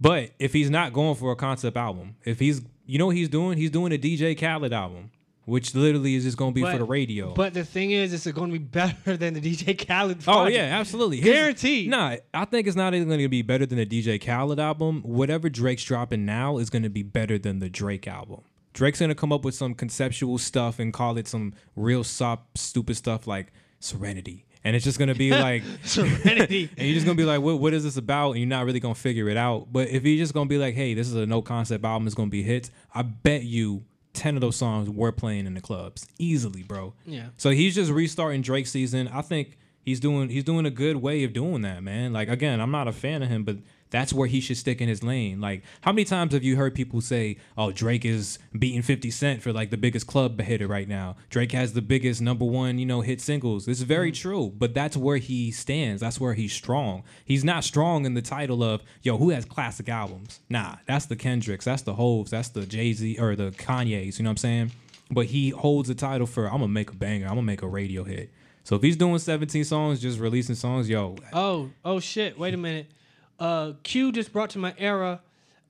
But 0.00 0.30
if 0.38 0.52
he's 0.52 0.70
not 0.70 0.92
going 0.92 1.16
for 1.16 1.32
a 1.32 1.36
concept 1.36 1.76
album, 1.76 2.16
if 2.24 2.38
he's, 2.38 2.62
you 2.86 2.98
know 2.98 3.06
what 3.06 3.16
he's 3.16 3.28
doing? 3.28 3.58
He's 3.58 3.70
doing 3.70 3.92
a 3.92 3.98
DJ 3.98 4.38
Khaled 4.38 4.72
album, 4.72 5.10
which 5.46 5.74
literally 5.74 6.16
is 6.16 6.24
just 6.24 6.36
going 6.36 6.52
to 6.52 6.54
be 6.54 6.62
for 6.62 6.76
the 6.76 6.84
radio. 6.84 7.32
But 7.32 7.54
the 7.54 7.64
thing 7.64 7.92
is, 7.92 8.12
it's 8.12 8.26
going 8.26 8.52
to 8.52 8.58
be 8.58 8.64
better 8.64 9.16
than 9.16 9.34
the 9.34 9.40
DJ 9.40 9.86
Khaled. 9.86 10.24
oh, 10.26 10.46
yeah, 10.46 10.78
absolutely. 10.78 11.20
Guaranteed. 11.20 11.88
Nah, 11.88 12.16
I 12.34 12.44
think 12.44 12.66
it's 12.66 12.76
not 12.76 12.94
even 12.94 13.08
going 13.08 13.20
to 13.20 13.28
be 13.28 13.42
better 13.42 13.64
than 13.64 13.78
the 13.78 13.86
DJ 13.86 14.24
Khaled 14.24 14.60
album. 14.60 15.02
Whatever 15.02 15.48
Drake's 15.48 15.84
dropping 15.84 16.26
now 16.26 16.58
is 16.58 16.68
going 16.68 16.82
to 16.82 16.90
be 16.90 17.02
better 17.02 17.38
than 17.38 17.60
the 17.60 17.70
Drake 17.70 18.06
album. 18.06 18.42
Drake's 18.74 18.98
going 18.98 19.08
to 19.08 19.14
come 19.14 19.32
up 19.32 19.44
with 19.44 19.54
some 19.54 19.72
conceptual 19.72 20.36
stuff 20.36 20.78
and 20.78 20.92
call 20.92 21.16
it 21.16 21.28
some 21.28 21.54
real 21.76 22.04
sop, 22.04 22.58
stupid 22.58 22.96
stuff 22.96 23.26
like 23.26 23.52
Serenity. 23.78 24.46
And 24.64 24.74
it's 24.74 24.84
just 24.84 24.98
to 24.98 25.14
be 25.14 25.30
like, 25.30 25.62
Serenity. 25.84 26.68
and 26.76 26.88
you're 26.88 26.94
just 26.94 27.06
gonna 27.06 27.14
be 27.14 27.24
like, 27.24 27.40
what, 27.40 27.60
what 27.60 27.72
is 27.72 27.84
this 27.84 27.96
about? 27.96 28.32
And 28.32 28.40
you're 28.40 28.48
not 28.48 28.64
really 28.66 28.80
gonna 28.80 28.96
figure 28.96 29.28
it 29.28 29.36
out. 29.36 29.72
But 29.72 29.90
if 29.90 30.04
you're 30.04 30.18
just 30.18 30.34
gonna 30.34 30.48
be 30.48 30.58
like, 30.58 30.74
hey, 30.74 30.92
this 30.92 31.06
is 31.06 31.14
a 31.14 31.24
no 31.24 31.40
concept 31.40 31.84
album, 31.84 32.08
it's 32.08 32.16
gonna 32.16 32.30
be 32.30 32.42
hits, 32.42 32.72
I 32.92 33.02
bet 33.02 33.44
you 33.44 33.84
10 34.16 34.34
of 34.34 34.40
those 34.40 34.56
songs 34.56 34.90
were 34.90 35.12
playing 35.12 35.46
in 35.46 35.54
the 35.54 35.60
clubs. 35.60 36.06
Easily, 36.18 36.62
bro. 36.62 36.94
Yeah. 37.04 37.26
So 37.36 37.50
he's 37.50 37.74
just 37.74 37.90
restarting 37.92 38.42
Drake 38.42 38.66
season. 38.66 39.08
I 39.08 39.22
think 39.22 39.56
he's 39.82 40.00
doing 40.00 40.28
he's 40.28 40.44
doing 40.44 40.66
a 40.66 40.70
good 40.70 40.96
way 40.96 41.22
of 41.24 41.32
doing 41.32 41.62
that, 41.62 41.82
man. 41.82 42.12
Like 42.12 42.28
again, 42.28 42.60
I'm 42.60 42.70
not 42.70 42.88
a 42.88 42.92
fan 42.92 43.22
of 43.22 43.28
him, 43.28 43.44
but 43.44 43.56
that's 43.90 44.12
where 44.12 44.26
he 44.26 44.40
should 44.40 44.56
stick 44.56 44.80
in 44.80 44.88
his 44.88 45.02
lane. 45.02 45.40
Like, 45.40 45.62
how 45.82 45.92
many 45.92 46.04
times 46.04 46.32
have 46.32 46.42
you 46.42 46.56
heard 46.56 46.74
people 46.74 47.00
say, 47.00 47.36
"Oh, 47.56 47.72
Drake 47.72 48.04
is 48.04 48.38
beating 48.58 48.82
50 48.82 49.10
Cent 49.10 49.42
for 49.42 49.52
like 49.52 49.70
the 49.70 49.76
biggest 49.76 50.06
club 50.06 50.40
hitter 50.40 50.66
right 50.66 50.88
now. 50.88 51.16
Drake 51.30 51.52
has 51.52 51.72
the 51.72 51.82
biggest 51.82 52.20
number 52.20 52.44
one, 52.44 52.78
you 52.78 52.86
know, 52.86 53.00
hit 53.00 53.20
singles." 53.20 53.66
This 53.66 53.78
is 53.78 53.84
very 53.84 54.12
mm. 54.12 54.16
true, 54.16 54.52
but 54.56 54.74
that's 54.74 54.96
where 54.96 55.18
he 55.18 55.50
stands. 55.50 56.00
That's 56.00 56.20
where 56.20 56.34
he's 56.34 56.52
strong. 56.52 57.04
He's 57.24 57.44
not 57.44 57.64
strong 57.64 58.06
in 58.06 58.14
the 58.14 58.22
title 58.22 58.62
of, 58.62 58.82
"Yo, 59.02 59.18
who 59.18 59.30
has 59.30 59.44
classic 59.44 59.88
albums?" 59.88 60.40
Nah, 60.48 60.76
that's 60.86 61.06
the 61.06 61.16
Kendricks, 61.16 61.64
that's 61.64 61.82
the 61.82 61.94
Hoves, 61.94 62.30
that's 62.30 62.48
the 62.48 62.66
Jay 62.66 62.92
Z 62.92 63.18
or 63.18 63.36
the 63.36 63.50
Kanyes. 63.52 64.18
You 64.18 64.24
know 64.24 64.30
what 64.30 64.32
I'm 64.32 64.36
saying? 64.38 64.72
But 65.10 65.26
he 65.26 65.50
holds 65.50 65.88
the 65.88 65.94
title 65.94 66.26
for, 66.26 66.46
"I'm 66.46 66.60
gonna 66.60 66.68
make 66.68 66.90
a 66.90 66.94
banger. 66.96 67.26
I'm 67.26 67.34
gonna 67.34 67.42
make 67.42 67.62
a 67.62 67.68
radio 67.68 68.04
hit." 68.04 68.30
So 68.64 68.74
if 68.74 68.82
he's 68.82 68.96
doing 68.96 69.20
17 69.20 69.62
songs, 69.62 70.00
just 70.00 70.18
releasing 70.18 70.56
songs, 70.56 70.88
yo, 70.88 71.14
Oh, 71.32 71.70
oh 71.84 72.00
shit! 72.00 72.36
Wait 72.36 72.52
a 72.52 72.56
minute. 72.56 72.90
Uh, 73.38 73.72
Q 73.82 74.12
just 74.12 74.32
brought 74.32 74.50
to 74.50 74.58
my 74.58 74.74
era. 74.78 75.20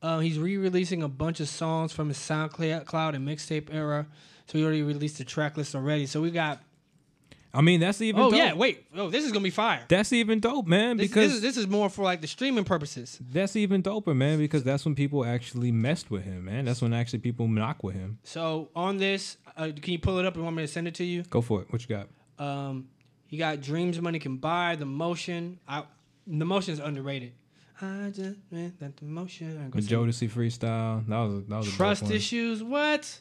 Uh, 0.03 0.21
he's 0.21 0.39
re-releasing 0.39 1.03
a 1.03 1.09
bunch 1.09 1.41
of 1.41 1.49
songs 1.49 1.93
from 1.93 2.09
his 2.09 2.19
SoundCloud 2.19 3.15
and 3.15 3.27
mixtape 3.27 3.73
era. 3.73 4.07
So 4.47 4.59
he 4.59 4.65
already 4.65 4.83
released 4.83 5.19
the 5.19 5.25
track 5.25 5.57
list 5.57 5.75
already. 5.75 6.07
So 6.07 6.21
we 6.21 6.31
got. 6.31 6.61
I 7.53 7.63
mean, 7.63 7.81
that's 7.81 8.01
even. 8.03 8.21
Oh 8.21 8.31
dope. 8.31 8.39
yeah, 8.39 8.53
wait. 8.53 8.85
Oh, 8.95 9.09
this 9.09 9.25
is 9.25 9.33
gonna 9.33 9.43
be 9.43 9.51
fire. 9.51 9.83
That's 9.89 10.13
even 10.13 10.41
dope, 10.41 10.67
man. 10.67 10.99
This, 10.99 11.09
Because 11.09 11.29
this 11.29 11.35
is 11.37 11.43
this 11.43 11.57
is 11.57 11.67
more 11.67 11.89
for 11.89 12.05
like 12.05 12.21
the 12.21 12.27
streaming 12.27 12.65
purposes. 12.65 13.19
that's 13.33 13.57
even 13.57 13.83
doper, 13.83 14.15
man. 14.15 14.39
Because 14.39 14.63
that's 14.63 14.85
when 14.85 14.95
people 14.95 15.25
actually 15.25 15.73
messed 15.73 16.11
with 16.11 16.23
him, 16.25 16.45
man. 16.45 16.67
That's 16.67 16.83
when 16.83 16.93
actually 16.93 17.21
people 17.21 17.49
knock 17.49 17.83
with 17.83 17.95
him. 17.95 18.19
So 18.25 18.69
on 18.77 18.99
this, 18.99 19.39
uh, 19.57 19.71
can 19.81 19.93
you 19.93 19.99
pull 19.99 20.19
it 20.19 20.27
up 20.27 20.35
and 20.35 20.45
want 20.45 20.55
me 20.55 20.63
to 20.65 20.69
send 20.69 20.87
it 20.87 20.95
to 20.97 21.05
you? 21.05 21.23
Go 21.23 21.41
for 21.41 21.63
it. 21.63 21.73
What 21.73 21.81
you 21.81 21.97
got? 21.97 22.09
Um, 22.39 22.89
you 23.31 23.39
got 23.39 23.63
Dreams 23.63 24.01
Money 24.01 24.19
Can 24.19 24.37
Buy, 24.37 24.77
The 24.77 24.85
Motion. 24.85 25.59
I, 25.67 25.85
the 26.27 26.45
Motion 26.45 26.75
is 26.75 26.79
underrated. 26.81 27.33
I 27.81 28.11
just 28.15 28.39
meant 28.51 28.81
that 28.81 28.97
the 28.97 29.05
motion. 29.05 29.61
I 29.63 29.69
go 29.69 29.81
The 29.81 29.87
Jodeci 29.87 30.31
freestyle. 30.31 31.07
That 31.07 31.19
was 31.19 31.45
that 31.47 31.57
was 31.57 31.69
a 31.69 31.73
Trust 31.73 32.11
issues. 32.11 32.63
What? 32.63 33.21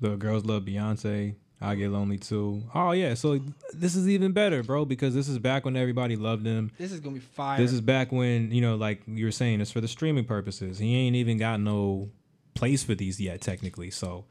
The 0.00 0.16
girls 0.16 0.44
love 0.44 0.64
Beyonce. 0.64 1.36
I 1.60 1.74
get 1.76 1.90
lonely 1.90 2.18
too. 2.18 2.62
Oh 2.74 2.90
yeah, 2.92 3.14
so 3.14 3.40
this 3.72 3.96
is 3.96 4.06
even 4.08 4.32
better, 4.32 4.62
bro, 4.62 4.84
because 4.84 5.14
this 5.14 5.28
is 5.28 5.38
back 5.38 5.64
when 5.64 5.76
everybody 5.76 6.14
loved 6.16 6.44
him. 6.44 6.70
This 6.76 6.92
is 6.92 7.00
gonna 7.00 7.14
be 7.14 7.20
fire. 7.20 7.58
This 7.58 7.72
is 7.72 7.80
back 7.80 8.12
when 8.12 8.52
you 8.52 8.60
know, 8.60 8.76
like 8.76 9.02
you 9.06 9.24
were 9.24 9.32
saying, 9.32 9.62
it's 9.62 9.70
for 9.70 9.80
the 9.80 9.88
streaming 9.88 10.26
purposes. 10.26 10.78
He 10.78 10.94
ain't 10.94 11.16
even 11.16 11.38
got 11.38 11.60
no 11.60 12.10
place 12.54 12.84
for 12.84 12.94
these 12.94 13.18
yet, 13.18 13.40
technically. 13.40 13.90
So 13.90 14.26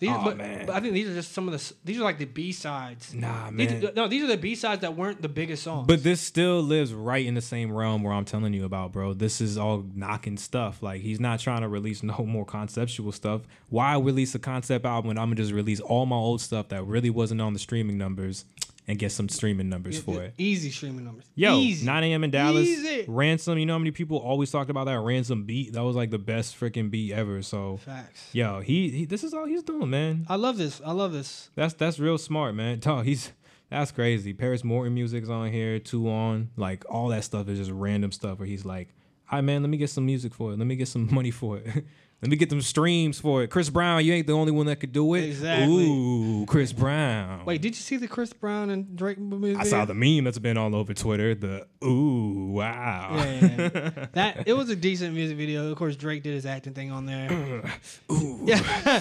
These, 0.00 0.10
Aw, 0.10 0.24
but, 0.24 0.36
man. 0.36 0.66
but 0.66 0.76
I 0.76 0.80
think 0.80 0.94
these 0.94 1.08
are 1.08 1.14
just 1.14 1.32
some 1.32 1.48
of 1.48 1.52
the. 1.52 1.74
These 1.84 1.98
are 1.98 2.04
like 2.04 2.18
the 2.18 2.24
B 2.24 2.52
sides. 2.52 3.12
nah, 3.12 3.50
These, 3.50 3.82
man. 3.82 3.90
no, 3.96 4.06
these 4.06 4.22
are 4.22 4.28
the 4.28 4.36
B 4.36 4.54
sides 4.54 4.82
that 4.82 4.94
weren't 4.96 5.22
the 5.22 5.28
biggest 5.28 5.64
songs. 5.64 5.88
But 5.88 6.04
this 6.04 6.20
still 6.20 6.62
lives 6.62 6.94
right 6.94 7.26
in 7.26 7.34
the 7.34 7.40
same 7.40 7.72
realm 7.72 8.04
where 8.04 8.12
I'm 8.12 8.24
telling 8.24 8.52
you 8.54 8.64
about, 8.64 8.92
bro. 8.92 9.12
This 9.12 9.40
is 9.40 9.58
all 9.58 9.84
knocking 9.94 10.36
stuff. 10.36 10.82
Like 10.82 11.00
he's 11.00 11.18
not 11.18 11.40
trying 11.40 11.62
to 11.62 11.68
release 11.68 12.02
no 12.04 12.18
more 12.24 12.44
conceptual 12.44 13.10
stuff. 13.10 13.42
Why 13.70 13.98
release 13.98 14.34
a 14.36 14.38
concept 14.38 14.86
album 14.86 15.08
when 15.08 15.18
I'm 15.18 15.26
gonna 15.30 15.36
just 15.36 15.52
release 15.52 15.80
all 15.80 16.06
my 16.06 16.16
old 16.16 16.40
stuff 16.40 16.68
that 16.68 16.84
really 16.84 17.10
wasn't 17.10 17.40
on 17.40 17.52
the 17.52 17.58
streaming 17.58 17.98
numbers 17.98 18.44
and 18.88 18.98
get 18.98 19.12
some 19.12 19.28
streaming 19.28 19.68
numbers 19.68 20.00
for 20.00 20.22
it? 20.22 20.34
easy 20.38 20.70
streaming 20.70 21.04
numbers. 21.04 21.24
Yo, 21.34 21.58
easy. 21.58 21.84
9 21.86 22.04
a.m. 22.04 22.24
in 22.24 22.30
Dallas. 22.30 22.66
Easy. 22.66 23.04
Ransom. 23.06 23.58
You 23.58 23.66
know 23.66 23.74
how 23.74 23.78
many 23.78 23.90
people 23.92 24.16
always 24.16 24.50
talked 24.50 24.70
about 24.70 24.86
that 24.86 24.98
ransom 25.00 25.44
beat? 25.44 25.74
That 25.74 25.84
was 25.84 25.94
like 25.94 26.10
the 26.10 26.18
best 26.18 26.58
freaking 26.58 26.90
beat 26.90 27.12
ever. 27.12 27.42
So, 27.42 27.76
Facts. 27.76 28.30
yo, 28.32 28.60
he, 28.60 28.88
he 28.90 29.04
this 29.04 29.22
is 29.22 29.34
all 29.34 29.44
he's 29.46 29.62
doing, 29.62 29.90
man. 29.90 30.26
I 30.28 30.36
love 30.36 30.56
this. 30.56 30.80
I 30.84 30.92
love 30.92 31.12
this. 31.12 31.50
That's 31.54 31.74
that's 31.74 31.98
real 31.98 32.18
smart, 32.18 32.54
man. 32.54 32.78
Dog, 32.80 33.04
he's 33.04 33.30
that's 33.70 33.92
crazy. 33.92 34.32
Paris 34.32 34.64
Morton 34.64 34.94
music's 34.94 35.28
on 35.28 35.52
here, 35.52 35.78
two 35.78 36.08
on, 36.10 36.50
like 36.56 36.84
all 36.88 37.08
that 37.08 37.22
stuff 37.24 37.48
is 37.48 37.58
just 37.58 37.70
random 37.70 38.10
stuff 38.10 38.38
where 38.38 38.48
he's 38.48 38.64
like, 38.64 38.88
"Hi 39.26 39.42
man, 39.42 39.62
let 39.62 39.68
me 39.68 39.76
get 39.76 39.90
some 39.90 40.06
music 40.06 40.32
for 40.32 40.52
it. 40.52 40.58
Let 40.58 40.66
me 40.66 40.76
get 40.76 40.88
some 40.88 41.08
money 41.14 41.30
for 41.30 41.58
it. 41.58 41.84
Let 42.22 42.30
me 42.30 42.36
get 42.36 42.50
them 42.50 42.60
streams 42.62 43.18
for 43.20 43.42
it." 43.42 43.48
Chris 43.48 43.70
Brown, 43.70 44.04
you 44.04 44.12
ain't 44.12 44.26
the 44.26 44.32
only 44.32 44.52
one 44.52 44.66
that 44.66 44.76
could 44.76 44.92
do 44.92 45.14
it. 45.14 45.24
Exactly. 45.24 45.86
Ooh, 45.86 46.46
Chris 46.46 46.72
Brown. 46.72 47.44
Wait, 47.44 47.60
did 47.62 47.70
you 47.76 47.80
see 47.82 47.96
the 47.96 48.08
Chris 48.08 48.32
Brown 48.32 48.70
and 48.70 48.96
Drake 48.96 49.18
movie? 49.18 49.54
I 49.56 49.64
saw 49.64 49.84
the 49.84 49.94
meme 49.94 50.24
that's 50.24 50.38
been 50.38 50.56
all 50.56 50.74
over 50.74 50.94
Twitter. 50.94 51.34
The 51.34 51.66
ooh, 51.84 52.52
wow. 52.52 53.10
Yeah, 53.14 54.06
that 54.12 54.44
it 54.46 54.54
was 54.56 54.68
a 54.70 54.76
decent 54.76 55.14
music 55.14 55.36
video. 55.36 55.70
Of 55.70 55.76
course, 55.78 55.96
Drake 55.96 56.22
did 56.22 56.34
his 56.34 56.46
acting 56.46 56.74
thing 56.74 56.90
on 56.90 57.06
there. 57.06 57.30
ooh. 58.12 58.36
Yeah, 58.48 59.00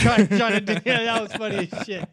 trying, 0.00 0.26
trying 0.28 0.52
to 0.54 0.60
do, 0.60 0.72
yeah, 0.84 1.04
that 1.04 1.22
was 1.22 1.32
funny 1.32 1.68
as 1.70 1.86
shit. 1.86 2.08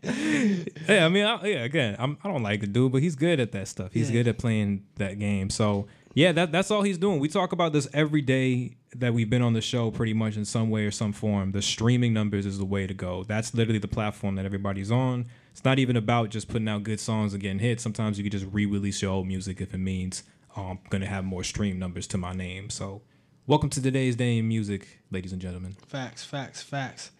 Yeah, 0.87 1.05
I 1.05 1.09
mean, 1.09 1.25
I, 1.25 1.45
yeah. 1.47 1.63
Again, 1.63 1.95
I'm, 1.97 2.17
I 2.23 2.27
don't 2.27 2.43
like 2.43 2.61
the 2.61 2.67
dude, 2.67 2.91
but 2.91 3.01
he's 3.01 3.15
good 3.15 3.39
at 3.39 3.51
that 3.53 3.67
stuff. 3.67 3.93
He's 3.93 4.09
Yeah. 4.09 4.17
good 4.23 4.27
at 4.27 4.37
playing 4.37 4.83
that 4.95 5.17
game. 5.19 5.49
So 5.49 5.87
yeah, 6.13 6.31
that 6.33 6.51
that's 6.51 6.71
all 6.71 6.81
he's 6.83 6.97
doing. 6.97 7.19
We 7.19 7.29
talk 7.29 7.51
about 7.51 7.73
this 7.73 7.87
every 7.93 8.21
day 8.21 8.75
that 8.99 9.13
we've 9.13 9.29
been 9.29 9.41
on 9.41 9.53
the 9.53 9.61
show, 9.61 9.91
pretty 9.91 10.13
much 10.13 10.37
in 10.37 10.45
some 10.45 10.69
way 10.69 10.85
or 10.85 10.91
some 10.91 11.13
form. 11.13 11.51
The 11.51 11.61
streaming 11.61 12.13
numbers 12.13 12.45
is 12.45 12.57
the 12.57 12.65
way 12.65 12.87
to 12.87 12.93
go. 12.93 13.23
That's 13.23 13.53
literally 13.53 13.79
the 13.79 13.87
platform 13.87 14.35
that 14.35 14.45
everybody's 14.45 14.91
on. 14.91 15.25
It's 15.51 15.63
not 15.63 15.79
even 15.79 15.95
about 15.95 16.29
just 16.29 16.47
putting 16.47 16.67
out 16.67 16.83
good 16.83 16.99
songs 16.99 17.33
and 17.33 17.41
getting 17.41 17.59
hits. 17.59 17.83
Sometimes 17.83 18.17
you 18.17 18.23
can 18.23 18.31
just 18.31 18.51
re-release 18.51 19.01
your 19.01 19.11
old 19.11 19.27
music 19.27 19.61
if 19.61 19.73
it 19.73 19.79
means 19.79 20.23
oh, 20.55 20.63
I'm 20.63 20.79
gonna 20.89 21.05
have 21.05 21.23
more 21.23 21.43
stream 21.43 21.77
numbers 21.79 22.07
to 22.07 22.17
my 22.17 22.33
name. 22.33 22.69
So. 22.69 23.01
Welcome 23.47 23.69
to 23.69 23.81
today's 23.81 24.17
day 24.17 24.39
in 24.39 24.47
music, 24.49 24.99
ladies 25.09 25.31
and 25.31 25.41
gentlemen. 25.41 25.77
Facts, 25.87 26.25
facts, 26.25 26.61
facts. 26.61 27.11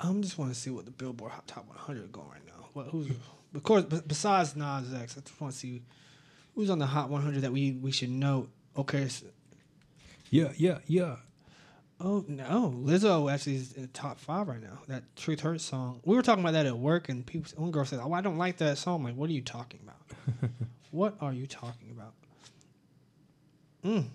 I'm 0.00 0.22
just 0.22 0.38
want 0.38 0.50
to 0.50 0.58
see 0.58 0.70
what 0.70 0.86
the 0.86 0.90
Billboard 0.90 1.30
Hot 1.32 1.46
Top 1.46 1.68
100 1.68 2.10
going 2.10 2.26
right 2.30 2.46
now. 2.46 2.68
What 2.72 2.86
who's 2.86 3.10
Of 3.54 3.62
course, 3.62 3.84
besides 3.84 4.56
Nas 4.56 4.94
X, 4.94 5.18
I 5.18 5.20
just 5.20 5.38
want 5.38 5.52
to 5.52 5.58
see 5.58 5.82
who's 6.54 6.70
on 6.70 6.78
the 6.78 6.86
Hot 6.86 7.10
100 7.10 7.42
that 7.42 7.52
we 7.52 7.72
we 7.72 7.92
should 7.92 8.08
note. 8.08 8.48
Okay, 8.78 9.06
Yeah, 10.32 10.52
yeah, 10.56 10.78
yeah. 10.86 11.16
oh 12.00 12.24
no, 12.26 12.74
Lizzo 12.74 13.30
actually 13.30 13.56
is 13.56 13.72
in 13.74 13.82
the 13.82 13.88
top 13.88 14.18
five 14.18 14.48
right 14.48 14.62
now. 14.62 14.78
That 14.88 15.04
Truth 15.14 15.40
Hurts 15.40 15.62
song. 15.62 16.00
We 16.06 16.16
were 16.16 16.22
talking 16.22 16.42
about 16.42 16.52
that 16.54 16.64
at 16.64 16.78
work, 16.78 17.10
and 17.10 17.24
people, 17.26 17.52
one 17.56 17.70
girl 17.70 17.84
said, 17.84 18.00
"Oh, 18.02 18.14
I 18.14 18.22
don't 18.22 18.38
like 18.38 18.56
that 18.56 18.78
song." 18.78 19.00
I'm 19.00 19.04
like, 19.04 19.14
what 19.14 19.28
are 19.28 19.34
you 19.34 19.42
talking 19.42 19.80
about? 19.82 20.50
what 20.90 21.16
are 21.20 21.34
you 21.34 21.46
talking 21.46 21.90
about? 21.90 22.14
Mm. 23.84 24.06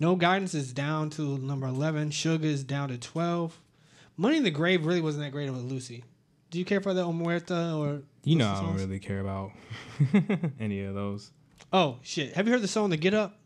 No 0.00 0.16
guidance 0.16 0.54
is 0.54 0.72
down 0.72 1.10
to 1.10 1.36
number 1.38 1.66
11. 1.66 2.10
Sugar 2.12 2.46
is 2.46 2.64
down 2.64 2.88
to 2.88 2.96
12. 2.96 3.60
Money 4.16 4.38
in 4.38 4.44
the 4.44 4.50
Grave 4.50 4.86
really 4.86 5.00
wasn't 5.00 5.24
that 5.24 5.32
great 5.32 5.50
with 5.50 5.60
Lucy. 5.62 6.04
Do 6.50 6.58
you 6.58 6.64
care 6.64 6.80
for 6.80 6.94
that 6.94 7.04
Omerta 7.04 7.76
or 7.76 8.02
You 8.24 8.36
know, 8.36 8.48
I 8.48 8.54
don't 8.54 8.64
songs? 8.64 8.80
really 8.82 8.98
care 9.00 9.20
about 9.20 9.50
any 10.60 10.84
of 10.84 10.94
those. 10.94 11.32
Oh 11.70 11.98
shit! 12.02 12.32
Have 12.34 12.46
you 12.46 12.52
heard 12.54 12.62
the 12.62 12.68
song 12.68 12.88
"The 12.88 12.96
Git 12.96 13.12
Up"? 13.12 13.38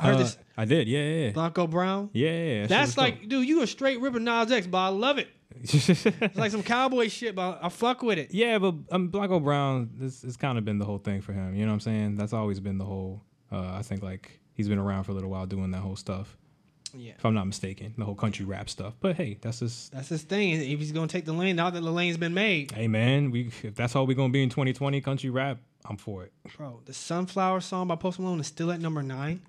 I 0.00 0.06
heard 0.06 0.14
Uh, 0.16 0.18
this 0.18 0.38
I 0.56 0.64
did. 0.64 0.88
Yeah, 0.88 1.00
yeah, 1.00 1.24
yeah. 1.26 1.30
Blanco 1.32 1.66
Brown. 1.66 2.10
yeah, 2.12 2.30
yeah, 2.30 2.44
yeah. 2.60 2.66
That's 2.66 2.96
like, 2.96 3.28
dude, 3.28 3.46
you 3.48 3.62
a 3.62 3.66
straight 3.66 4.00
ripping 4.00 4.24
Nas 4.24 4.50
X, 4.50 4.66
but 4.66 4.78
I 4.78 4.88
love 4.88 5.18
it. 5.18 5.28
shit 5.66 5.88
was 5.88 6.02
dope. 6.04 6.14
It's 6.22 6.36
like 6.36 6.50
some 6.52 6.62
cowboy 6.62 7.08
shit, 7.08 7.34
but 7.34 7.58
I 7.62 7.68
fuck 7.68 8.02
with 8.02 8.18
it. 8.18 8.32
yeah, 8.32 8.58
but 8.58 8.74
um, 8.92 9.08
Blanco 9.08 9.40
Brown, 9.40 9.90
this 9.94 10.22
has 10.22 10.36
kind 10.36 10.56
of 10.58 10.64
been 10.64 10.78
the 10.78 10.84
whole 10.84 10.98
thing 10.98 11.20
for 11.20 11.32
him. 11.32 11.54
You 11.54 11.62
know 11.64 11.68
what 11.72 11.74
I'm 11.74 11.80
saying? 11.80 12.14
That's 12.16 12.32
always 12.32 12.60
been 12.60 12.78
the 12.78 12.84
whole. 12.84 13.22
Uh, 13.50 13.72
I 13.74 13.82
think 13.82 14.02
like 14.02 14.38
he's 14.52 14.68
been 14.68 14.78
around 14.78 15.04
for 15.04 15.12
a 15.12 15.14
little 15.14 15.30
while 15.30 15.46
doing 15.46 15.70
that 15.72 15.80
whole 15.80 15.96
stuff. 15.96 16.36
Yeah, 16.96 17.12
If 17.18 17.24
I'm 17.26 17.34
not 17.34 17.46
mistaken, 17.46 17.92
the 17.98 18.04
whole 18.06 18.14
country 18.14 18.46
rap 18.46 18.70
stuff. 18.70 18.94
But 19.00 19.16
hey, 19.16 19.36
that's 19.42 19.58
just. 19.58 19.92
that's 19.92 20.08
his 20.08 20.22
thing. 20.22 20.52
If 20.52 20.78
he's 20.78 20.92
gonna 20.92 21.06
take 21.06 21.24
the 21.26 21.32
lane, 21.34 21.56
now 21.56 21.68
that 21.70 21.80
the 21.82 21.90
lane's 21.90 22.16
been 22.16 22.32
made, 22.34 22.70
Hey 22.72 22.88
man, 22.88 23.30
we 23.30 23.50
if 23.62 23.74
that's 23.74 23.94
all 23.96 24.06
we're 24.06 24.14
gonna 24.16 24.32
be 24.32 24.42
in 24.42 24.48
2020 24.48 25.00
country 25.02 25.28
rap, 25.28 25.58
I'm 25.84 25.96
for 25.98 26.24
it. 26.24 26.32
bro. 26.56 26.80
The 26.86 26.94
Sunflower 26.94 27.60
song 27.60 27.88
by 27.88 27.96
Post 27.96 28.18
Malone 28.20 28.40
is 28.40 28.46
still 28.46 28.70
at 28.70 28.80
number 28.80 29.02
nine. 29.02 29.42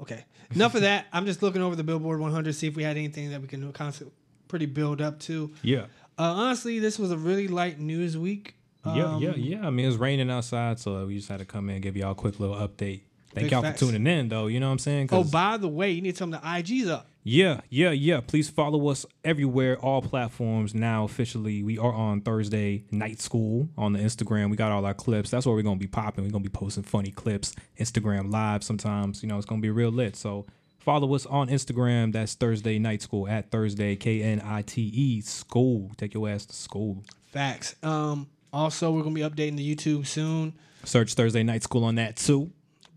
Okay, 0.00 0.24
enough 0.54 0.74
of 0.74 0.80
that. 0.82 1.06
I'm 1.12 1.26
just 1.26 1.42
looking 1.42 1.62
over 1.62 1.76
the 1.76 1.84
Billboard 1.84 2.20
100, 2.20 2.54
see 2.54 2.66
if 2.66 2.76
we 2.76 2.82
had 2.82 2.96
anything 2.96 3.30
that 3.30 3.40
we 3.40 3.46
can 3.48 3.72
constantly 3.72 4.14
pretty 4.48 4.66
build 4.66 5.00
up 5.00 5.18
to. 5.20 5.52
Yeah. 5.62 5.86
Uh, 6.18 6.22
honestly, 6.22 6.78
this 6.78 6.98
was 6.98 7.10
a 7.10 7.16
really 7.16 7.48
light 7.48 7.78
news 7.78 8.16
week. 8.16 8.54
Yeah, 8.84 9.18
yeah, 9.18 9.28
Um, 9.30 9.34
yeah. 9.38 9.66
I 9.66 9.70
mean, 9.70 9.86
it's 9.86 9.98
raining 9.98 10.30
outside, 10.30 10.80
so 10.80 11.06
we 11.06 11.16
just 11.16 11.28
had 11.28 11.38
to 11.40 11.44
come 11.44 11.68
in 11.68 11.76
and 11.76 11.82
give 11.82 11.96
y'all 11.96 12.12
a 12.12 12.14
quick 12.14 12.40
little 12.40 12.56
update. 12.56 13.02
Thank 13.34 13.50
y'all 13.50 13.62
facts. 13.62 13.80
for 13.80 13.86
tuning 13.86 14.06
in, 14.06 14.28
though. 14.28 14.46
You 14.46 14.58
know 14.58 14.66
what 14.66 14.72
I'm 14.72 14.78
saying? 14.78 15.10
Oh, 15.12 15.22
by 15.22 15.56
the 15.58 15.68
way, 15.68 15.90
you 15.90 16.02
need 16.02 16.16
some 16.16 16.32
of 16.32 16.40
the 16.40 16.46
IGs 16.46 16.88
up. 16.88 17.09
Yeah, 17.22 17.60
yeah, 17.68 17.90
yeah. 17.90 18.20
Please 18.20 18.48
follow 18.48 18.88
us 18.88 19.04
everywhere, 19.24 19.78
all 19.78 20.00
platforms 20.00 20.74
now 20.74 21.04
officially. 21.04 21.62
We 21.62 21.78
are 21.78 21.92
on 21.92 22.22
Thursday 22.22 22.84
Night 22.90 23.20
School 23.20 23.68
on 23.76 23.92
the 23.92 23.98
Instagram. 23.98 24.50
We 24.50 24.56
got 24.56 24.72
all 24.72 24.84
our 24.86 24.94
clips. 24.94 25.30
That's 25.30 25.46
where 25.46 25.54
we're 25.54 25.62
gonna 25.62 25.76
be 25.76 25.86
popping. 25.86 26.24
We're 26.24 26.30
gonna 26.30 26.44
be 26.44 26.48
posting 26.48 26.82
funny 26.82 27.10
clips, 27.10 27.54
Instagram 27.78 28.32
live 28.32 28.64
sometimes. 28.64 29.22
You 29.22 29.28
know, 29.28 29.36
it's 29.36 29.46
gonna 29.46 29.60
be 29.60 29.70
real 29.70 29.90
lit. 29.90 30.16
So 30.16 30.46
follow 30.78 31.14
us 31.14 31.26
on 31.26 31.48
Instagram. 31.48 32.12
That's 32.12 32.34
Thursday 32.34 32.78
Night 32.78 33.02
School 33.02 33.28
at 33.28 33.50
Thursday 33.50 33.96
K 33.96 34.22
N 34.22 34.40
I 34.44 34.62
T 34.62 34.82
E 34.82 35.20
School. 35.20 35.90
Take 35.96 36.14
your 36.14 36.28
ass 36.28 36.46
to 36.46 36.54
school. 36.54 37.02
Facts. 37.26 37.76
Um, 37.82 38.28
also, 38.52 38.90
we're 38.92 39.02
gonna 39.02 39.14
be 39.14 39.20
updating 39.20 39.56
the 39.56 39.76
YouTube 39.76 40.06
soon. 40.06 40.54
Search 40.84 41.14
Thursday 41.14 41.42
Night 41.42 41.62
School 41.62 41.84
on 41.84 41.96
that 41.96 42.16
too. 42.16 42.50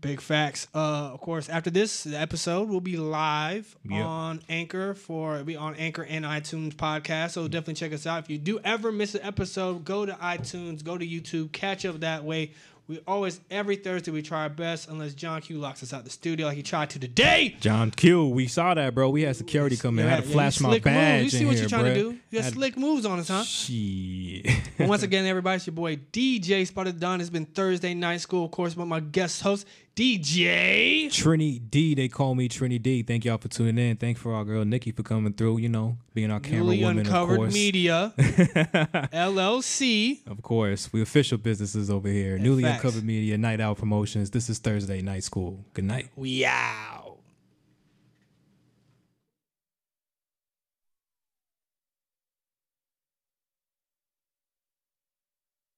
Big 0.04 0.20
facts. 0.20 0.68
Uh, 0.74 1.10
of 1.12 1.20
course, 1.20 1.48
after 1.48 1.70
this 1.70 2.06
episode 2.06 2.68
will 2.68 2.80
be 2.80 2.96
live 2.96 3.74
Yep. 3.88 4.04
on 4.04 4.42
Anchor 4.48 4.94
for 4.94 5.34
it'll 5.34 5.44
be 5.46 5.56
on 5.56 5.74
Anchor 5.76 6.04
and 6.04 6.24
iTunes 6.24 6.74
podcast. 6.74 7.30
So 7.30 7.48
definitely 7.48 7.74
check 7.74 7.92
us 7.92 8.06
out. 8.06 8.22
If 8.22 8.30
you 8.30 8.38
do 8.38 8.60
ever 8.64 8.92
miss 8.92 9.14
an 9.14 9.22
episode, 9.22 9.84
go 9.84 10.04
to 10.06 10.12
iTunes, 10.12 10.84
go 10.84 10.98
to 10.98 11.06
YouTube, 11.06 11.52
catch 11.52 11.84
up 11.86 12.00
that 12.00 12.22
way. 12.24 12.52
We 12.86 13.00
always 13.08 13.40
every 13.50 13.76
Thursday 13.76 14.10
we 14.10 14.20
try 14.20 14.42
our 14.42 14.50
best, 14.50 14.90
unless 14.90 15.14
John 15.14 15.40
Q 15.40 15.56
locks 15.56 15.82
us 15.82 15.94
out 15.94 16.04
the 16.04 16.10
studio 16.10 16.48
like 16.48 16.56
he 16.58 16.62
tried 16.62 16.90
to 16.90 16.98
today. 16.98 17.56
John 17.58 17.90
Q, 17.90 18.28
we 18.28 18.46
saw 18.46 18.74
that, 18.74 18.94
bro. 18.94 19.08
We 19.08 19.22
had 19.22 19.36
security 19.36 19.74
come 19.78 19.98
in. 19.98 20.06
I 20.06 20.10
had 20.10 20.22
to 20.24 20.28
Yeah, 20.28 20.34
flash 20.34 20.60
my 20.60 20.68
slick 20.68 20.84
moves. 20.84 20.94
badge 20.94 21.24
You 21.24 21.30
see 21.30 21.44
what 21.46 21.52
here, 21.54 21.60
you're 21.62 21.68
trying 21.70 21.84
bruh. 21.86 21.94
to 21.94 22.00
do. 22.02 22.10
You 22.30 22.38
got 22.40 22.44
Had- 22.44 22.52
slick 22.52 22.76
moves 22.76 23.06
on 23.06 23.18
us, 23.20 23.28
huh? 23.28 23.42
Shit. 23.42 24.50
Once 24.80 25.02
again, 25.08 25.24
everybody, 25.24 25.56
it's 25.56 25.66
your 25.66 25.72
boy 25.72 25.96
DJ 26.12 26.66
Spotted 26.66 27.00
Don. 27.00 27.22
It's 27.22 27.30
been 27.30 27.46
Thursday 27.46 27.94
night 27.94 28.20
school, 28.20 28.44
of 28.44 28.50
course, 28.50 28.74
but 28.74 28.84
my 28.84 29.00
guest 29.00 29.40
host, 29.40 29.66
DJ. 29.96 31.06
Trini 31.06 31.60
D, 31.70 31.94
they 31.94 32.08
call 32.08 32.34
me 32.34 32.48
Trini 32.48 32.82
D. 32.82 33.02
Thank 33.04 33.24
y'all 33.24 33.38
for 33.38 33.46
tuning 33.48 33.78
in. 33.78 33.96
Thank 33.96 34.18
for 34.18 34.34
our 34.34 34.44
girl 34.44 34.64
Nikki 34.64 34.90
for 34.90 35.04
coming 35.04 35.32
through. 35.32 35.58
You 35.58 35.68
know, 35.68 35.98
being 36.14 36.32
our 36.32 36.40
camera 36.40 36.64
Newly 36.64 36.80
woman, 36.80 36.98
of 37.00 37.06
Uncovered 37.06 37.36
course. 37.36 37.54
Media, 37.54 38.12
LLC. 38.18 40.26
Of 40.26 40.42
course, 40.42 40.92
we 40.92 41.00
official 41.00 41.38
businesses 41.38 41.90
over 41.90 42.08
here. 42.08 42.38
Newly 42.38 42.64
facts. 42.64 42.82
Uncovered 42.82 43.04
Media, 43.04 43.38
Night 43.38 43.60
Out 43.60 43.78
Promotions. 43.78 44.30
This 44.30 44.50
is 44.50 44.58
Thursday 44.58 45.00
Night 45.00 45.22
School. 45.22 45.64
Good 45.74 45.84
night. 45.84 46.08
We 46.16 46.44
out. 46.44 47.03